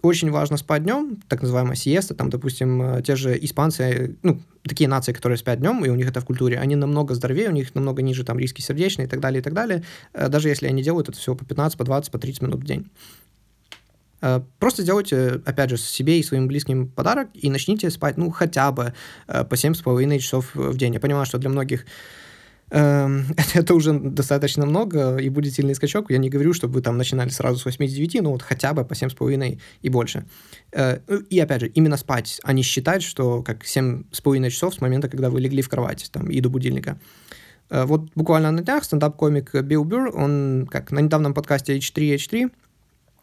очень 0.03 0.31
важно 0.31 0.57
спать 0.57 0.83
днем, 0.83 1.19
так 1.29 1.43
называемая 1.43 1.77
сиеста, 1.77 2.15
там, 2.15 2.31
допустим, 2.31 2.83
э, 2.83 3.03
те 3.03 3.17
же 3.17 3.39
испанцы, 3.41 4.17
ну, 4.23 4.41
такие 4.63 4.89
нации, 4.89 5.13
которые 5.13 5.39
спят 5.39 5.61
днем, 5.61 5.85
и 5.85 5.89
у 5.89 5.95
них 5.95 6.09
это 6.09 6.21
в 6.21 6.25
культуре, 6.25 6.59
они 6.59 6.77
намного 6.77 7.15
здоровее, 7.15 7.49
у 7.49 7.53
них 7.53 7.75
намного 7.75 8.03
ниже 8.03 8.25
там 8.25 8.39
риски 8.39 8.61
сердечные 8.61 9.07
и 9.07 9.09
так 9.09 9.21
далее, 9.21 9.41
и 9.41 9.43
так 9.43 9.53
далее, 9.53 9.85
э, 10.13 10.29
даже 10.29 10.49
если 10.49 10.67
они 10.67 10.83
делают 10.83 11.09
это 11.09 11.19
всего 11.19 11.37
по 11.37 11.45
15, 11.45 11.77
по 11.77 11.85
20, 11.85 12.11
по 12.11 12.19
30 12.19 12.43
минут 12.43 12.61
в 12.61 12.65
день. 12.65 12.91
Э, 14.23 14.41
просто 14.59 14.83
сделайте, 14.83 15.41
опять 15.45 15.71
же, 15.71 15.77
себе 15.77 16.19
и 16.19 16.23
своим 16.23 16.49
близким 16.49 16.89
подарок 16.89 17.29
и 17.35 17.51
начните 17.51 17.91
спать, 17.91 18.17
ну, 18.17 18.31
хотя 18.31 18.73
бы 18.73 18.95
по 19.27 19.55
7,5 19.55 20.19
часов 20.19 20.55
в 20.55 20.77
день. 20.77 20.95
Я 20.95 21.01
понимаю, 21.01 21.27
что 21.27 21.39
для 21.39 21.51
многих 21.51 21.87
это 23.55 23.75
уже 23.75 23.93
достаточно 23.93 24.65
много, 24.65 25.17
и 25.17 25.29
будет 25.29 25.55
сильный 25.55 25.75
скачок. 25.75 26.11
Я 26.11 26.19
не 26.19 26.31
говорю, 26.31 26.53
чтобы 26.55 26.75
вы 26.75 26.83
там 26.83 26.97
начинали 26.97 27.29
сразу 27.29 27.59
с 27.59 27.67
8-9, 27.67 28.23
но 28.23 28.31
вот 28.31 28.43
хотя 28.43 28.73
бы 28.73 28.85
по 28.85 28.93
7,5 28.93 29.59
и 29.83 29.89
больше. 29.89 30.25
Э, 30.73 31.01
ну, 31.09 31.19
и 31.19 31.39
опять 31.41 31.63
же, 31.63 31.67
именно 31.69 31.97
спать, 31.97 32.41
а 32.45 32.53
не 32.53 32.63
считать, 32.63 33.03
что 33.03 33.43
как 33.43 33.65
7,5 33.65 34.51
часов 34.51 34.75
с 34.75 34.81
момента, 34.81 35.09
когда 35.09 35.31
вы 35.31 35.41
легли 35.41 35.63
в 35.63 35.69
кровать 35.69 36.11
там, 36.13 36.31
и 36.31 36.41
до 36.41 36.49
будильника. 36.49 37.01
Э, 37.71 37.85
вот 37.87 38.11
буквально 38.15 38.53
на 38.53 38.63
днях 38.63 38.85
стендап-комик 38.85 39.55
Билл 39.63 39.85
Бюр, 39.85 40.13
он 40.15 40.69
как 40.71 40.93
на 40.93 41.01
недавнем 41.01 41.35
подкасте 41.35 41.77
H3H3 41.77 42.51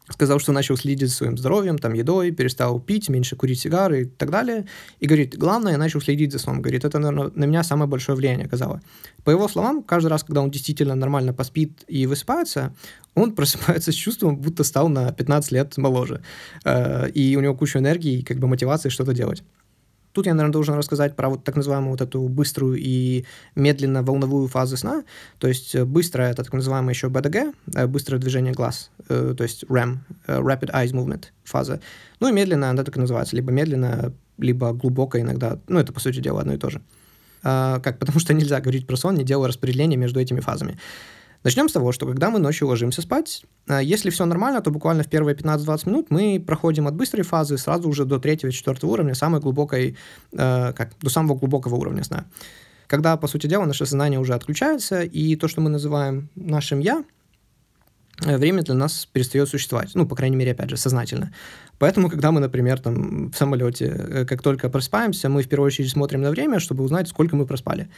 сказал, 0.09 0.39
что 0.39 0.51
начал 0.51 0.77
следить 0.77 1.09
за 1.09 1.15
своим 1.15 1.37
здоровьем, 1.37 1.77
там, 1.77 1.93
едой, 1.93 2.31
перестал 2.31 2.79
пить, 2.79 3.09
меньше 3.09 3.35
курить 3.35 3.59
сигары 3.59 4.01
и 4.01 4.05
так 4.05 4.29
далее. 4.29 4.65
И 4.99 5.07
говорит, 5.07 5.37
главное, 5.37 5.73
я 5.73 5.77
начал 5.77 6.01
следить 6.01 6.31
за 6.31 6.39
сном. 6.39 6.61
Говорит, 6.61 6.85
это, 6.85 6.99
наверное, 6.99 7.31
на 7.35 7.45
меня 7.45 7.63
самое 7.63 7.89
большое 7.89 8.17
влияние 8.17 8.45
оказало. 8.45 8.81
По 9.23 9.31
его 9.31 9.47
словам, 9.47 9.83
каждый 9.83 10.07
раз, 10.07 10.23
когда 10.23 10.41
он 10.41 10.51
действительно 10.51 10.95
нормально 10.95 11.33
поспит 11.33 11.83
и 11.87 12.05
высыпается, 12.05 12.73
он 13.15 13.31
просыпается 13.35 13.91
с 13.91 13.95
чувством, 13.95 14.37
будто 14.37 14.63
стал 14.63 14.89
на 14.89 15.11
15 15.11 15.51
лет 15.51 15.77
моложе. 15.77 16.21
Э, 16.63 17.09
и 17.09 17.35
у 17.35 17.41
него 17.41 17.55
куча 17.55 17.79
энергии 17.79 18.19
и 18.19 18.23
как 18.23 18.37
бы 18.37 18.47
мотивации 18.47 18.89
что-то 18.89 19.13
делать. 19.13 19.43
Тут 20.17 20.25
я, 20.25 20.33
наверное, 20.33 20.51
должен 20.51 20.73
рассказать 20.73 21.15
про 21.15 21.29
вот 21.29 21.43
так 21.43 21.55
называемую 21.55 21.91
вот 21.91 22.01
эту 22.01 22.27
быструю 22.27 22.75
и 22.79 23.23
медленно-волновую 23.53 24.47
фазу 24.47 24.75
сна. 24.75 25.03
То 25.37 25.47
есть 25.47 25.75
э, 25.75 25.85
быстрое, 25.85 26.31
это 26.31 26.43
так 26.43 26.53
называемое 26.53 26.95
еще 26.95 27.09
БДГ, 27.09 27.53
э, 27.75 27.85
быстрое 27.85 28.19
движение 28.19 28.51
глаз, 28.51 28.89
э, 29.09 29.35
то 29.37 29.43
есть 29.43 29.63
REM, 29.65 29.99
Rapid 30.25 30.71
Eyes 30.73 30.91
Movement 30.91 31.25
фаза. 31.43 31.81
Ну 32.19 32.29
и 32.29 32.31
медленно, 32.31 32.71
она 32.71 32.83
так 32.83 32.97
и 32.97 32.99
называется, 32.99 33.35
либо 33.35 33.51
медленно, 33.51 34.11
либо 34.39 34.73
глубоко 34.73 35.19
иногда. 35.19 35.59
Ну, 35.67 35.77
это, 35.77 35.93
по 35.93 35.99
сути 35.99 36.19
дела, 36.19 36.41
одно 36.41 36.53
и 36.55 36.57
то 36.57 36.71
же. 36.71 36.81
А, 37.43 37.79
как? 37.81 37.99
Потому 37.99 38.19
что 38.19 38.33
нельзя 38.33 38.59
говорить 38.59 38.87
про 38.87 38.95
сон, 38.95 39.13
не 39.13 39.23
делая 39.23 39.49
распределения 39.49 39.97
между 39.97 40.19
этими 40.19 40.39
фазами. 40.39 40.79
Начнем 41.43 41.69
с 41.69 41.71
того, 41.71 41.91
что 41.91 42.05
когда 42.05 42.29
мы 42.29 42.39
ночью 42.39 42.67
ложимся 42.67 43.01
спать, 43.01 43.43
э, 43.67 43.79
если 43.83 44.09
все 44.09 44.25
нормально, 44.25 44.61
то 44.61 44.71
буквально 44.71 45.03
в 45.03 45.09
первые 45.09 45.35
15-20 45.35 45.89
минут 45.89 46.07
мы 46.09 46.43
проходим 46.45 46.87
от 46.87 46.95
быстрой 46.95 47.23
фазы 47.23 47.57
сразу 47.57 47.87
уже 47.89 48.05
до 48.05 48.19
третьего, 48.19 48.51
четвертого 48.51 48.91
уровня, 48.91 49.13
самой 49.13 49.39
глубокой, 49.41 49.97
э, 50.33 50.73
как, 50.73 50.91
до 51.01 51.09
самого 51.09 51.37
глубокого 51.37 51.75
уровня 51.75 52.03
сна. 52.03 52.25
Когда, 52.87 53.17
по 53.17 53.27
сути 53.27 53.47
дела, 53.47 53.65
наше 53.65 53.85
сознание 53.85 54.19
уже 54.19 54.33
отключается, 54.33 55.01
и 55.03 55.35
то, 55.35 55.47
что 55.47 55.61
мы 55.61 55.69
называем 55.69 56.29
нашим 56.35 56.79
«я», 56.79 57.03
время 58.19 58.63
для 58.63 58.73
нас 58.73 59.05
перестает 59.05 59.49
существовать. 59.49 59.91
Ну, 59.93 60.07
по 60.07 60.15
крайней 60.15 60.35
мере, 60.35 60.51
опять 60.51 60.69
же, 60.69 60.77
сознательно. 60.77 61.31
Поэтому, 61.79 62.09
когда 62.09 62.31
мы, 62.31 62.39
например, 62.39 62.79
там, 62.79 63.29
в 63.29 63.37
самолете, 63.37 63.85
э, 63.85 64.25
как 64.25 64.41
только 64.41 64.69
просыпаемся, 64.69 65.29
мы 65.29 65.43
в 65.43 65.47
первую 65.47 65.67
очередь 65.67 65.91
смотрим 65.91 66.21
на 66.21 66.31
время, 66.31 66.59
чтобы 66.59 66.83
узнать, 66.83 67.07
сколько 67.07 67.35
мы 67.35 67.45
проспали. 67.45 67.89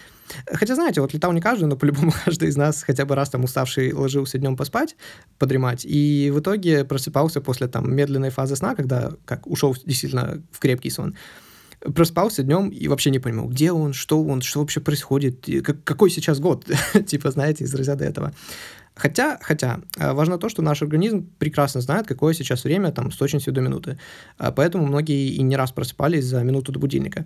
Хотя, 0.52 0.76
знаете, 0.76 1.00
вот 1.00 1.14
летал 1.14 1.32
не 1.32 1.40
каждый, 1.40 1.66
но 1.66 1.78
по-любому 1.78 2.14
каждый 2.26 2.50
из 2.50 2.58
нас 2.58 2.84
хотя 2.84 3.06
бы 3.06 3.16
раз 3.16 3.30
там 3.30 3.44
уставший 3.44 3.94
ложился 3.94 4.38
днем 4.38 4.58
поспать, 4.58 4.98
подремать, 5.38 5.86
и 5.86 6.32
в 6.34 6.40
итоге 6.40 6.84
просыпался 6.84 7.40
после 7.40 7.68
там 7.68 7.94
медленной 7.96 8.30
фазы 8.30 8.58
сна, 8.58 8.76
когда 8.76 9.12
как 9.26 9.48
ушел 9.48 9.76
действительно 9.86 10.42
в 10.52 10.60
крепкий 10.60 10.90
сон 10.90 11.16
проспался 11.80 12.44
днем 12.44 12.70
и 12.70 12.88
вообще 12.88 13.12
не 13.12 13.20
понимал, 13.20 13.48
где 13.48 13.72
он, 13.72 13.94
что 13.94 14.24
он, 14.24 14.42
что 14.42 14.60
вообще 14.60 14.80
происходит, 14.80 15.48
какой 15.84 16.10
сейчас 16.10 16.40
год, 16.40 16.66
типа, 17.08 17.32
знаете, 17.32 17.64
из 17.64 17.74
разряда 17.74 18.06
этого. 18.06 18.34
Хотя, 19.00 19.38
хотя, 19.42 19.80
э, 19.98 20.12
важно 20.12 20.38
то, 20.38 20.50
что 20.50 20.62
наш 20.62 20.82
организм 20.82 21.26
прекрасно 21.38 21.80
знает, 21.80 22.06
какое 22.06 22.34
сейчас 22.34 22.66
время, 22.66 22.92
там, 22.92 23.12
с 23.12 23.18
точностью 23.18 23.54
до 23.54 23.62
минуты. 23.62 23.98
Э, 24.38 24.52
поэтому 24.54 24.86
многие 24.86 25.30
и 25.30 25.42
не 25.42 25.56
раз 25.56 25.72
просыпались 25.72 26.26
за 26.26 26.44
минуту 26.44 26.74
до 26.74 26.80
будильника. 26.80 27.26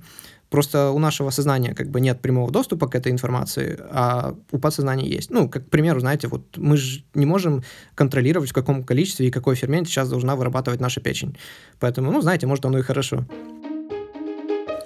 Просто 0.50 0.92
у 0.92 1.00
нашего 1.00 1.32
сознания 1.32 1.74
как 1.74 1.90
бы 1.90 2.00
нет 2.00 2.22
прямого 2.22 2.52
доступа 2.52 2.88
к 2.88 2.94
этой 2.94 3.12
информации, 3.12 3.80
а 3.90 4.36
у 4.52 4.60
подсознания 4.60 5.08
есть. 5.08 5.32
Ну, 5.32 5.50
как 5.50 5.66
к 5.66 5.70
примеру, 5.70 6.00
знаете, 6.00 6.28
вот 6.28 6.58
мы 6.58 6.78
же 6.78 7.04
не 7.16 7.26
можем 7.26 7.64
контролировать, 7.96 8.52
в 8.52 8.54
каком 8.54 8.84
количестве 8.84 9.28
и 9.28 9.32
какой 9.32 9.56
фермент 9.56 9.88
сейчас 9.88 10.10
должна 10.10 10.36
вырабатывать 10.36 10.80
наша 10.80 11.02
печень. 11.02 11.36
Поэтому, 11.80 12.12
ну, 12.12 12.22
знаете, 12.22 12.46
может, 12.46 12.66
оно 12.66 12.78
и 12.78 12.84
хорошо. 12.84 13.26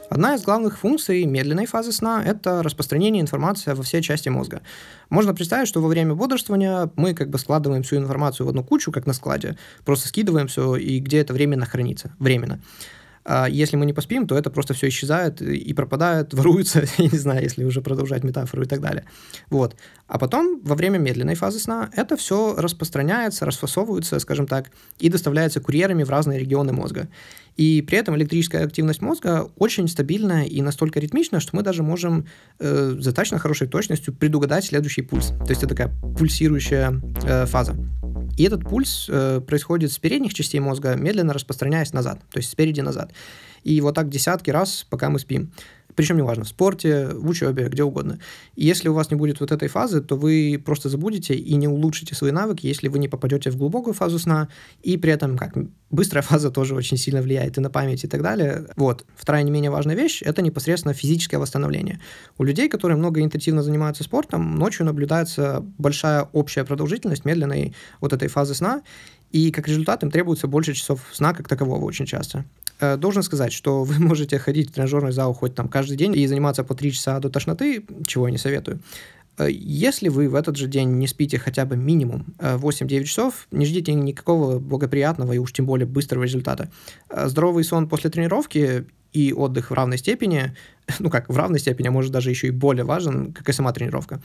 Одна 0.10 0.36
из 0.36 0.43
главных 0.43 0.80
функций 0.80 1.26
медленной 1.26 1.65
фазы 1.65 1.91
сна– 1.91 2.24
это 2.26 2.63
распространение 2.63 3.22
информации 3.22 3.74
во 3.74 3.84
все 3.84 4.02
части 4.02 4.30
мозга. 4.30 4.62
Можно 5.10 5.34
представить, 5.34 5.67
что 5.67 5.82
во 5.82 5.89
время 5.89 6.15
бодрствования 6.15 6.89
мы 6.96 7.13
как 7.13 7.30
бы 7.30 7.38
складываем 7.38 7.84
всю 7.84 7.98
информацию 7.98 8.46
в 8.46 8.50
одну 8.50 8.63
кучу, 8.63 8.91
как 8.91 9.06
на 9.06 9.12
складе, 9.12 9.58
просто 9.84 10.08
скидываем 10.08 10.48
все, 10.48 10.78
и 10.78 11.00
где 11.00 11.20
это 11.20 11.34
временно 11.34 11.65
хранится, 11.65 12.15
временно. 12.20 12.62
А 13.30 13.50
если 13.50 13.76
мы 13.76 13.86
не 13.86 13.91
поспим, 13.91 14.26
то 14.26 14.38
это 14.38 14.50
просто 14.50 14.74
все 14.74 14.88
исчезает 14.88 15.41
и 15.41 15.74
пропадает, 15.74 16.34
воруется, 16.34 16.86
я 16.98 17.10
не 17.10 17.17
знаю, 17.17 17.43
если 17.43 17.65
уже 17.65 17.82
продолжать 17.82 18.24
метафору 18.24 18.63
и 18.63 18.65
так 18.65 18.80
далее. 18.80 19.04
Вот. 19.50 19.76
А 20.08 20.17
потом, 20.17 20.62
во 20.63 20.76
время 20.76 20.98
медленной 20.98 21.36
фазы 21.36 21.60
сна, 21.60 21.89
это 21.91 22.15
все 22.15 22.56
распространяется, 22.56 23.46
расфасовывается, 23.46 24.17
скажем 24.20 24.48
так, 24.48 24.72
и 25.00 25.10
доставляется 25.10 25.60
курьерами 25.60 26.04
в 26.04 26.10
разные 26.10 26.39
регионы 26.39 26.72
мозга. 26.72 27.10
И 27.58 27.82
при 27.82 27.98
этом 27.98 28.15
электрическая 28.15 28.63
активность 28.63 29.02
мозга 29.02 29.50
очень 29.58 29.88
стабильная 29.88 30.46
и 30.46 30.62
настолько 30.62 31.00
ритмичная, 31.00 31.39
что 31.39 31.56
мы 31.56 31.63
даже 31.63 31.82
можем 31.84 32.28
э, 32.60 32.93
достаточно 32.96 33.39
хорошей 33.39 33.67
точностью 33.67 34.13
предугадать 34.13 34.65
следующий 34.65 35.02
пульс. 35.02 35.28
То 35.28 35.50
есть 35.50 35.63
это 35.63 35.76
такая 35.76 35.91
пульсирующая 36.17 37.02
э, 37.24 37.46
фаза. 37.48 37.76
И 38.38 38.43
этот 38.43 38.63
пульс 38.63 39.08
э, 39.10 39.41
происходит 39.41 39.91
с 39.91 39.98
передних 39.98 40.36
частей 40.36 40.60
мозга, 40.60 40.96
медленно 40.96 41.34
распространяясь 41.34 41.93
назад, 41.93 42.20
то 42.32 42.38
есть 42.38 42.52
спереди 42.52 42.82
назад. 42.82 43.12
И 43.63 43.82
вот 43.82 43.96
так 43.96 44.10
десятки 44.10 44.52
раз, 44.52 44.86
пока 44.89 45.10
мы 45.10 45.17
спим. 45.17 45.52
Причем 45.97 46.17
неважно, 46.17 46.43
в 46.43 46.47
спорте, 46.47 47.07
в 47.07 47.27
учебе, 47.27 47.69
где 47.69 47.83
угодно. 47.83 48.19
И 48.55 48.63
если 48.63 48.88
у 48.88 48.93
вас 48.93 49.10
не 49.10 49.17
будет 49.17 49.39
вот 49.39 49.51
этой 49.51 49.67
фазы, 49.67 49.99
то 49.99 50.15
вы 50.15 50.62
просто 50.63 50.89
забудете 50.89 51.33
и 51.33 51.55
не 51.55 51.67
улучшите 51.67 52.13
свои 52.13 52.31
навыки, 52.31 52.67
если 52.67 52.88
вы 52.88 52.99
не 52.99 53.07
попадете 53.07 53.49
в 53.49 53.57
глубокую 53.57 53.95
фазу 53.95 54.19
сна, 54.19 54.47
и 54.83 54.95
при 54.95 55.12
этом 55.12 55.39
как 55.39 55.55
быстрая 55.89 56.21
фаза 56.21 56.51
тоже 56.51 56.75
очень 56.75 56.97
сильно 56.97 57.19
влияет 57.23 57.57
и 57.57 57.62
на 57.62 57.71
память 57.71 58.03
и 58.03 58.07
так 58.07 58.21
далее. 58.21 58.67
Вот. 58.75 59.07
Вторая 59.15 59.41
не 59.41 59.49
менее 59.49 59.71
важная 59.71 59.95
вещь– 59.95 60.21
это 60.23 60.43
непосредственно 60.43 60.93
физическое 60.93 61.39
восстановление. 61.39 61.99
У 62.38 62.43
людей, 62.43 62.69
которые 62.69 62.95
много 62.97 63.23
интенсивно 63.23 63.63
занимаются 63.63 64.03
спортом, 64.03 64.55
ночью 64.55 64.86
наблюдается 64.86 65.65
большая 65.79 66.29
общая 66.31 66.63
продолжительность 66.63 67.25
медленной 67.25 67.73
вот 68.01 68.13
этой 68.13 68.27
фазы 68.27 68.53
сна, 68.53 68.83
и 69.31 69.49
как 69.49 69.67
результат 69.67 70.03
им 70.03 70.12
требуется 70.12 70.45
больше 70.45 70.73
часов 70.73 71.01
сна 71.12 71.33
как 71.33 71.47
такового 71.47 71.86
очень 71.86 72.05
часто. 72.05 72.45
Э, 72.79 72.97
должен 72.97 73.23
сказать, 73.23 73.53
что 73.53 73.83
вы 73.83 73.95
можете 73.99 74.37
ходить 74.39 74.69
в 74.69 74.73
тренажерный 74.73 75.11
зал 75.11 75.33
хоть 75.33 75.55
там 75.55 75.67
каждый 75.67 75.97
день 75.97 76.15
и 76.15 76.27
заниматься 76.27 76.63
по 76.63 76.75
3 76.75 76.91
часа 76.91 77.19
до 77.19 77.29
тошноты, 77.29 77.83
чего 78.05 78.27
я 78.27 78.31
не 78.31 78.37
советую. 78.37 78.79
Э, 79.37 79.47
если 79.49 80.09
вы 80.09 80.29
в 80.29 80.35
этот 80.35 80.57
же 80.57 80.67
день 80.67 80.91
не 80.97 81.07
спите 81.07 81.39
хотя 81.39 81.65
бы 81.65 81.75
минимум 81.75 82.25
8-9 82.39 83.01
э, 83.01 83.03
часов, 83.03 83.47
не 83.51 83.65
ждите 83.65 83.93
никакого 83.93 84.59
благоприятного 84.59 85.33
и 85.33 85.37
уж 85.37 85.53
тем 85.53 85.65
более 85.65 85.87
быстрого 85.87 86.23
результата. 86.23 86.69
Здоровый 87.09 87.63
сон 87.63 87.87
после 87.87 88.09
тренировки 88.09 88.85
и 89.13 89.33
отдых 89.33 89.71
в 89.71 89.73
равной 89.73 89.97
степени, 89.97 90.55
ну 90.99 91.09
как, 91.09 91.29
в 91.29 91.37
равной 91.37 91.59
степени, 91.59 91.87
а 91.87 91.91
может 91.91 92.11
даже 92.11 92.29
еще 92.29 92.47
и 92.47 92.51
более 92.51 92.83
важен, 92.83 93.33
как 93.33 93.49
и 93.49 93.53
сама 93.53 93.73
тренировка. 93.73 94.21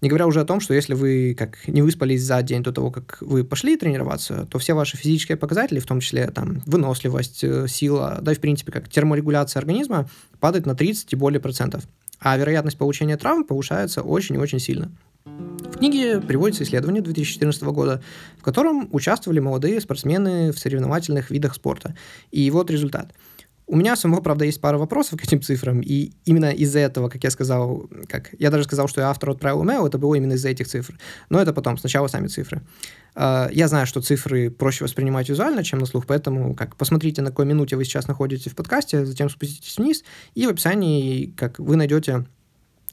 Не 0.00 0.08
говоря 0.08 0.26
уже 0.26 0.40
о 0.40 0.44
том, 0.44 0.60
что 0.60 0.74
если 0.74 0.94
вы 0.94 1.34
как 1.38 1.66
не 1.68 1.82
выспались 1.82 2.22
за 2.22 2.42
день 2.42 2.62
до 2.62 2.72
того, 2.72 2.90
как 2.90 3.18
вы 3.20 3.44
пошли 3.44 3.76
тренироваться, 3.76 4.46
то 4.50 4.58
все 4.58 4.74
ваши 4.74 4.96
физические 4.96 5.36
показатели, 5.36 5.78
в 5.78 5.86
том 5.86 6.00
числе 6.00 6.30
там 6.30 6.62
выносливость, 6.66 7.44
э, 7.44 7.66
сила, 7.68 8.18
да 8.20 8.32
и 8.32 8.34
в 8.34 8.40
принципе 8.40 8.72
как 8.72 8.88
терморегуляция 8.88 9.60
организма, 9.60 10.08
падает 10.40 10.66
на 10.66 10.74
30 10.74 11.12
и 11.12 11.16
более 11.16 11.40
процентов. 11.40 11.84
А 12.20 12.36
вероятность 12.36 12.78
получения 12.78 13.16
травм 13.16 13.44
повышается 13.44 14.02
очень 14.02 14.34
и 14.36 14.38
очень 14.38 14.58
сильно. 14.58 14.90
В 15.24 15.78
книге 15.78 16.20
приводится 16.20 16.64
исследование 16.64 17.02
2014 17.02 17.62
года, 17.64 18.02
в 18.38 18.42
котором 18.42 18.88
участвовали 18.92 19.40
молодые 19.40 19.80
спортсмены 19.80 20.52
в 20.52 20.58
соревновательных 20.58 21.30
видах 21.30 21.54
спорта. 21.54 21.96
И 22.30 22.50
вот 22.50 22.70
результат– 22.70 23.12
у 23.66 23.76
меня 23.76 23.96
самого, 23.96 24.20
правда, 24.20 24.44
есть 24.44 24.60
пара 24.60 24.76
вопросов 24.76 25.18
к 25.18 25.24
этим 25.24 25.40
цифрам, 25.40 25.80
и 25.80 26.12
именно 26.24 26.50
из-за 26.50 26.80
этого, 26.80 27.08
как 27.08 27.24
я 27.24 27.30
сказал, 27.30 27.88
как 28.08 28.30
я 28.38 28.50
даже 28.50 28.64
сказал, 28.64 28.88
что 28.88 29.00
я 29.00 29.08
автор 29.08 29.30
отправил 29.30 29.64
имейл, 29.64 29.86
это 29.86 29.96
было 29.96 30.14
именно 30.14 30.34
из-за 30.34 30.50
этих 30.50 30.68
цифр. 30.68 30.98
Но 31.30 31.40
это 31.40 31.52
потом, 31.54 31.78
сначала 31.78 32.08
сами 32.08 32.26
цифры. 32.26 32.60
А, 33.14 33.48
я 33.52 33.68
знаю, 33.68 33.86
что 33.86 34.02
цифры 34.02 34.50
проще 34.50 34.84
воспринимать 34.84 35.28
визуально, 35.28 35.64
чем 35.64 35.78
на 35.78 35.86
слух, 35.86 36.06
поэтому 36.06 36.54
как 36.54 36.76
посмотрите, 36.76 37.22
на 37.22 37.30
какой 37.30 37.46
минуте 37.46 37.76
вы 37.76 37.84
сейчас 37.84 38.06
находитесь 38.06 38.52
в 38.52 38.54
подкасте, 38.54 39.06
затем 39.06 39.30
спуститесь 39.30 39.78
вниз, 39.78 40.04
и 40.34 40.46
в 40.46 40.50
описании 40.50 41.32
как 41.36 41.58
вы 41.58 41.76
найдете 41.76 42.26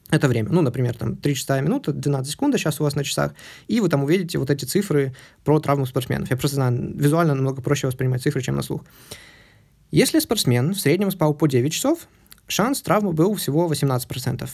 это 0.09 0.27
время. 0.27 0.49
Ну, 0.51 0.61
например, 0.61 0.95
там 0.95 1.15
3 1.15 1.35
часа 1.35 1.59
минута, 1.61 1.93
12 1.93 2.31
секунд 2.31 2.55
сейчас 2.55 2.79
у 2.79 2.83
вас 2.83 2.95
на 2.95 3.03
часах, 3.03 3.33
и 3.67 3.79
вы 3.79 3.89
там 3.89 4.03
увидите 4.03 4.37
вот 4.37 4.49
эти 4.49 4.65
цифры 4.65 5.13
про 5.43 5.59
травму 5.59 5.85
спортсменов. 5.85 6.29
Я 6.29 6.37
просто 6.37 6.55
знаю, 6.55 6.93
визуально 6.95 7.33
намного 7.33 7.61
проще 7.61 7.87
воспринимать 7.87 8.21
цифры, 8.21 8.41
чем 8.41 8.55
на 8.55 8.61
слух. 8.61 8.83
Если 9.91 10.19
спортсмен 10.19 10.73
в 10.73 10.79
среднем 10.79 11.11
спал 11.11 11.33
по 11.33 11.47
9 11.47 11.73
часов, 11.73 12.07
шанс 12.47 12.81
травмы 12.81 13.11
был 13.11 13.35
всего 13.35 13.69
18%. 13.69 14.49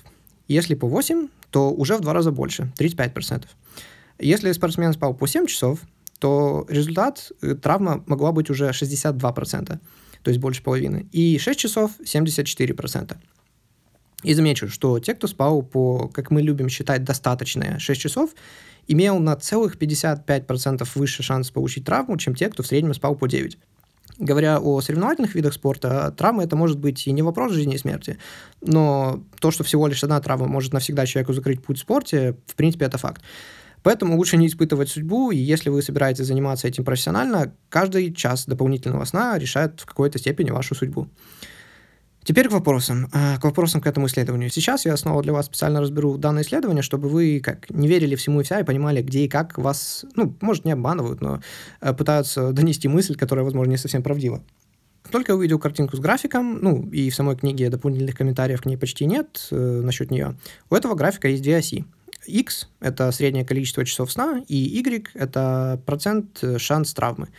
Если 0.48 0.74
по 0.74 0.88
8, 0.88 1.28
то 1.52 1.72
уже 1.72 1.96
в 1.96 2.02
два 2.02 2.14
раза 2.14 2.32
больше, 2.32 2.74
35%. 2.80 3.46
Если 4.18 4.52
спортсмен 4.52 4.94
спал 4.94 5.14
по 5.14 5.28
7 5.28 5.46
часов, 5.46 5.82
то 6.18 6.66
результат 6.70 7.32
э, 7.44 7.54
травма 7.54 8.04
могла 8.08 8.32
быть 8.32 8.50
уже 8.50 8.70
62%, 8.70 9.66
то 9.68 9.80
есть 10.26 10.40
больше 10.40 10.64
половины. 10.64 11.08
И 11.12 11.38
6 11.38 11.60
часов 11.60 11.92
74%. 12.04 13.16
И 14.24 14.34
замечу, 14.34 14.70
что 14.70 14.98
те, 14.98 15.14
кто 15.14 15.28
спал 15.28 15.62
по, 15.62 16.08
как 16.08 16.32
мы 16.32 16.42
любим 16.42 16.70
считать, 16.70 17.04
достаточные 17.04 17.78
6 17.78 18.02
часов, 18.02 18.32
имел 18.88 19.20
на 19.20 19.36
целых 19.36 19.78
55% 19.78 20.88
выше 20.96 21.22
шанс 21.22 21.52
получить 21.52 21.86
травму, 21.86 22.18
чем 22.18 22.34
те, 22.34 22.50
кто 22.50 22.64
в 22.64 22.68
среднем 22.68 22.96
спал 22.96 23.16
по 23.16 23.28
9 23.28 23.60
говоря 24.18 24.60
о 24.60 24.82
соревновательных 24.82 25.36
видах 25.36 25.54
спорта, 25.54 26.14
травма 26.18 26.44
это 26.44 26.56
может 26.56 26.80
быть 26.80 27.08
и 27.08 27.12
не 27.12 27.22
вопрос 27.22 27.54
жизни 27.54 27.76
и 27.76 27.78
смерти, 27.78 28.18
но 28.62 29.24
то, 29.40 29.52
что 29.52 29.64
всего 29.64 29.88
лишь 29.88 30.04
одна 30.04 30.20
травма 30.20 30.48
может 30.48 30.74
навсегда 30.74 31.06
человеку 31.06 31.34
закрыть 31.34 31.64
путь 31.64 31.78
в 31.78 31.82
спорте, 31.82 32.36
в 32.48 32.56
принципе, 32.56 32.86
это 32.86 32.98
факт. 32.98 33.22
Поэтому 33.84 34.18
лучше 34.18 34.38
не 34.38 34.48
испытывать 34.48 34.90
судьбу, 34.90 35.32
и 35.32 35.38
если 35.38 35.70
вы 35.70 35.82
собираетесь 35.82 36.26
заниматься 36.26 36.68
этим 36.68 36.84
профессионально, 36.84 37.54
каждый 37.70 38.14
час 38.14 38.46
дополнительного 38.46 39.06
сна 39.06 39.38
решает 39.38 39.80
в 39.82 39.86
какой-то 39.86 40.20
степени 40.20 40.50
вашу 40.50 40.76
судьбу. 40.76 41.08
Теперь 42.28 42.50
к 42.50 42.52
вопросам, 42.52 43.08
а, 43.14 43.38
к 43.38 43.46
вопросам 43.46 43.80
к 43.80 43.88
этому 43.88 44.08
исследованию. 44.08 44.50
Сейчас 44.50 44.84
я 44.84 44.98
снова 44.98 45.24
для 45.24 45.32
вас 45.32 45.46
специально 45.46 45.80
разберу 45.80 46.18
данное 46.18 46.44
исследование, 46.44 46.82
чтобы 46.82 47.08
вы 47.08 47.40
как 47.40 47.70
не 47.70 47.88
верили 47.88 48.18
всему 48.18 48.42
и 48.42 48.44
вся 48.44 48.60
и 48.60 48.66
понимали, 48.66 49.02
где 49.02 49.24
и 49.24 49.30
как 49.30 49.58
вас, 49.58 50.04
ну, 50.18 50.36
может, 50.42 50.66
не 50.66 50.74
обманывают, 50.74 51.22
но 51.22 51.40
э, 51.80 51.94
пытаются 51.94 52.52
донести 52.52 52.90
мысль, 52.90 53.16
которая, 53.16 53.46
возможно, 53.46 53.72
не 53.72 53.78
совсем 53.78 54.04
правдива. 54.04 54.44
Только 55.10 55.36
увидел 55.36 55.58
картинку 55.58 55.96
с 55.96 56.02
графиком, 56.02 56.60
ну, 56.62 56.90
и 56.90 57.10
в 57.10 57.16
самой 57.16 57.38
книге 57.38 57.70
дополнительных 57.70 58.16
комментариев 58.16 58.62
к 58.62 58.66
ней 58.66 58.76
почти 58.76 59.06
нет 59.06 59.48
э, 59.52 59.56
насчет 59.56 60.12
нее. 60.12 60.36
У 60.70 60.76
этого 60.76 60.96
графика 60.96 61.30
есть 61.30 61.44
две 61.44 61.56
оси. 61.56 61.86
X– 62.26 62.68
это 62.82 63.10
среднее 63.14 63.46
количество 63.46 63.86
часов 63.86 64.12
сна, 64.12 64.44
и 64.50 64.58
Y– 64.58 65.12
это 65.14 65.82
процент 65.86 66.40
э, 66.42 66.58
шанс 66.58 66.94
травмы. 66.94 67.30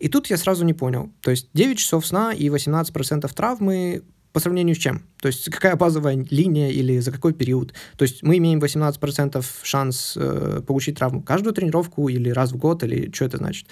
И 0.00 0.08
тут 0.08 0.26
я 0.26 0.36
сразу 0.36 0.64
не 0.64 0.74
понял. 0.74 1.12
То 1.20 1.30
есть 1.30 1.48
9 1.54 1.78
часов 1.78 2.04
сна 2.04 2.32
и 2.32 2.48
18% 2.48 3.32
травмы 3.32 4.02
по 4.34 4.40
сравнению 4.40 4.74
с 4.74 4.78
чем? 4.78 5.02
То 5.22 5.28
есть 5.28 5.48
какая 5.48 5.76
базовая 5.76 6.26
линия 6.28 6.70
или 6.70 6.98
за 6.98 7.12
какой 7.12 7.32
период? 7.32 7.72
То 7.96 8.02
есть 8.02 8.22
мы 8.22 8.36
имеем 8.38 8.58
18% 8.58 9.44
шанс 9.62 10.14
э, 10.16 10.60
получить 10.66 10.98
травму 10.98 11.22
каждую 11.22 11.54
тренировку 11.54 12.08
или 12.08 12.28
раз 12.30 12.50
в 12.50 12.56
год, 12.56 12.82
или 12.82 13.10
что 13.12 13.24
это 13.26 13.36
значит? 13.36 13.68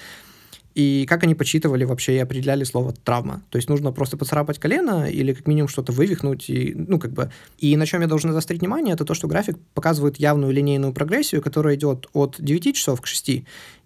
И 0.75 1.05
как 1.07 1.25
они 1.25 1.35
подсчитывали 1.35 1.85
вообще 1.85 2.15
и 2.15 2.19
определяли 2.19 2.65
слово 2.65 2.93
травма? 2.93 3.43
То 3.51 3.57
есть 3.57 3.69
нужно 3.69 3.93
просто 3.93 4.17
поцарапать 4.17 4.61
колено 4.61 5.11
или 5.11 5.35
как 5.35 5.49
минимум 5.49 5.69
что-то 5.69 5.93
вывихнуть, 5.93 6.49
и, 6.49 6.75
ну, 6.75 6.99
как 6.99 7.13
бы... 7.13 7.31
И 7.59 7.77
на 7.77 7.85
чем 7.85 8.01
я 8.01 8.07
должен 8.07 8.33
заострить 8.33 8.61
внимание, 8.61 8.95
это 8.95 9.05
то, 9.05 9.15
что 9.15 9.29
график 9.29 9.59
показывает 9.75 10.17
явную 10.17 10.53
линейную 10.53 10.93
прогрессию, 10.93 11.43
которая 11.43 11.75
идет 11.75 12.07
от 12.13 12.37
9 12.39 12.75
часов 12.75 13.01
к 13.01 13.07
6, 13.07 13.45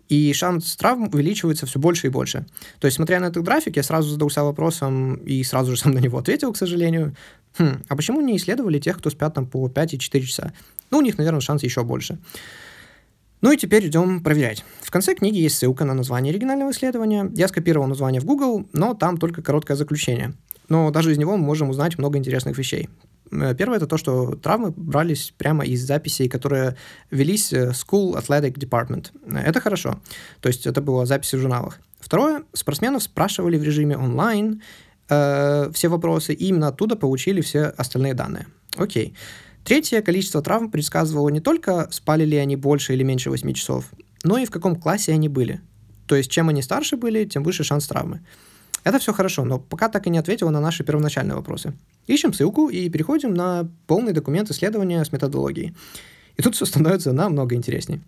и 0.08 0.32
шанс 0.32 0.76
травм 0.76 1.08
увеличивается 1.12 1.66
все 1.66 1.78
больше 1.78 2.06
и 2.06 2.10
больше. 2.10 2.46
То 2.78 2.86
есть, 2.86 2.96
смотря 2.96 3.20
на 3.20 3.26
этот 3.26 3.42
график, 3.42 3.76
я 3.76 3.82
сразу 3.82 4.08
задался 4.10 4.42
вопросом 4.44 5.14
и 5.16 5.42
сразу 5.42 5.72
же 5.74 5.80
сам 5.80 5.92
на 5.94 5.98
него 5.98 6.18
ответил, 6.18 6.52
к 6.52 6.56
сожалению. 6.56 7.16
Хм, 7.58 7.82
а 7.88 7.96
почему 7.96 8.20
не 8.20 8.36
исследовали 8.36 8.78
тех, 8.78 8.98
кто 8.98 9.10
спят 9.10 9.34
там 9.34 9.46
по 9.46 9.68
5 9.68 9.94
и 9.94 9.98
4 9.98 10.24
часа? 10.26 10.52
Ну, 10.90 10.98
у 10.98 11.02
них, 11.02 11.18
наверное, 11.18 11.40
шанс 11.40 11.62
еще 11.62 11.82
больше. 11.82 12.18
Ну 13.42 13.52
и 13.52 13.56
теперь 13.56 13.86
идем 13.86 14.22
проверять. 14.22 14.64
В 14.80 14.90
конце 14.90 15.14
книги 15.14 15.38
есть 15.38 15.58
ссылка 15.58 15.84
на 15.84 15.94
название 15.94 16.30
оригинального 16.32 16.70
исследования. 16.70 17.30
Я 17.34 17.48
скопировал 17.48 17.86
название 17.86 18.20
в 18.20 18.24
Google, 18.24 18.66
но 18.72 18.94
там 18.94 19.18
только 19.18 19.42
короткое 19.42 19.76
заключение. 19.76 20.34
Но 20.68 20.90
даже 20.90 21.12
из 21.12 21.18
него 21.18 21.36
мы 21.36 21.44
можем 21.44 21.70
узнать 21.70 21.98
много 21.98 22.18
интересных 22.18 22.56
вещей. 22.56 22.88
Э, 23.30 23.54
первое 23.54 23.78
это 23.78 23.86
то, 23.86 23.96
что 23.96 24.36
травмы 24.36 24.72
брались 24.76 25.32
прямо 25.36 25.64
из 25.64 25.82
записей, 25.82 26.28
которые 26.28 26.76
велись 27.10 27.52
э, 27.52 27.70
School 27.70 28.14
Athletic 28.14 28.54
Department. 28.54 29.10
Это 29.44 29.60
хорошо. 29.60 30.00
То 30.40 30.48
есть 30.48 30.66
это 30.66 30.80
было 30.80 31.06
записи 31.06 31.36
в 31.36 31.40
журналах. 31.40 31.78
Второе, 32.00 32.42
спортсменов 32.52 33.02
спрашивали 33.02 33.58
в 33.58 33.62
режиме 33.62 33.96
онлайн 33.96 34.62
э, 35.08 35.70
все 35.72 35.88
вопросы, 35.88 36.34
и 36.34 36.46
именно 36.46 36.68
оттуда 36.68 36.96
получили 36.96 37.40
все 37.40 37.64
остальные 37.64 38.14
данные. 38.14 38.46
Окей. 38.76 39.14
Третье, 39.64 40.00
количество 40.02 40.42
травм 40.42 40.70
предсказывало 40.70 41.28
не 41.28 41.40
только, 41.40 41.88
спали 41.90 42.24
ли 42.24 42.36
они 42.36 42.54
больше 42.54 42.92
или 42.92 43.02
меньше 43.02 43.30
8 43.30 43.52
часов, 43.54 43.90
но 44.22 44.38
и 44.38 44.46
в 44.46 44.50
каком 44.50 44.76
классе 44.76 45.12
они 45.12 45.28
были. 45.28 45.60
То 46.06 46.14
есть, 46.14 46.30
чем 46.30 46.48
они 46.48 46.62
старше 46.62 46.96
были, 46.96 47.24
тем 47.24 47.42
выше 47.42 47.64
шанс 47.64 47.88
травмы. 47.88 48.20
Это 48.86 49.00
все 49.00 49.12
хорошо, 49.12 49.44
но 49.44 49.58
пока 49.58 49.88
так 49.88 50.06
и 50.06 50.10
не 50.10 50.18
ответила 50.18 50.50
на 50.50 50.60
наши 50.60 50.84
первоначальные 50.84 51.34
вопросы. 51.34 51.72
Ищем 52.06 52.32
ссылку 52.32 52.68
и 52.68 52.88
переходим 52.88 53.34
на 53.34 53.68
полный 53.88 54.12
документ 54.12 54.48
исследования 54.48 55.04
с 55.04 55.10
методологией. 55.10 55.74
И 56.36 56.42
тут 56.42 56.54
все 56.54 56.66
становится 56.66 57.12
намного 57.12 57.56
интереснее. 57.56 58.00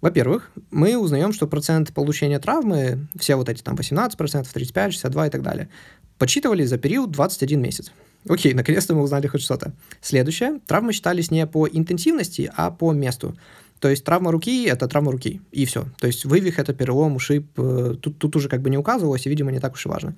Во-первых, 0.00 0.50
мы 0.70 0.96
узнаем, 0.96 1.34
что 1.34 1.46
процент 1.46 1.92
получения 1.92 2.38
травмы, 2.38 3.08
все 3.14 3.36
вот 3.36 3.50
эти 3.50 3.60
там 3.60 3.74
18%, 3.74 4.48
35, 4.50 4.92
62 4.94 5.26
и 5.26 5.30
так 5.30 5.42
далее, 5.42 5.68
подсчитывали 6.16 6.64
за 6.64 6.78
период 6.78 7.10
21 7.10 7.60
месяц. 7.60 7.92
Окей, 8.26 8.54
наконец-то 8.54 8.94
мы 8.94 9.02
узнали 9.02 9.26
хоть 9.26 9.42
что-то. 9.42 9.74
Следующее. 10.00 10.60
Травмы 10.66 10.94
считались 10.94 11.30
не 11.30 11.46
по 11.46 11.68
интенсивности, 11.68 12.50
а 12.56 12.70
по 12.70 12.92
месту. 12.92 13.36
То 13.82 13.88
есть 13.88 14.04
травма 14.04 14.30
руки– 14.30 14.64
это 14.66 14.86
травма 14.86 15.10
руки, 15.10 15.40
и 15.50 15.64
все. 15.64 15.86
То 15.98 16.06
есть 16.06 16.24
вывих– 16.24 16.58
это 16.60 16.72
перелом, 16.72 17.16
ушиб, 17.16 17.48
э, 17.56 17.96
тут, 18.00 18.16
тут 18.16 18.36
уже 18.36 18.48
как 18.48 18.62
бы 18.62 18.70
не 18.70 18.78
указывалось, 18.78 19.26
и, 19.26 19.28
видимо, 19.28 19.50
не 19.50 19.58
так 19.58 19.72
уж 19.74 19.86
и 19.86 19.88
важно. 19.88 20.14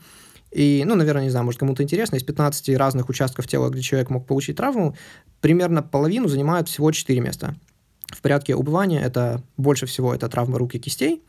И, 0.50 0.82
ну, 0.84 0.94
наверное, 0.96 1.22
не 1.22 1.30
знаю, 1.30 1.46
может, 1.46 1.60
кому-то 1.60 1.82
интересно, 1.82 2.16
из 2.16 2.22
15 2.22 2.76
разных 2.76 3.08
участков 3.08 3.48
тела, 3.48 3.70
где 3.70 3.80
человек 3.80 4.10
мог 4.10 4.26
получить 4.26 4.58
травму, 4.58 4.94
примерно 5.40 5.82
половину 5.82 6.28
занимают 6.28 6.68
всего 6.68 6.92
4 6.92 7.18
места. 7.20 7.56
В 8.08 8.20
порядке 8.20 8.54
убывания 8.54 9.00
это 9.00 9.42
больше 9.56 9.86
всего 9.86 10.14
это 10.14 10.28
травма 10.28 10.58
рук 10.58 10.74
и 10.74 10.78
кистей, 10.78 11.22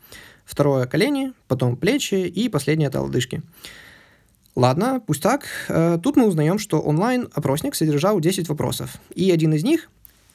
второе– 0.44 0.84
колени, 0.86 1.32
потом 1.48 1.74
плечи, 1.74 2.16
и 2.16 2.50
последнее– 2.50 2.88
это 2.90 3.00
лодыжки. 3.00 3.40
Ладно, 4.54 5.02
пусть 5.06 5.22
так. 5.22 5.46
Э, 5.68 5.98
тут 6.02 6.16
мы 6.16 6.26
узнаем, 6.26 6.58
что 6.58 6.82
онлайн-опросник 6.82 7.74
содержал 7.74 8.20
10 8.20 8.46
вопросов. 8.50 8.98
И 9.14 9.30
один 9.30 9.54
из 9.54 9.64
них 9.64 9.88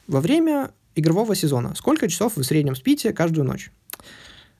во 0.08 0.20
время 0.20 0.72
игрового 0.94 1.34
сезона. 1.34 1.74
Сколько 1.74 2.08
часов 2.08 2.36
вы 2.36 2.42
в 2.42 2.46
среднем 2.46 2.74
спите 2.76 3.12
каждую 3.12 3.46
ночь? 3.46 3.70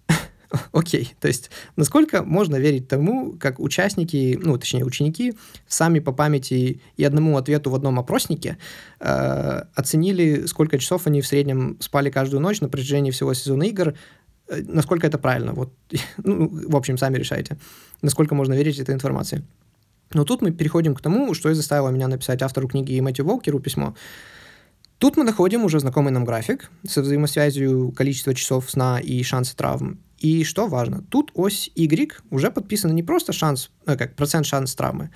Окей, 0.73 1.15
то 1.21 1.29
есть 1.29 1.51
насколько 1.77 2.23
можно 2.23 2.57
верить 2.57 2.89
тому, 2.89 3.33
как 3.39 3.61
участники, 3.61 4.39
ну, 4.43 4.59
точнее, 4.59 4.85
ученики 4.85 5.35
сами 5.67 5.99
по 5.99 6.13
памяти 6.13 6.81
и 6.97 7.05
одному 7.05 7.37
ответу 7.37 7.71
в 7.71 7.75
одном 7.75 7.99
опроснике 7.99 8.59
э, 9.01 9.63
оценили, 9.75 10.47
сколько 10.47 10.79
часов 10.79 11.07
они 11.07 11.21
в 11.21 11.27
среднем 11.27 11.77
спали 11.81 12.11
каждую 12.11 12.41
ночь 12.41 12.61
на 12.61 12.69
протяжении 12.69 13.11
всего 13.11 13.35
сезона 13.35 13.65
игр, 13.65 13.95
Э, 14.53 14.63
насколько 14.67 15.07
это 15.07 15.19
правильно. 15.19 15.53
Вот, 15.53 15.73
ну, 16.25 16.49
в 16.69 16.77
общем, 16.77 16.99
сами 16.99 17.19
решайте, 17.19 17.57
насколько 18.03 18.35
можно 18.35 18.55
верить 18.55 18.79
этой 18.79 18.95
информации. 18.95 19.43
Но 20.15 20.25
тут 20.25 20.43
мы 20.43 20.51
переходим 20.51 20.95
к 20.95 21.01
тому, 21.01 21.35
что 21.35 21.51
и 21.51 21.55
заставило 21.55 21.89
меня 21.89 22.09
написать 22.09 22.43
автору 22.43 22.69
книги 22.69 23.01
Мэтью 23.01 23.25
Волкеру 23.25 23.61
письмо. 23.61 23.95
Тут 25.03 25.17
мы 25.17 25.25
находим 25.25 25.65
уже 25.65 25.81
знакомый 25.81 26.13
нам 26.13 26.25
график 26.25 26.71
со 26.87 27.03
взаимосвязью 27.03 27.91
количества 27.91 28.35
часов 28.35 28.71
сна 28.71 29.01
и 29.01 29.21
шанса 29.25 29.57
травм. 29.57 29.99
И 30.19 30.45
что 30.45 30.69
важно, 30.69 31.03
тут 31.11 31.33
ось 31.35 31.73
Y 31.75 32.23
уже 32.31 32.53
подписана 32.53 32.93
не 32.93 33.03
просто 33.03 33.33
шанс, 33.33 33.73
э, 33.85 33.97
как 33.97 34.15
процент 34.15 34.47
шанс 34.47 34.77
травмы, 34.77 35.11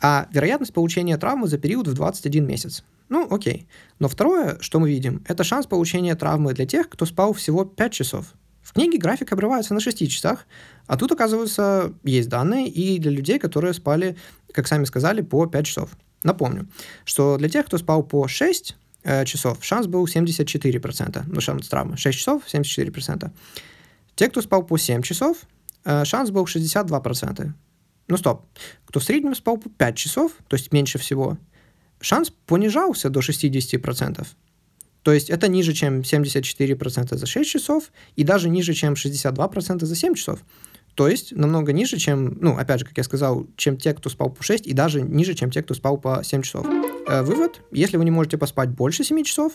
а 0.00 0.28
вероятность 0.30 0.72
получения 0.72 1.18
травмы 1.18 1.48
за 1.48 1.58
период 1.58 1.88
в 1.88 1.94
21 1.94 2.46
месяц. 2.46 2.84
Ну, 3.08 3.26
окей. 3.28 3.66
Но 3.98 4.06
второе, 4.06 4.58
что 4.60 4.78
мы 4.78 4.88
видим, 4.88 5.24
это 5.26 5.42
шанс 5.42 5.66
получения 5.66 6.14
травмы 6.14 6.54
для 6.54 6.64
тех, 6.64 6.88
кто 6.88 7.04
спал 7.04 7.32
всего 7.32 7.64
5 7.64 7.92
часов. 7.92 8.26
В 8.62 8.74
книге 8.74 8.96
график 8.96 9.32
обрывается 9.32 9.74
на 9.74 9.80
6 9.80 10.08
часах, 10.08 10.46
а 10.86 10.96
тут, 10.96 11.10
оказывается, 11.10 11.92
есть 12.04 12.28
данные 12.28 12.68
и 12.68 13.00
для 13.00 13.10
людей, 13.10 13.40
которые 13.40 13.74
спали, 13.74 14.16
как 14.52 14.68
сами 14.68 14.84
сказали, 14.84 15.22
по 15.22 15.46
5 15.46 15.66
часов. 15.66 15.90
Напомню, 16.22 16.68
что 17.04 17.36
для 17.38 17.48
тех, 17.48 17.66
кто 17.66 17.78
спал 17.78 18.02
по 18.02 18.28
6 18.28 18.70
э, 18.70 18.74
часов, 19.24 19.58
шанс 19.64 19.86
был 19.86 20.04
74%, 20.06 21.22
ну, 21.26 21.40
шанс 21.40 21.68
травмы, 21.68 21.96
6 21.96 22.18
часов 22.18 22.42
74%. 22.46 23.30
Те, 24.16 24.28
кто 24.28 24.40
спал 24.40 24.64
по 24.64 24.78
7 24.78 25.02
часов, 25.02 25.38
э, 25.84 26.04
шанс 26.04 26.30
был 26.30 26.46
62%. 26.46 27.54
Ну, 28.08 28.16
стоп. 28.16 28.44
Кто 28.86 29.00
в 29.00 29.04
среднем 29.04 29.34
спал 29.34 29.58
по 29.58 29.68
5 29.68 29.96
часов, 29.96 30.32
то 30.48 30.56
есть 30.56 30.72
меньше 30.72 30.98
всего, 30.98 31.38
шанс 32.00 32.30
понижался 32.46 33.10
до 33.10 33.20
60%. 33.20 34.26
То 35.02 35.12
есть 35.12 35.30
это 35.30 35.48
ниже, 35.48 35.72
чем 35.72 36.00
74% 36.00 37.16
за 37.16 37.26
6 37.26 37.50
часов 37.50 37.92
и 38.16 38.24
даже 38.24 38.48
ниже, 38.48 38.74
чем 38.74 38.94
62% 38.94 39.84
за 39.84 39.94
7 39.94 40.14
часов. 40.14 40.40
То 40.96 41.08
есть 41.08 41.36
намного 41.36 41.74
ниже, 41.74 41.98
чем, 41.98 42.38
ну, 42.40 42.56
опять 42.56 42.80
же, 42.80 42.86
как 42.86 42.96
я 42.96 43.04
сказал, 43.04 43.46
чем 43.56 43.76
те, 43.76 43.92
кто 43.92 44.08
спал 44.08 44.30
по 44.30 44.42
6, 44.42 44.66
и 44.66 44.72
даже 44.72 45.02
ниже, 45.02 45.34
чем 45.34 45.50
те, 45.50 45.62
кто 45.62 45.74
спал 45.74 45.98
по 45.98 46.24
7 46.24 46.40
часов. 46.40 46.66
Э, 47.06 47.22
вывод, 47.22 47.60
если 47.70 47.98
вы 47.98 48.04
не 48.06 48.10
можете 48.10 48.38
поспать 48.38 48.70
больше 48.70 49.04
7 49.04 49.22
часов, 49.22 49.52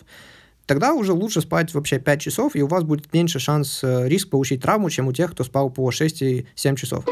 тогда 0.68 0.94
уже 0.94 1.14
лучше 1.14 1.42
спать 1.42 1.74
вообще 1.74 1.98
5 1.98 2.22
часов, 2.22 2.56
и 2.56 2.62
у 2.62 2.68
вас 2.68 2.84
будет 2.84 3.12
меньше 3.12 3.40
шанс, 3.40 3.84
э, 3.84 4.08
риск 4.08 4.30
получить 4.30 4.62
травму, 4.62 4.92
чем 4.92 5.08
у 5.08 5.14
тех, 5.14 5.32
кто 5.32 5.44
спал 5.44 5.72
по 5.72 5.90
6 5.90 6.22
и 6.22 6.46
7 6.54 6.76
часов. 6.76 7.06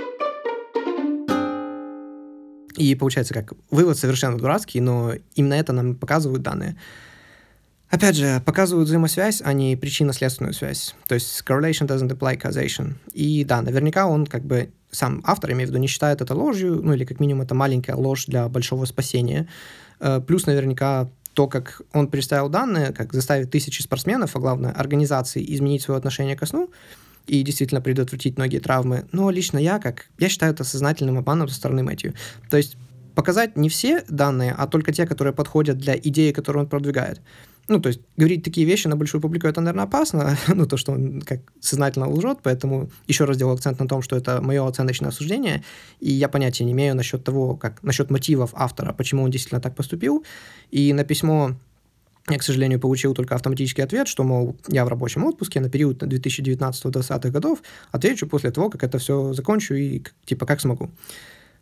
И 2.77 2.93
получается 2.93 3.33
как, 3.33 3.53
вывод 3.71 3.97
совершенно 3.97 4.37
дурацкий, 4.37 4.79
но 4.79 5.13
именно 5.33 5.55
это 5.55 5.73
нам 5.73 5.95
показывают 5.95 6.43
данные. 6.43 6.77
Опять 7.89 8.15
же, 8.15 8.41
показывают 8.45 8.87
взаимосвязь, 8.87 9.41
а 9.43 9.51
не 9.53 9.75
причинно-следственную 9.75 10.53
связь. 10.53 10.95
То 11.07 11.15
есть 11.15 11.41
correlation 11.45 11.87
doesn't 11.87 12.09
imply 12.09 12.39
causation. 12.39 12.93
И 13.13 13.43
да, 13.43 13.61
наверняка 13.61 14.05
он 14.05 14.27
как 14.27 14.43
бы 14.43 14.69
сам 14.91 15.21
автор, 15.25 15.51
имею 15.51 15.67
в 15.67 15.71
виду, 15.71 15.79
не 15.79 15.87
считает 15.87 16.21
это 16.21 16.35
ложью, 16.35 16.81
ну 16.83 16.93
или 16.93 17.03
как 17.03 17.19
минимум 17.19 17.43
это 17.43 17.55
маленькая 17.55 17.95
ложь 17.95 18.25
для 18.25 18.47
большого 18.47 18.85
спасения. 18.85 19.47
Э, 19.99 20.21
плюс 20.25 20.45
наверняка 20.45 21.09
то, 21.33 21.47
как 21.47 21.81
он 21.93 22.07
представил 22.07 22.49
данные, 22.49 22.91
как 22.91 23.13
заставить 23.13 23.49
тысячи 23.49 23.81
спортсменов, 23.81 24.35
а 24.35 24.39
главное 24.39 24.71
организации 24.71 25.43
изменить 25.55 25.81
свое 25.81 25.97
отношение 25.97 26.35
ко 26.35 26.45
сну 26.45 26.69
и 27.27 27.41
действительно 27.43 27.81
предотвратить 27.81 28.37
многие 28.37 28.59
травмы. 28.59 29.05
Но 29.11 29.29
лично 29.29 29.57
я, 29.57 29.79
как 29.79 30.07
я 30.17 30.29
считаю 30.29 30.53
это 30.53 30.63
сознательным 30.63 31.17
обманом 31.17 31.47
со 31.47 31.55
стороны 31.55 31.83
Мэтью. 31.83 32.13
То 32.49 32.57
есть 32.57 32.75
показать 33.15 33.55
не 33.57 33.69
все 33.69 34.03
данные, 34.09 34.53
а 34.57 34.67
только 34.67 34.91
те, 34.91 35.05
которые 35.05 35.33
подходят 35.33 35.77
для 35.77 35.95
идеи, 35.97 36.31
которую 36.31 36.63
он 36.63 36.69
продвигает. 36.69 37.21
Ну, 37.69 37.79
то 37.79 37.87
есть 37.87 38.01
говорить 38.17 38.43
такие 38.43 38.65
вещи 38.65 38.87
на 38.87 38.95
большую 38.95 39.21
публику, 39.21 39.47
это, 39.47 39.61
наверное, 39.61 39.85
опасно, 39.85 40.37
ну, 40.47 40.65
то, 40.65 40.75
что 40.75 40.91
он 40.91 41.21
как 41.21 41.39
сознательно 41.61 42.09
лжет, 42.09 42.39
поэтому 42.43 42.89
еще 43.07 43.25
раз 43.25 43.37
делаю 43.37 43.55
акцент 43.55 43.79
на 43.79 43.87
том, 43.87 44.01
что 44.01 44.15
это 44.15 44.41
мое 44.41 44.67
оценочное 44.67 45.09
осуждение, 45.09 45.63
и 45.99 46.11
я 46.11 46.27
понятия 46.27 46.65
не 46.65 46.73
имею 46.73 46.95
насчет 46.95 47.23
того, 47.23 47.55
как, 47.55 47.81
насчет 47.83 48.09
мотивов 48.09 48.51
автора, 48.53 48.93
почему 48.93 49.23
он 49.23 49.31
действительно 49.31 49.61
так 49.61 49.75
поступил, 49.75 50.25
и 50.71 50.91
на 50.93 51.03
письмо 51.03 51.55
я, 52.27 52.37
к 52.37 52.43
сожалению, 52.43 52.79
получил 52.79 53.13
только 53.13 53.35
автоматический 53.35 53.81
ответ, 53.81 54.07
что, 54.07 54.23
мол, 54.23 54.55
я 54.67 54.85
в 54.85 54.87
рабочем 54.87 55.25
отпуске 55.25 55.59
на 55.59 55.69
период 55.69 56.03
2019-2020 56.03 57.31
годов, 57.31 57.63
отвечу 57.91 58.27
после 58.27 58.51
того, 58.51 58.69
как 58.69 58.83
это 58.83 58.99
все 58.99 59.33
закончу 59.33 59.73
и, 59.73 60.03
типа, 60.25 60.45
как 60.45 60.61
смогу. 60.61 60.91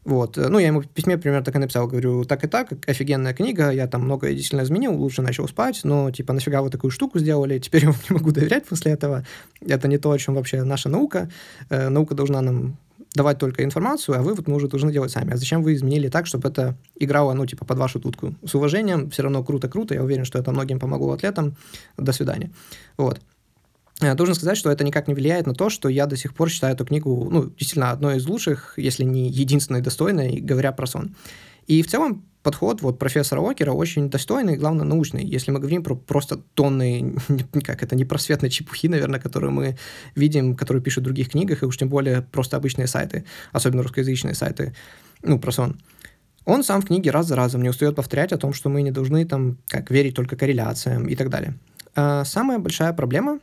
Вот. 0.04 0.38
Ну, 0.38 0.58
я 0.60 0.68
ему 0.68 0.82
в 0.82 0.88
письме 0.88 1.18
примерно 1.18 1.44
так 1.44 1.56
и 1.56 1.60
написал, 1.60 1.88
говорю, 1.88 2.24
так 2.24 2.44
и 2.44 2.48
так, 2.48 2.72
офигенная 2.88 3.34
книга, 3.34 3.72
я 3.72 3.88
там 3.88 4.04
многое 4.04 4.32
действительно 4.32 4.64
изменил, 4.64 4.96
лучше 4.96 5.22
начал 5.22 5.48
спать, 5.48 5.82
но, 5.84 6.12
типа, 6.12 6.34
нафига 6.34 6.62
вы 6.62 6.70
такую 6.70 6.92
штуку 6.92 7.20
сделали, 7.20 7.60
теперь 7.64 7.84
я 7.84 7.90
вам 7.90 8.00
не 8.10 8.14
могу 8.14 8.32
доверять 8.32 8.66
после 8.66 8.94
этого, 8.94 9.26
это 9.60 9.88
не 9.88 9.98
то, 9.98 10.12
о 10.12 10.18
чем 10.18 10.36
вообще 10.36 10.64
наша 10.64 10.90
наука, 10.90 11.30
э, 11.70 11.90
наука 11.90 12.16
должна 12.16 12.42
нам 12.42 12.78
давать 13.16 13.38
только 13.40 13.64
информацию, 13.64 14.18
а 14.18 14.22
вывод 14.22 14.48
мы 14.48 14.56
уже 14.56 14.68
должны 14.68 14.92
делать 14.92 15.12
сами. 15.12 15.34
А 15.34 15.38
зачем 15.38 15.64
вы 15.64 15.74
изменили 15.74 16.08
так, 16.10 16.28
чтобы 16.28 16.50
это 16.50 16.76
играло, 16.96 17.34
ну, 17.34 17.46
типа, 17.46 17.66
под 17.66 17.78
вашу 17.78 18.00
тутку? 18.00 18.36
С 18.46 18.56
уважением, 18.56 19.10
все 19.10 19.24
равно 19.24 19.44
круто-круто, 19.44 19.94
я 19.94 20.04
уверен, 20.04 20.26
что 20.26 20.40
это 20.40 20.52
многим 20.52 20.80
помогло 20.80 21.14
атлетам. 21.14 21.56
До 21.98 22.12
свидания. 22.14 22.52
Вот. 22.98 23.20
Э, 24.02 24.14
должен 24.14 24.36
сказать, 24.36 24.58
что 24.58 24.72
это 24.72 24.84
никак 24.84 25.08
не 25.08 25.14
влияет 25.14 25.48
на 25.48 25.54
то, 25.54 25.70
что 25.70 25.90
я 25.90 26.06
до 26.06 26.16
сих 26.16 26.34
пор 26.34 26.50
считаю 26.50 26.76
эту 26.76 26.86
книгу, 26.86 27.28
ну, 27.32 27.46
действительно, 27.46 27.92
одной 27.92 28.18
из 28.18 28.28
лучших, 28.28 28.74
если 28.78 29.04
не 29.04 29.30
единственной 29.30 29.82
достойной, 29.82 30.40
говоря 30.40 30.72
про 30.72 30.86
сон. 30.86 31.16
И 31.66 31.82
в 31.82 31.88
целом 31.88 32.24
подход 32.44 32.82
вот 32.82 33.00
профессора 33.00 33.42
Окера 33.42 33.72
очень 33.72 34.10
достойный, 34.10 34.56
главное, 34.56 34.86
научный. 34.86 35.26
Если 35.26 35.52
мы 35.52 35.60
говорим 35.60 35.84
про 35.84 35.96
просто 35.96 36.38
тонны, 36.54 37.16
как 37.66 37.84
это, 37.84 37.96
непросветной 37.96 38.50
чепухи, 38.50 38.88
наверное, 38.88 39.20
которую 39.20 39.52
мы 39.52 39.78
видим, 40.16 40.56
которые 40.56 40.84
пишут 40.84 41.02
в 41.02 41.06
других 41.06 41.30
книгах, 41.32 41.64
и 41.64 41.66
уж 41.66 41.78
тем 41.78 41.90
более 41.90 42.22
просто 42.22 42.56
обычные 42.56 42.88
сайты, 42.88 43.26
особенно 43.52 43.84
русскоязычные 43.84 44.36
сайты, 44.36 44.76
ну, 45.24 45.40
про 45.40 45.52
сон. 45.52 45.78
Он 46.46 46.64
сам 46.64 46.82
в 46.82 46.86
книге 46.86 47.12
раз 47.12 47.26
за 47.26 47.36
разом 47.36 47.62
не 47.62 47.70
устает 47.70 47.96
повторять 47.96 48.32
о 48.32 48.38
том, 48.38 48.54
что 48.54 48.70
мы 48.70 48.82
не 48.82 48.92
должны 48.92 49.26
там, 49.26 49.58
как, 49.68 49.92
верить 49.92 50.16
только 50.16 50.38
корреляциям 50.38 51.10
и 51.10 51.16
так 51.16 51.30
далее. 51.30 51.56
А 51.96 52.24
самая 52.24 52.60
большая 52.60 52.94
проблема 52.94 53.40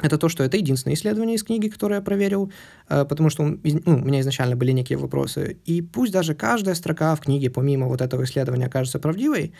это 0.00 0.18
то, 0.18 0.28
что 0.28 0.44
это 0.44 0.56
единственное 0.56 0.94
исследование 0.94 1.36
из 1.36 1.42
книги, 1.42 1.68
которое 1.68 1.96
я 1.96 2.02
проверил, 2.02 2.52
э, 2.88 3.04
потому 3.04 3.30
что 3.30 3.42
ну, 3.44 3.58
у 3.62 4.04
меня 4.04 4.20
изначально 4.20 4.56
были 4.56 4.72
некие 4.72 4.98
вопросы. 4.98 5.58
И 5.64 5.82
пусть 5.82 6.12
даже 6.12 6.34
каждая 6.34 6.74
строка 6.74 7.14
в 7.16 7.20
книге, 7.20 7.50
помимо 7.50 7.86
вот 7.86 8.00
этого 8.00 8.24
исследования, 8.24 8.66
окажется 8.66 8.98
правдивой, 8.98 9.52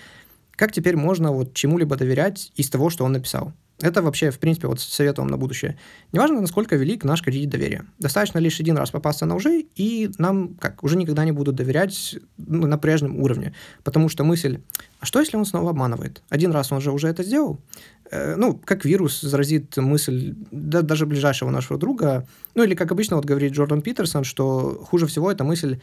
как 0.53 0.73
теперь 0.73 0.97
можно 0.97 1.33
вот 1.33 1.55
чему-либо 1.55 1.97
доверять 1.97 2.53
из 2.57 2.69
того, 2.71 2.91
что 2.91 3.05
он 3.05 3.13
написал? 3.13 3.53
Это 3.81 4.03
вообще, 4.03 4.31
в 4.33 4.41
принципе, 4.41 4.67
вот 4.67 4.81
совет 4.81 5.19
вам 5.19 5.29
на 5.29 5.37
будущее. 5.37 5.79
Неважно, 6.13 6.41
насколько 6.41 6.75
велик 6.75 7.05
наш 7.05 7.23
кредит 7.23 7.49
доверия. 7.49 7.85
Достаточно 8.01 8.39
лишь 8.39 8.59
один 8.59 8.77
раз 8.77 8.91
попасться 8.91 9.25
на 9.25 9.37
лжи, 9.37 9.67
и 9.77 10.11
нам 10.19 10.55
как 10.55 10.83
уже 10.83 10.97
никогда 10.97 11.25
не 11.25 11.31
будут 11.31 11.55
доверять 11.55 12.17
ну, 12.39 12.67
на 12.67 12.77
прежнем 12.77 13.21
уровне. 13.21 13.55
Потому 13.85 14.09
что 14.09 14.25
мысль, 14.25 14.59
а 14.99 15.07
что, 15.07 15.21
если 15.21 15.37
он 15.37 15.45
снова 15.45 15.71
обманывает? 15.71 16.23
Один 16.29 16.51
раз 16.51 16.73
он 16.73 16.81
же 16.81 16.91
уже 16.91 17.07
это 17.07 17.23
сделал. 17.23 17.61
Э, 18.11 18.35
ну, 18.37 18.61
как 18.65 18.85
вирус 18.85 19.21
заразит 19.21 19.77
мысль 19.77 20.35
да, 20.51 20.83
даже 20.83 21.07
ближайшего 21.07 21.51
нашего 21.51 21.79
друга. 21.79 22.27
Ну, 22.57 22.65
или, 22.65 22.75
как 22.75 22.91
обычно 22.91 23.15
вот 23.15 23.27
говорит 23.27 23.53
Джордан 23.53 23.83
Питерсон, 23.83 24.25
что 24.25 24.85
хуже 24.91 25.07
всего 25.07 25.31
эта 25.31 25.45
мысль, 25.45 25.79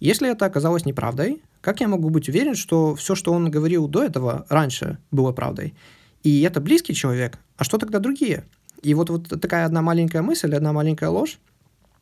если 0.00 0.30
это 0.30 0.44
оказалось 0.44 0.84
неправдой, 0.84 1.42
как 1.62 1.80
я 1.80 1.88
могу 1.88 2.10
быть 2.10 2.28
уверен, 2.28 2.54
что 2.54 2.94
все, 2.94 3.14
что 3.14 3.32
он 3.32 3.50
говорил 3.50 3.88
до 3.88 4.04
этого, 4.04 4.44
раньше 4.50 4.98
было 5.10 5.32
правдой? 5.32 5.74
И 6.22 6.42
это 6.42 6.60
близкий 6.60 6.94
человек, 6.94 7.38
а 7.56 7.64
что 7.64 7.78
тогда 7.78 7.98
другие? 7.98 8.44
И 8.82 8.94
вот, 8.94 9.10
вот 9.10 9.28
такая 9.40 9.66
одна 9.66 9.82
маленькая 9.82 10.22
мысль, 10.22 10.54
одна 10.54 10.72
маленькая 10.72 11.08
ложь 11.08 11.38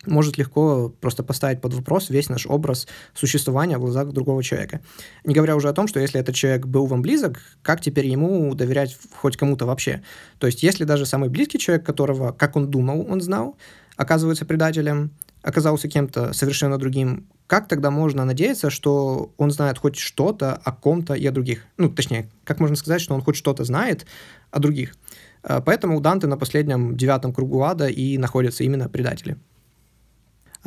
может 0.07 0.39
легко 0.39 0.93
просто 1.01 1.23
поставить 1.23 1.61
под 1.61 1.75
вопрос 1.75 2.11
весь 2.11 2.29
наш 2.29 2.47
образ 2.47 2.87
существования 3.15 3.79
в 3.79 3.81
глазах 3.81 4.13
другого 4.13 4.43
человека. 4.43 4.81
Не 5.25 5.35
говоря 5.35 5.57
уже 5.57 5.69
о 5.69 5.73
том, 5.73 5.89
что 5.89 6.01
если 6.01 6.21
этот 6.21 6.35
человек 6.35 6.67
был 6.67 6.87
вам 6.87 7.03
близок, 7.03 7.41
как 7.63 7.81
теперь 7.81 8.07
ему 8.07 8.55
доверять 8.55 8.97
хоть 9.15 9.37
кому-то 9.37 9.67
вообще? 9.67 10.03
То 10.39 10.47
есть 10.47 10.63
если 10.63 10.85
даже 10.85 11.07
самый 11.07 11.29
близкий 11.29 11.59
человек, 11.59 11.85
которого, 11.85 12.33
как 12.33 12.57
он 12.57 12.71
думал, 12.71 13.07
он 13.09 13.21
знал, 13.21 13.57
оказывается 13.97 14.45
предателем, 14.45 15.11
оказался 15.43 15.89
кем-то 15.89 16.33
совершенно 16.33 16.79
другим, 16.79 17.27
как 17.47 17.69
тогда 17.69 17.91
можно 17.91 18.25
надеяться, 18.25 18.71
что 18.71 19.33
он 19.37 19.51
знает 19.51 19.79
хоть 19.79 19.97
что-то 19.97 20.55
о 20.55 20.73
ком-то 20.73 21.15
и 21.15 21.27
о 21.27 21.33
других? 21.33 21.67
Ну, 21.77 21.89
точнее, 21.89 22.29
как 22.45 22.59
можно 22.59 22.77
сказать, 22.77 23.01
что 23.01 23.15
он 23.15 23.23
хоть 23.23 23.37
что-то 23.37 23.65
знает 23.65 24.07
о 24.51 24.59
других? 24.59 24.95
Э, 25.43 25.61
поэтому 25.65 25.97
у 25.97 26.01
Данте 26.01 26.27
на 26.27 26.37
последнем 26.37 26.97
девятом 26.97 27.33
кругу 27.33 27.63
ада 27.63 27.87
и 27.87 28.19
находятся 28.19 28.65
именно 28.65 28.89
предатели. 28.89 29.37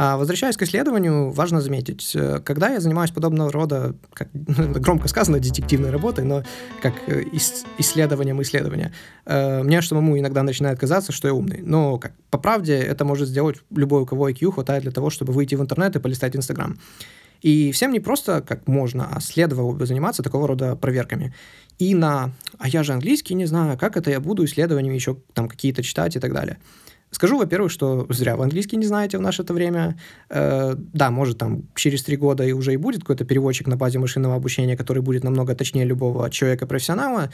А 0.01 0.15
возвращаясь 0.15 0.55
к 0.55 0.61
исследованию, 0.61 1.29
важно 1.31 1.59
заметить, 1.59 2.15
э, 2.15 2.39
когда 2.45 2.69
я 2.69 2.79
занимаюсь 2.79 3.11
подобного 3.11 3.51
рода, 3.51 3.95
как, 4.13 4.29
ну, 4.33 4.71
громко 4.79 5.09
сказано, 5.09 5.39
детективной 5.39 5.89
работой, 5.89 6.23
но 6.23 6.43
как 6.81 6.93
э, 7.07 7.23
исследованием 7.77 8.41
исследования, 8.41 8.93
э, 9.25 9.61
мне 9.61 9.81
самому 9.81 10.17
иногда 10.17 10.41
начинает 10.41 10.79
казаться, 10.79 11.11
что 11.11 11.27
я 11.27 11.33
умный. 11.33 11.59
Но 11.63 11.97
как, 11.97 12.13
по 12.29 12.37
правде 12.37 12.77
это 12.77 13.03
может 13.03 13.27
сделать 13.27 13.57
любой, 13.75 14.03
у 14.03 14.05
кого 14.05 14.29
IQ 14.29 14.53
хватает 14.53 14.83
для 14.83 14.93
того, 14.93 15.09
чтобы 15.09 15.33
выйти 15.33 15.55
в 15.55 15.61
интернет 15.61 15.97
и 15.97 15.99
полистать 15.99 16.33
Инстаграм. 16.33 16.79
И 17.41 17.73
всем 17.73 17.91
не 17.91 17.99
просто 17.99 18.41
как 18.41 18.69
можно, 18.69 19.09
а 19.13 19.19
следовало 19.19 19.73
бы 19.73 19.85
заниматься 19.85 20.23
такого 20.23 20.47
рода 20.47 20.77
проверками. 20.77 21.33
И 21.77 21.93
на 21.93 22.31
«а 22.57 22.69
я 22.69 22.83
же 22.83 22.93
английский 22.93 23.33
не 23.33 23.47
знаю, 23.47 23.77
как 23.77 23.97
это 23.97 24.11
я 24.11 24.21
буду 24.21 24.45
исследованиями 24.45 24.95
еще 24.95 25.17
там 25.33 25.49
какие-то 25.49 25.83
читать 25.83 26.15
и 26.15 26.19
так 26.19 26.33
далее». 26.33 26.57
Скажу, 27.11 27.37
во-первых, 27.37 27.71
что 27.71 28.05
зря 28.09 28.35
вы 28.35 28.43
английский 28.43 28.77
не 28.77 28.85
знаете 28.85 29.17
в 29.17 29.21
наше 29.21 29.41
это 29.41 29.53
время. 29.53 29.97
Э, 30.29 30.75
да, 30.77 31.09
может, 31.09 31.37
там 31.37 31.63
через 31.75 32.03
три 32.03 32.17
года 32.17 32.43
и 32.43 32.51
уже 32.51 32.73
и 32.73 32.77
будет 32.77 33.01
какой-то 33.01 33.25
переводчик 33.25 33.67
на 33.67 33.77
базе 33.77 33.99
машинного 33.99 34.35
обучения, 34.35 34.77
который 34.77 35.01
будет 35.01 35.23
намного 35.23 35.55
точнее 35.55 35.85
любого 35.85 36.29
человека-профессионала, 36.29 37.31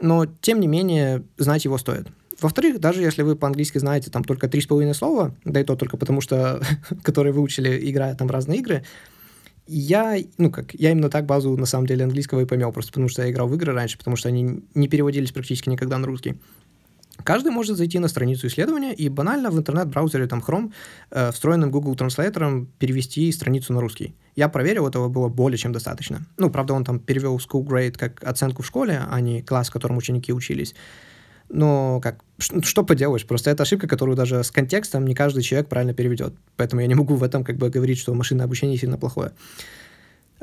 но, 0.00 0.26
тем 0.26 0.60
не 0.60 0.66
менее, 0.66 1.22
знать 1.38 1.64
его 1.64 1.78
стоит. 1.78 2.06
Во-вторых, 2.40 2.80
даже 2.80 3.00
если 3.00 3.22
вы 3.22 3.36
по-английски 3.36 3.78
знаете 3.78 4.10
там 4.10 4.24
только 4.24 4.48
три 4.48 4.60
с 4.60 4.66
половиной 4.66 4.94
слова, 4.94 5.34
да 5.44 5.60
и 5.60 5.64
то 5.64 5.76
только 5.76 5.96
потому, 5.96 6.20
что 6.20 6.60
которые 7.02 7.32
выучили, 7.32 7.90
играя 7.90 8.14
там 8.14 8.28
разные 8.28 8.58
игры, 8.58 8.84
я, 9.66 10.18
ну 10.36 10.50
как, 10.50 10.74
я 10.74 10.90
именно 10.90 11.08
так 11.08 11.24
базу, 11.24 11.56
на 11.56 11.64
самом 11.64 11.86
деле, 11.86 12.04
английского 12.04 12.40
и 12.40 12.44
помел, 12.44 12.70
просто 12.72 12.92
потому 12.92 13.08
что 13.08 13.22
я 13.22 13.30
играл 13.30 13.48
в 13.48 13.54
игры 13.54 13.72
раньше, 13.72 13.96
потому 13.96 14.16
что 14.16 14.28
они 14.28 14.62
не 14.74 14.88
переводились 14.88 15.32
практически 15.32 15.70
никогда 15.70 15.96
на 15.96 16.06
русский. 16.06 16.34
Каждый 17.22 17.52
может 17.52 17.76
зайти 17.76 17.98
на 17.98 18.08
страницу 18.08 18.46
исследования 18.48 18.92
и 18.92 19.08
банально 19.08 19.50
в 19.50 19.58
интернет-браузере 19.58 20.26
там 20.26 20.42
Chrome 20.46 20.72
э, 21.10 21.30
встроенным 21.30 21.70
Google 21.70 21.94
Translator 21.94 22.66
перевести 22.78 23.30
страницу 23.32 23.72
на 23.72 23.80
русский. 23.80 24.14
Я 24.34 24.48
проверил, 24.48 24.88
этого 24.88 25.08
было 25.08 25.28
более 25.28 25.58
чем 25.58 25.72
достаточно. 25.72 26.26
Ну, 26.36 26.50
правда, 26.50 26.74
он 26.74 26.84
там 26.84 26.98
перевел 26.98 27.36
school 27.36 27.64
grade 27.64 27.96
как 27.96 28.22
оценку 28.24 28.62
в 28.62 28.66
школе, 28.66 29.00
а 29.08 29.20
не 29.20 29.42
класс, 29.42 29.68
в 29.68 29.72
котором 29.72 29.96
ученики 29.96 30.32
учились. 30.32 30.74
Но 31.48 32.00
как, 32.00 32.24
что 32.38 32.84
поделаешь, 32.84 33.26
просто 33.26 33.50
это 33.50 33.62
ошибка, 33.62 33.86
которую 33.86 34.16
даже 34.16 34.42
с 34.42 34.50
контекстом 34.50 35.06
не 35.06 35.14
каждый 35.14 35.42
человек 35.42 35.68
правильно 35.68 35.94
переведет. 35.94 36.34
Поэтому 36.56 36.80
я 36.80 36.88
не 36.88 36.94
могу 36.94 37.14
в 37.14 37.22
этом 37.22 37.44
как 37.44 37.56
бы 37.56 37.70
говорить, 37.70 37.98
что 37.98 38.14
машинное 38.14 38.46
обучение 38.46 38.78
сильно 38.78 38.98
плохое. 38.98 39.32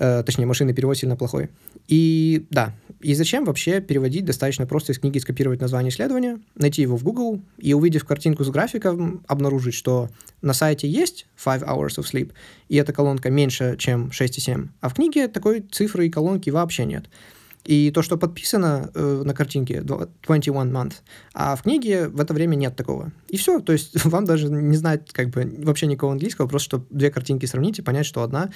Э, 0.04 0.24
точнее, 0.24 0.48
машинный 0.48 0.74
перевод 0.74 0.98
сильно 0.98 1.16
плохой. 1.16 1.50
И 1.88 2.48
да, 2.50 2.74
и 3.02 3.14
зачем 3.14 3.46
вообще 3.46 3.82
переводить? 3.82 4.26
Достаточно 4.26 4.66
просто 4.66 4.94
из 4.94 4.98
книги 4.98 5.20
скопировать 5.20 5.62
название 5.62 5.92
исследования, 5.92 6.40
найти 6.56 6.82
его 6.82 6.98
в 6.98 7.04
Google 7.04 7.40
и, 7.60 7.76
увидев 7.76 8.04
картинку 8.04 8.44
с 8.44 8.50
графиком, 8.50 9.24
обнаружить, 9.28 9.76
что 9.76 10.10
на 10.42 10.54
сайте 10.54 10.90
есть 10.90 11.28
5 11.44 11.62
hours 11.62 12.00
of 12.00 12.12
sleep, 12.12 12.32
и 12.68 12.78
эта 12.78 12.94
колонка 12.94 13.30
меньше, 13.30 13.76
чем 13.78 14.08
6,7, 14.08 14.70
а 14.80 14.90
в 14.90 14.96
книге 14.96 15.28
такой 15.28 15.64
цифры 15.72 16.08
и 16.08 16.10
колонки 16.10 16.50
вообще 16.50 16.86
нет. 16.86 17.06
И 17.64 17.92
то, 17.92 18.02
что 18.02 18.18
подписано 18.18 18.90
э, 18.94 19.22
на 19.24 19.34
картинке 19.34 19.82
21 19.82 20.54
month, 20.72 20.94
а 21.34 21.56
в 21.56 21.62
книге 21.62 22.08
в 22.08 22.20
это 22.20 22.34
время 22.34 22.56
нет 22.56 22.76
такого. 22.76 23.12
И 23.30 23.38
все, 23.38 23.60
то 23.60 23.72
есть 23.72 24.04
вам 24.06 24.26
даже 24.26 24.50
не 24.50 24.78
знать 24.78 25.12
как 25.12 25.30
бы 25.30 25.54
вообще 25.60 25.88
никакого 25.88 26.14
английского, 26.14 26.48
просто 26.48 26.66
чтобы 26.66 26.86
две 26.90 27.12
картинки 27.12 27.46
сравнить 27.46 27.80
и 27.80 27.82
понять, 27.82 28.06
что 28.06 28.24
одна 28.24 28.50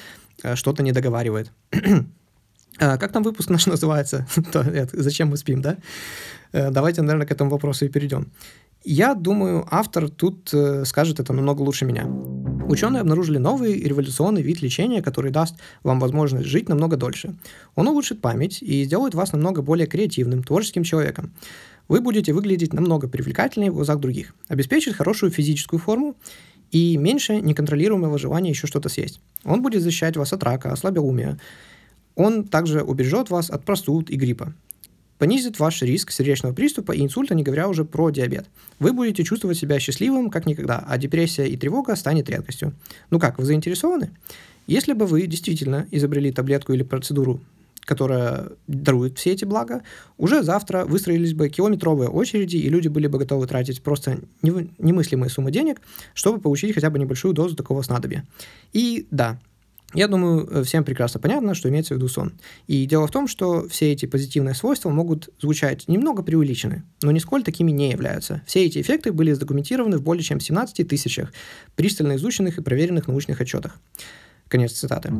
э, 0.43 0.55
что-то 0.55 0.81
не 0.81 0.91
договаривает. 0.91 1.51
а, 2.79 2.97
как 2.97 3.11
там 3.11 3.23
выпуск 3.23 3.49
наш 3.51 3.67
называется? 3.67 4.27
Зачем 4.93 5.29
мы 5.29 5.37
спим, 5.37 5.61
да? 5.61 5.77
Э, 6.51 6.71
давайте, 6.71 7.01
наверное, 7.01 7.27
к 7.27 7.31
этому 7.31 7.51
вопросу 7.51 7.85
и 7.85 7.89
перейдем. 7.89 8.31
Я 8.83 9.15
думаю, 9.15 9.67
автор 9.71 10.09
тут 10.09 10.53
э, 10.53 10.85
скажет 10.85 11.19
это 11.19 11.33
намного 11.33 11.61
лучше 11.61 11.85
меня. 11.85 12.05
Ученые 12.67 13.01
обнаружили 13.01 13.37
новый 13.37 13.79
революционный 13.79 14.41
вид 14.41 14.63
лечения, 14.63 15.03
который 15.03 15.29
даст 15.29 15.55
вам 15.83 15.99
возможность 15.99 16.47
жить 16.47 16.67
намного 16.67 16.97
дольше. 16.97 17.35
Он 17.75 17.87
улучшит 17.87 18.21
память 18.21 18.63
и 18.63 18.83
сделает 18.85 19.13
вас 19.13 19.33
намного 19.33 19.61
более 19.61 19.85
креативным, 19.85 20.43
творческим 20.43 20.83
человеком. 20.83 21.31
Вы 21.87 22.01
будете 22.01 22.33
выглядеть 22.33 22.73
намного 22.73 23.07
привлекательнее 23.07 23.69
в 23.69 23.75
глазах 23.75 23.99
других, 23.99 24.33
обеспечит 24.47 24.95
хорошую 24.95 25.31
физическую 25.31 25.79
форму 25.79 26.15
и 26.71 26.97
меньше 26.97 27.39
неконтролируемого 27.39 28.17
желания 28.17 28.49
еще 28.49 28.65
что-то 28.65 28.89
съесть. 28.89 29.21
Он 29.43 29.61
будет 29.61 29.83
защищать 29.83 30.17
вас 30.17 30.33
от 30.33 30.43
рака, 30.43 30.75
слабоумия. 30.75 31.37
Он 32.15 32.45
также 32.45 32.81
убережет 32.81 33.29
вас 33.29 33.51
от 33.51 33.63
простуд 33.63 34.09
и 34.09 34.15
гриппа. 34.15 34.53
Понизит 35.17 35.59
ваш 35.59 35.81
риск 35.81 36.11
сердечного 36.11 36.53
приступа 36.53 36.91
и 36.91 37.01
инсульта, 37.01 37.35
не 37.35 37.43
говоря 37.43 37.67
уже 37.67 37.85
про 37.85 38.09
диабет. 38.09 38.45
Вы 38.79 38.93
будете 38.93 39.23
чувствовать 39.23 39.57
себя 39.57 39.79
счастливым, 39.79 40.29
как 40.29 40.45
никогда, 40.45 40.83
а 40.87 40.97
депрессия 40.97 41.47
и 41.47 41.57
тревога 41.57 41.95
станет 41.95 42.29
редкостью. 42.29 42.73
Ну 43.09 43.19
как, 43.19 43.37
вы 43.37 43.45
заинтересованы? 43.45 44.11
Если 44.67 44.93
бы 44.93 45.05
вы 45.05 45.27
действительно 45.27 45.87
изобрели 45.91 46.31
таблетку 46.31 46.73
или 46.73 46.83
процедуру, 46.83 47.39
которая 47.81 48.47
дарует 48.67 49.19
все 49.19 49.33
эти 49.33 49.45
блага, 49.45 49.83
уже 50.17 50.41
завтра 50.41 50.85
выстроились 50.85 51.33
бы 51.33 51.49
километровые 51.49 52.09
очереди, 52.09 52.57
и 52.57 52.67
люди 52.67 52.87
были 52.87 53.05
бы 53.05 53.19
готовы 53.19 53.45
тратить 53.45 53.83
просто 53.83 54.19
немыслимые 54.41 55.29
суммы 55.29 55.51
денег, 55.51 55.79
чтобы 56.15 56.39
получить 56.39 56.73
хотя 56.73 56.89
бы 56.89 56.97
небольшую 56.97 57.35
дозу 57.35 57.55
такого 57.55 57.83
снадобья. 57.83 58.25
И 58.73 59.05
да, 59.11 59.39
я 59.95 60.07
думаю, 60.07 60.47
э, 60.49 60.63
всем 60.63 60.83
прекрасно 60.83 61.19
понятно, 61.19 61.55
что 61.55 61.69
имеется 61.69 61.93
в 61.93 61.97
виду 61.97 62.07
сон. 62.07 62.33
И 62.67 62.85
дело 62.85 63.07
в 63.07 63.11
том, 63.11 63.27
что 63.27 63.67
все 63.69 63.91
эти 63.91 64.05
позитивные 64.05 64.55
свойства 64.55 64.89
могут 64.89 65.29
звучать 65.41 65.87
немного 65.87 66.23
преувеличены, 66.23 66.83
но 67.01 67.11
нисколь 67.11 67.43
такими 67.43 67.71
не 67.71 67.91
являются. 67.91 68.41
Все 68.45 68.65
эти 68.65 68.81
эффекты 68.81 69.11
были 69.11 69.31
задокументированы 69.33 69.97
в 69.97 70.01
более 70.01 70.23
чем 70.23 70.39
17 70.39 70.87
тысячах 70.87 71.33
пристально 71.75 72.15
изученных 72.15 72.57
и 72.57 72.61
проверенных 72.61 73.07
научных 73.07 73.41
отчетах. 73.41 73.79
Конец 74.55 74.71
цитаты. 74.71 75.11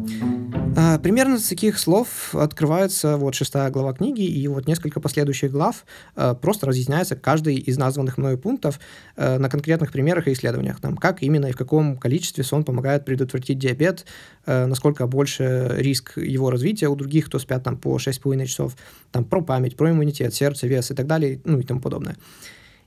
А, 0.78 0.98
примерно 0.98 1.40
с 1.40 1.50
таких 1.50 1.78
слов 1.78 2.34
открывается 2.34 3.18
вот 3.18 3.36
шестая 3.36 3.70
глава 3.70 3.92
книги, 3.92 4.22
и 4.22 4.48
вот 4.48 4.66
несколько 4.66 5.02
последующих 5.02 5.52
глав 5.52 5.86
а, 6.16 6.36
просто 6.36 6.68
разъясняется 6.68 7.18
каждый 7.18 7.58
из 7.58 7.78
названных 7.78 8.18
мною 8.18 8.38
пунктов 8.38 8.80
а, 9.18 9.38
на 9.38 9.50
конкретных 9.50 9.92
примерах 9.92 10.30
и 10.30 10.32
исследованиях. 10.32 10.80
Там, 10.80 10.96
как 10.96 11.22
именно 11.22 11.48
и 11.48 11.52
в 11.52 11.58
каком 11.58 11.98
количестве 11.98 12.46
сон 12.46 12.64
помогает 12.64 13.04
предотвратить 13.04 13.60
диабет, 13.60 14.06
насколько 14.46 15.06
больше 15.06 15.70
риск 15.80 16.18
его 16.18 16.50
развития 16.50 16.88
у 16.88 16.96
других, 16.96 17.26
кто 17.26 17.38
спят 17.38 17.62
там 17.62 17.76
по 17.76 17.98
6,5 17.98 18.46
часов, 18.46 18.78
там 19.12 19.26
про 19.26 19.42
память, 19.42 19.76
про 19.76 19.92
иммунитет, 19.92 20.34
сердце, 20.34 20.68
вес 20.68 20.92
и 20.92 20.94
так 20.94 21.08
далее, 21.08 21.42
ну 21.44 21.60
и 21.60 21.64
тому 21.64 21.82
подобное. 21.82 22.16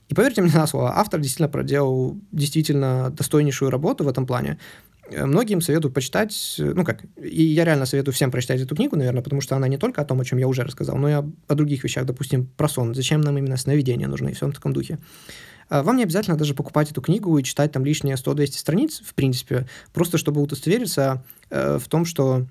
И 0.09 0.15
поверьте 0.15 0.41
мне 0.41 0.51
на 0.51 0.65
слово, 0.65 0.97
автор 0.97 1.19
действительно 1.19 1.49
проделал 1.49 2.17
действительно 2.31 3.11
достойнейшую 3.11 3.69
работу 3.69 4.03
в 4.03 4.07
этом 4.07 4.25
плане. 4.25 4.57
Э, 5.11 5.25
многим 5.25 5.61
советую 5.61 5.91
почитать, 5.91 6.55
ну 6.57 6.83
как, 6.83 7.03
и 7.17 7.43
я 7.43 7.65
реально 7.65 7.85
советую 7.85 8.13
всем 8.13 8.31
прочитать 8.31 8.61
эту 8.61 8.75
книгу, 8.75 8.95
наверное, 8.95 9.23
потому 9.23 9.41
что 9.41 9.55
она 9.55 9.67
не 9.67 9.77
только 9.77 10.01
о 10.01 10.05
том, 10.05 10.19
о 10.19 10.25
чем 10.25 10.39
я 10.39 10.47
уже 10.47 10.63
рассказал, 10.63 10.97
но 10.97 11.09
и 11.09 11.13
о, 11.13 11.29
о 11.47 11.55
других 11.55 11.83
вещах, 11.83 12.05
допустим, 12.05 12.45
про 12.45 12.67
сон, 12.67 12.93
зачем 12.95 13.21
нам 13.21 13.37
именно 13.37 13.57
сновидения 13.57 14.07
нужны, 14.07 14.29
и 14.29 14.33
все 14.33 14.47
в 14.47 14.53
таком 14.53 14.73
духе. 14.73 14.99
А 15.69 15.83
вам 15.83 15.97
не 15.97 16.03
обязательно 16.03 16.35
даже 16.35 16.55
покупать 16.55 16.91
эту 16.91 17.01
книгу 17.01 17.37
и 17.37 17.43
читать 17.43 17.71
там 17.71 17.85
лишние 17.85 18.15
100-200 18.15 18.57
страниц, 18.57 19.01
в 19.05 19.13
принципе, 19.13 19.67
просто 19.93 20.17
чтобы 20.17 20.41
удостовериться 20.41 21.23
э, 21.49 21.77
в 21.77 21.87
том, 21.87 22.05
что 22.05 22.47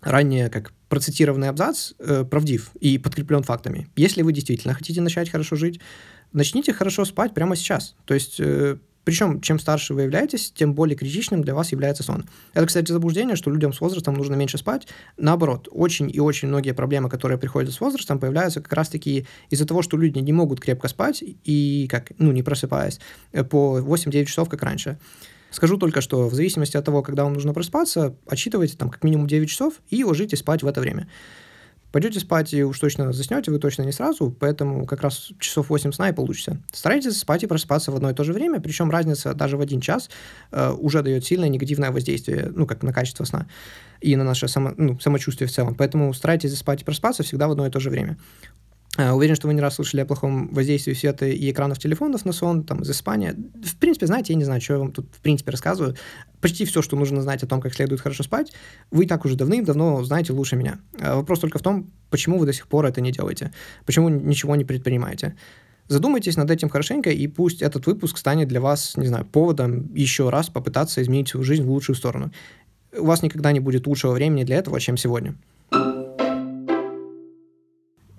ранее 0.00 0.48
как 0.48 0.72
процитированный 0.88 1.48
абзац 1.48 1.92
э, 1.98 2.24
правдив 2.24 2.70
и 2.78 2.98
подкреплен 2.98 3.42
фактами. 3.42 3.88
Если 3.96 4.22
вы 4.22 4.32
действительно 4.32 4.74
хотите 4.74 5.00
начать 5.00 5.28
хорошо 5.28 5.56
жить, 5.56 5.80
начните 6.32 6.72
хорошо 6.72 7.04
спать 7.04 7.34
прямо 7.34 7.56
сейчас. 7.56 7.96
То 8.04 8.14
есть 8.14 8.38
э, 8.38 8.76
причем, 9.06 9.40
чем 9.40 9.60
старше 9.60 9.94
вы 9.94 10.02
являетесь, 10.02 10.50
тем 10.50 10.74
более 10.74 10.96
критичным 10.96 11.40
для 11.42 11.54
вас 11.54 11.70
является 11.70 12.02
сон. 12.02 12.24
Это, 12.54 12.66
кстати, 12.66 12.90
заблуждение, 12.90 13.36
что 13.36 13.52
людям 13.52 13.72
с 13.72 13.80
возрастом 13.80 14.14
нужно 14.14 14.34
меньше 14.34 14.58
спать. 14.58 14.88
Наоборот, 15.16 15.68
очень 15.70 16.10
и 16.12 16.18
очень 16.18 16.48
многие 16.48 16.72
проблемы, 16.72 17.08
которые 17.08 17.38
приходят 17.38 17.72
с 17.72 17.80
возрастом, 17.80 18.18
появляются 18.18 18.60
как 18.60 18.72
раз-таки 18.72 19.24
из-за 19.48 19.64
того, 19.64 19.82
что 19.82 19.96
люди 19.96 20.18
не 20.18 20.32
могут 20.32 20.58
крепко 20.58 20.88
спать 20.88 21.22
и, 21.22 21.86
как, 21.88 22.10
ну, 22.18 22.32
не 22.32 22.42
просыпаясь, 22.42 22.98
э, 23.30 23.44
по 23.44 23.78
8-9 23.78 24.24
часов, 24.24 24.48
как 24.48 24.64
раньше. 24.64 24.98
Скажу 25.52 25.76
только, 25.76 26.00
что 26.00 26.28
в 26.28 26.34
зависимости 26.34 26.76
от 26.76 26.84
того, 26.84 27.02
когда 27.02 27.22
вам 27.22 27.34
нужно 27.34 27.54
просыпаться, 27.54 28.16
отсчитывайте 28.26 28.76
там 28.76 28.90
как 28.90 29.04
минимум 29.04 29.28
9 29.28 29.48
часов 29.48 29.74
и 29.88 30.02
ложитесь 30.02 30.40
спать 30.40 30.64
в 30.64 30.66
это 30.66 30.80
время. 30.80 31.08
Пойдете 31.92 32.20
спать 32.20 32.52
и 32.52 32.62
уж 32.64 32.78
точно 32.78 33.12
заснете, 33.12 33.50
вы 33.50 33.58
точно 33.58 33.82
не 33.82 33.92
сразу, 33.92 34.30
поэтому 34.30 34.86
как 34.86 35.02
раз 35.02 35.30
часов 35.38 35.70
8 35.70 35.92
сна 35.92 36.10
и 36.10 36.12
получится. 36.12 36.58
Старайтесь 36.72 37.18
спать 37.18 37.42
и 37.42 37.46
просыпаться 37.46 37.90
в 37.90 37.96
одно 37.96 38.10
и 38.10 38.14
то 38.14 38.24
же 38.24 38.32
время, 38.32 38.60
причем 38.60 38.90
разница 38.90 39.34
даже 39.34 39.56
в 39.56 39.60
один 39.60 39.80
час 39.80 40.10
э, 40.50 40.70
уже 40.72 41.02
дает 41.02 41.24
сильное 41.24 41.48
негативное 41.48 41.90
воздействие, 41.90 42.52
ну, 42.54 42.66
как 42.66 42.82
на 42.82 42.92
качество 42.92 43.24
сна 43.24 43.46
и 44.00 44.14
на 44.16 44.24
наше 44.24 44.48
само, 44.48 44.74
ну, 44.76 44.98
самочувствие 44.98 45.48
в 45.48 45.52
целом. 45.52 45.74
Поэтому 45.74 46.12
старайтесь 46.12 46.56
спать 46.56 46.82
и 46.82 46.84
просыпаться 46.84 47.22
всегда 47.22 47.48
в 47.48 47.52
одно 47.52 47.66
и 47.66 47.70
то 47.70 47.80
же 47.80 47.90
время. 47.90 48.18
Э, 48.96 49.12
уверен, 49.12 49.34
что 49.34 49.46
вы 49.46 49.54
не 49.54 49.60
раз 49.60 49.74
слышали 49.74 50.00
о 50.00 50.06
плохом 50.06 50.48
воздействии 50.48 50.94
света 50.94 51.26
и 51.26 51.50
экранов 51.50 51.78
телефонов 51.78 52.24
на 52.24 52.32
сон, 52.32 52.64
там, 52.64 52.84
засыпание. 52.84 53.34
В 53.34 53.76
принципе, 53.76 54.06
знаете, 54.06 54.32
я 54.32 54.38
не 54.38 54.44
знаю, 54.44 54.60
что 54.60 54.74
я 54.74 54.78
вам 54.78 54.92
тут, 54.92 55.06
в 55.14 55.20
принципе, 55.20 55.50
рассказываю. 55.50 55.96
Почти 56.40 56.64
все, 56.64 56.82
что 56.82 56.96
нужно 56.96 57.22
знать 57.22 57.42
о 57.42 57.46
том, 57.46 57.60
как 57.60 57.74
следует 57.74 58.00
хорошо 58.00 58.22
спать, 58.22 58.52
вы 58.90 59.04
и 59.04 59.06
так 59.06 59.24
уже 59.24 59.36
давным-давно 59.36 60.02
знаете 60.04 60.32
лучше 60.32 60.56
меня. 60.56 60.78
Э, 60.98 61.14
вопрос 61.14 61.40
только 61.40 61.58
в 61.58 61.62
том, 61.62 61.90
почему 62.10 62.38
вы 62.38 62.46
до 62.46 62.52
сих 62.52 62.66
пор 62.68 62.86
это 62.86 63.00
не 63.00 63.12
делаете, 63.12 63.52
почему 63.84 64.08
ничего 64.08 64.56
не 64.56 64.64
предпринимаете. 64.64 65.36
Задумайтесь 65.88 66.36
над 66.36 66.50
этим 66.50 66.68
хорошенько, 66.68 67.10
и 67.10 67.26
пусть 67.28 67.62
этот 67.62 67.86
выпуск 67.86 68.18
станет 68.18 68.48
для 68.48 68.60
вас, 68.60 68.96
не 68.96 69.06
знаю, 69.06 69.24
поводом 69.24 69.94
еще 69.94 70.30
раз 70.30 70.48
попытаться 70.48 71.00
изменить 71.00 71.28
свою 71.28 71.44
жизнь 71.44 71.62
в 71.62 71.70
лучшую 71.70 71.94
сторону. 71.94 72.32
У 72.98 73.04
вас 73.04 73.22
никогда 73.22 73.52
не 73.52 73.60
будет 73.60 73.86
лучшего 73.86 74.12
времени 74.12 74.42
для 74.42 74.56
этого, 74.56 74.80
чем 74.80 74.96
сегодня. 74.96 75.36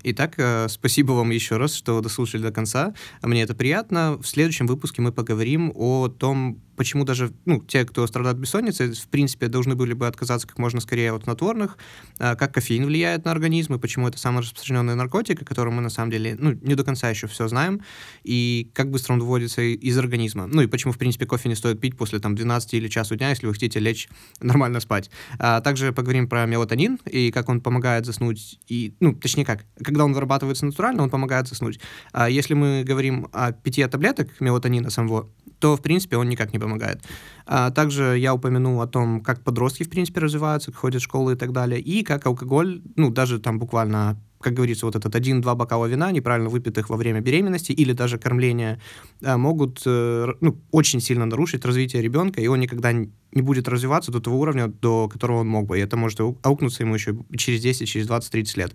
Итак, 0.04 0.34
э, 0.38 0.68
спасибо 0.68 1.12
вам 1.12 1.30
еще 1.30 1.56
раз, 1.56 1.74
что 1.74 2.00
дослушали 2.00 2.42
до 2.42 2.52
конца. 2.52 2.94
Мне 3.22 3.42
это 3.42 3.54
приятно. 3.54 4.16
В 4.20 4.26
следующем 4.26 4.66
выпуске 4.66 5.02
мы 5.02 5.12
поговорим 5.12 5.72
о 5.74 6.08
том, 6.08 6.62
почему 6.78 7.04
даже 7.04 7.32
ну, 7.44 7.60
те, 7.60 7.84
кто 7.84 8.06
страдает 8.06 8.38
бессонницей, 8.38 8.92
в 8.92 9.08
принципе, 9.08 9.48
должны 9.48 9.74
были 9.74 9.92
бы 9.92 10.06
отказаться 10.06 10.46
как 10.46 10.58
можно 10.58 10.80
скорее 10.80 11.12
от 11.12 11.24
снотворных, 11.24 11.76
а, 12.18 12.36
как 12.36 12.54
кофеин 12.54 12.86
влияет 12.86 13.24
на 13.24 13.32
организм, 13.32 13.74
и 13.74 13.78
почему 13.78 14.08
это 14.08 14.18
самый 14.18 14.42
распространенный 14.42 14.94
наркотик, 14.94 15.42
о 15.42 15.44
котором 15.44 15.74
мы 15.74 15.82
на 15.82 15.90
самом 15.90 16.12
деле 16.12 16.36
ну, 16.38 16.52
не 16.52 16.76
до 16.76 16.84
конца 16.84 17.10
еще 17.10 17.26
все 17.26 17.48
знаем, 17.48 17.82
и 18.22 18.70
как 18.74 18.90
быстро 18.90 19.14
он 19.14 19.20
выводится 19.20 19.60
из 19.60 19.98
организма. 19.98 20.46
Ну 20.46 20.62
и 20.62 20.68
почему, 20.68 20.92
в 20.92 20.98
принципе, 20.98 21.26
кофе 21.26 21.48
не 21.48 21.56
стоит 21.56 21.80
пить 21.80 21.96
после 21.96 22.20
там, 22.20 22.36
12 22.36 22.74
или 22.74 22.88
часу 22.88 23.16
дня, 23.16 23.30
если 23.30 23.46
вы 23.46 23.54
хотите 23.54 23.80
лечь 23.80 24.08
нормально 24.40 24.78
спать. 24.78 25.10
А 25.38 25.60
также 25.60 25.92
поговорим 25.92 26.28
про 26.28 26.46
мелатонин 26.46 26.98
и 27.10 27.32
как 27.32 27.48
он 27.48 27.60
помогает 27.60 28.06
заснуть, 28.06 28.60
и, 28.68 28.94
ну, 29.00 29.14
точнее 29.14 29.44
как, 29.44 29.64
когда 29.98 30.04
он 30.04 30.12
вырабатывается 30.12 30.64
натурально, 30.64 31.02
он 31.02 31.10
помогает 31.10 31.48
заснуть. 31.48 31.80
А 32.12 32.30
если 32.30 32.54
мы 32.54 32.84
говорим 32.86 33.26
о 33.32 33.50
питье 33.50 33.88
таблеток 33.88 34.28
мелатонина 34.40 34.90
самого, 34.90 35.28
то, 35.58 35.76
в 35.76 35.82
принципе, 35.82 36.16
он 36.16 36.28
никак 36.28 36.52
не 36.52 36.60
помогает. 36.60 37.02
А 37.46 37.72
также 37.72 38.16
я 38.16 38.32
упомянул 38.32 38.80
о 38.80 38.86
том, 38.86 39.20
как 39.20 39.42
подростки, 39.42 39.82
в 39.82 39.90
принципе, 39.90 40.20
развиваются, 40.20 40.72
ходят 40.72 41.02
в 41.02 41.04
школу 41.04 41.32
и 41.32 41.34
так 41.34 41.50
далее, 41.50 41.80
и 41.80 42.04
как 42.04 42.26
алкоголь, 42.26 42.80
ну, 42.94 43.10
даже 43.10 43.40
там 43.40 43.58
буквально 43.58 44.16
как 44.40 44.54
говорится, 44.54 44.86
вот 44.86 44.96
этот 44.96 45.14
один-два 45.14 45.54
бокала 45.54 45.86
вина, 45.86 46.10
неправильно 46.12 46.48
выпитых 46.48 46.90
во 46.90 46.96
время 46.96 47.20
беременности 47.20 47.72
или 47.72 47.92
даже 47.92 48.18
кормления, 48.18 48.80
а, 49.22 49.36
могут 49.36 49.82
э, 49.84 50.26
ну, 50.40 50.56
очень 50.70 51.00
сильно 51.00 51.26
нарушить 51.26 51.64
развитие 51.64 52.02
ребенка, 52.02 52.40
и 52.40 52.46
он 52.46 52.60
никогда 52.60 52.92
не 52.92 53.42
будет 53.42 53.68
развиваться 53.68 54.12
до 54.12 54.20
того 54.20 54.38
уровня, 54.38 54.68
до 54.68 55.08
которого 55.08 55.38
он 55.40 55.48
мог 55.48 55.66
бы. 55.66 55.78
И 55.78 55.82
это 55.82 55.96
может 55.96 56.20
аукнуться 56.20 56.82
ему 56.82 56.94
еще 56.94 57.16
через 57.36 57.60
10, 57.60 57.88
через 57.88 58.06
20, 58.06 58.30
30 58.30 58.56
лет, 58.56 58.74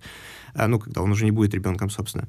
а, 0.54 0.68
ну, 0.68 0.80
когда 0.80 1.02
он 1.02 1.12
уже 1.12 1.26
не 1.26 1.32
будет 1.32 1.54
ребенком, 1.54 1.90
собственно. 1.90 2.28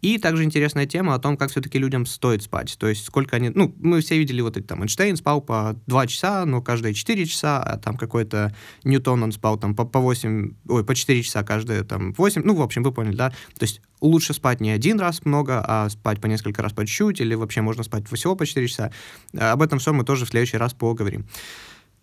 И 0.00 0.18
также 0.18 0.44
интересная 0.44 0.86
тема 0.86 1.14
о 1.14 1.18
том, 1.18 1.36
как 1.36 1.50
все-таки 1.50 1.78
людям 1.78 2.06
стоит 2.06 2.42
спать. 2.42 2.76
То 2.78 2.88
есть 2.88 3.04
сколько 3.04 3.36
они... 3.36 3.50
Ну, 3.50 3.74
мы 3.78 4.00
все 4.00 4.18
видели 4.18 4.40
вот 4.40 4.56
это 4.56 4.66
там, 4.66 4.82
Эйнштейн 4.82 5.16
спал 5.16 5.40
по 5.40 5.76
2 5.86 6.06
часа, 6.06 6.44
но 6.46 6.62
каждые 6.62 6.94
4 6.94 7.26
часа, 7.26 7.62
а 7.62 7.76
там 7.76 7.96
какой-то 7.96 8.54
Ньютон, 8.84 9.22
он 9.22 9.32
спал 9.32 9.58
там 9.58 9.74
по, 9.74 9.84
по 9.84 10.00
8... 10.00 10.52
Ой, 10.68 10.84
по 10.84 10.94
4 10.94 11.22
часа 11.22 11.42
каждые 11.42 11.84
там 11.84 12.12
8. 12.12 12.42
Ну, 12.44 12.54
в 12.54 12.62
общем, 12.62 12.82
вы 12.82 12.92
поняли, 12.92 13.16
да? 13.16 13.30
То 13.30 13.62
есть 13.62 13.82
лучше 14.00 14.32
спать 14.32 14.60
не 14.60 14.70
один 14.70 14.98
раз 14.98 15.24
много, 15.24 15.62
а 15.66 15.88
спать 15.90 16.20
по 16.20 16.26
несколько 16.26 16.62
раз 16.62 16.72
по 16.72 16.86
чуть-чуть, 16.86 17.20
или 17.20 17.34
вообще 17.34 17.60
можно 17.60 17.82
спать 17.82 18.04
всего 18.10 18.34
по 18.36 18.46
4 18.46 18.66
часа. 18.68 18.92
Об 19.38 19.62
этом 19.62 19.78
все 19.78 19.92
мы 19.92 20.04
тоже 20.04 20.24
в 20.24 20.30
следующий 20.30 20.56
раз 20.56 20.72
поговорим 20.72 21.26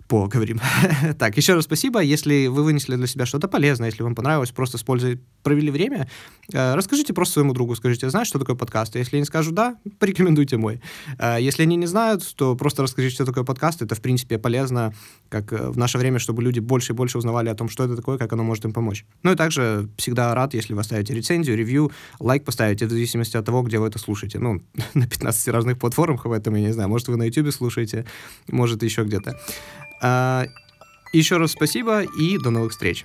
поговорим. 0.08 0.60
так, 1.20 1.38
еще 1.38 1.54
раз 1.54 1.66
спасибо. 1.66 2.02
Если 2.02 2.48
вы 2.48 2.64
вынесли 2.64 2.96
для 2.96 3.08
себя 3.08 3.26
что-то 3.26 3.48
полезное, 3.48 3.90
если 3.90 4.04
вам 4.04 4.16
понравилось, 4.16 4.52
просто 4.52 4.78
с 4.78 4.84
провели 5.44 5.72
время, 5.72 6.10
э, 6.52 6.76
расскажите 6.76 7.14
просто 7.14 7.34
своему 7.34 7.54
другу, 7.54 7.76
скажите, 7.76 8.10
знаешь, 8.10 8.28
что 8.28 8.40
такое 8.40 8.56
подкаст? 8.56 8.96
Если 8.96 9.18
они 9.18 9.26
скажут 9.26 9.54
да, 9.54 9.78
порекомендуйте 10.00 10.58
мой. 10.58 10.82
Э, 11.20 11.38
если 11.40 11.64
они 11.64 11.76
не 11.76 11.88
знают, 11.88 12.24
то 12.36 12.56
просто 12.56 12.84
расскажите, 12.84 13.16
что 13.16 13.26
такое 13.26 13.44
подкаст. 13.44 13.82
Это, 13.82 13.96
в 13.96 14.02
принципе, 14.02 14.38
полезно, 14.38 14.94
как 15.30 15.54
э, 15.54 15.70
в 15.70 15.78
наше 15.78 15.98
время, 15.98 16.20
чтобы 16.20 16.42
люди 16.42 16.60
больше 16.60 16.94
и 16.94 16.96
больше 16.96 17.18
узнавали 17.18 17.50
о 17.50 17.56
том, 17.56 17.70
что 17.70 17.84
это 17.84 17.96
такое, 17.96 18.18
как 18.18 18.34
оно 18.34 18.44
может 18.44 18.66
им 18.66 18.74
помочь. 18.74 19.06
Ну 19.24 19.32
и 19.32 19.36
также 19.36 19.90
всегда 19.98 20.34
рад, 20.34 20.54
если 20.54 20.74
вы 20.74 20.82
оставите 20.82 21.14
рецензию, 21.14 21.58
ревью, 21.58 21.92
лайк 22.20 22.44
поставите, 22.44 22.86
в 22.86 22.90
зависимости 22.90 23.38
от 23.38 23.46
того, 23.46 23.62
где 23.64 23.80
вы 23.80 23.88
это 23.88 24.00
слушаете. 24.00 24.40
Ну, 24.40 24.62
на 24.94 25.08
15 25.08 25.48
разных 25.50 25.78
платформах, 25.78 26.26
в 26.26 26.32
этом 26.32 26.56
я 26.56 26.62
не 26.62 26.74
знаю. 26.74 26.90
Может, 26.90 27.08
вы 27.08 27.18
на 27.18 27.24
YouTube 27.24 27.54
слушаете, 27.54 28.06
может, 28.48 28.84
еще 28.84 29.04
где-то. 29.04 29.40
А, 30.02 30.46
еще 31.14 31.38
раз 31.38 31.52
спасибо 31.52 32.02
и 32.02 32.38
до 32.38 32.50
новых 32.50 32.72
встреч. 32.72 33.04